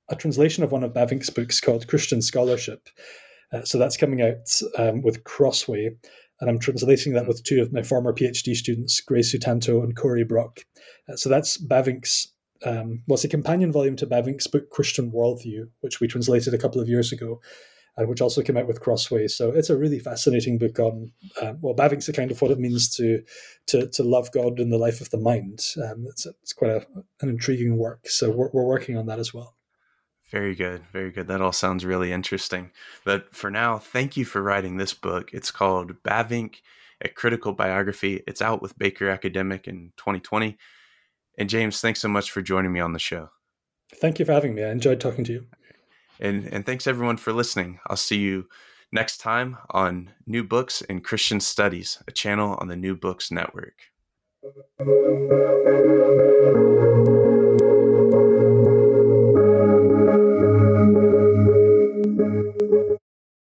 a 0.09 0.17
translation 0.17 0.65
of 0.65 0.73
one 0.73 0.85
of 0.85 0.93
Bavinck's 0.93 1.31
books 1.31 1.61
called 1.61 1.89
Christian 1.89 2.23
Scholarship. 2.23 2.89
Uh, 3.53 3.63
so 3.65 3.79
that's 3.79 3.97
coming 3.97 4.23
out 4.23 4.61
um, 4.79 5.03
with 5.03 5.25
Crossway, 5.25 5.91
and 6.41 6.51
I'm 6.51 6.59
translating 6.59 7.13
that 7.13 7.29
with 7.29 7.45
two 7.45 7.61
of 7.61 7.73
my 7.73 7.83
former 7.83 8.13
PhD 8.13 8.55
students, 8.55 9.01
Grace 9.01 9.35
Sutanto 9.35 9.83
and 9.83 9.95
Cory 9.95 10.25
Brock. 10.25 10.61
Uh, 11.09 11.17
so 11.17 11.29
that's 11.29 11.59
Bavinck's, 11.59 12.33
um, 12.65 13.03
well, 13.07 13.15
it's 13.15 13.25
a 13.25 13.29
companion 13.29 13.71
volume 13.71 13.97
to 13.97 14.07
Bavinck's 14.07 14.47
book 14.47 14.71
Christian 14.71 15.13
Worldview, 15.13 15.69
which 15.81 16.01
we 16.01 16.09
translated 16.09 16.55
a 16.55 16.59
couple 16.59 16.81
of 16.81 16.89
years 16.89 17.13
ago 17.13 17.41
and 17.97 18.09
which 18.09 18.21
also 18.21 18.43
came 18.43 18.57
out 18.57 18.67
with 18.67 18.81
Crossway. 18.81 19.29
So 19.29 19.51
it's 19.51 19.71
a 19.71 19.77
really 19.77 19.99
fascinating 19.99 20.59
book 20.59 20.79
on 20.79 21.13
uh, 21.41 21.55
well, 21.61 21.75
Bavinck's 21.75 22.09
account 22.09 22.31
of 22.31 22.41
what 22.41 22.51
it 22.51 22.59
means 22.59 22.95
to 22.97 23.23
to 23.69 23.89
to 23.89 24.03
love 24.03 24.33
God 24.33 24.59
in 24.59 24.71
the 24.71 24.79
life 24.79 25.01
of 25.01 25.11
the 25.11 25.19
mind. 25.19 25.61
Um, 25.77 26.07
it's 26.09 26.27
it's 26.27 26.53
quite 26.53 26.71
a, 26.71 26.87
an 27.21 27.29
intriguing 27.29 27.77
work. 27.77 28.09
So 28.09 28.31
we're, 28.31 28.51
we're 28.53 28.65
working 28.65 28.97
on 28.97 29.07
that 29.07 29.19
as 29.19 29.35
well. 29.35 29.57
Very 30.31 30.55
good, 30.55 30.83
very 30.93 31.11
good. 31.11 31.29
That 31.29 31.43
all 31.43 31.53
sounds 31.53 31.85
really 31.85 32.11
interesting. 32.11 32.71
But 33.05 33.35
for 33.35 33.51
now, 33.51 33.77
thank 33.77 34.17
you 34.17 34.25
for 34.25 34.43
writing 34.43 34.79
this 34.79 34.95
book. 34.95 35.29
It's 35.35 35.51
called 35.51 36.03
Bavinck, 36.03 36.63
a 37.03 37.11
critical 37.11 37.53
biography. 37.53 38.23
It's 38.27 38.41
out 38.41 38.63
with 38.63 38.79
Baker 38.79 39.11
Academic 39.11 39.69
in 39.69 39.93
2020. 39.99 40.57
And 41.37 41.51
James, 41.51 41.83
thanks 41.83 42.01
so 42.01 42.09
much 42.09 42.31
for 42.31 42.41
joining 42.41 42.73
me 42.73 42.81
on 42.81 42.95
the 42.95 42.99
show. 42.99 43.29
Thank 43.97 44.19
you 44.19 44.25
for 44.25 44.33
having 44.33 44.55
me. 44.55 44.65
I 44.65 44.71
enjoyed 44.71 45.01
talking 45.01 45.25
to 45.25 45.33
you. 45.33 45.47
And, 46.21 46.47
and 46.47 46.65
thanks 46.65 46.87
everyone 46.87 47.17
for 47.17 47.33
listening. 47.33 47.81
I'll 47.87 47.97
see 47.97 48.19
you 48.19 48.49
next 48.93 49.19
time 49.19 49.59
on 49.71 50.11
New 50.27 50.45
Books 50.45 50.83
and 50.89 51.03
Christian 51.03 51.41
Studies, 51.41 52.03
a 52.07 52.13
channel 52.13 52.57
on 52.61 52.69
the 52.69 52.77
New 52.77 52.95
Books 52.95 53.31
Network. 53.31 53.75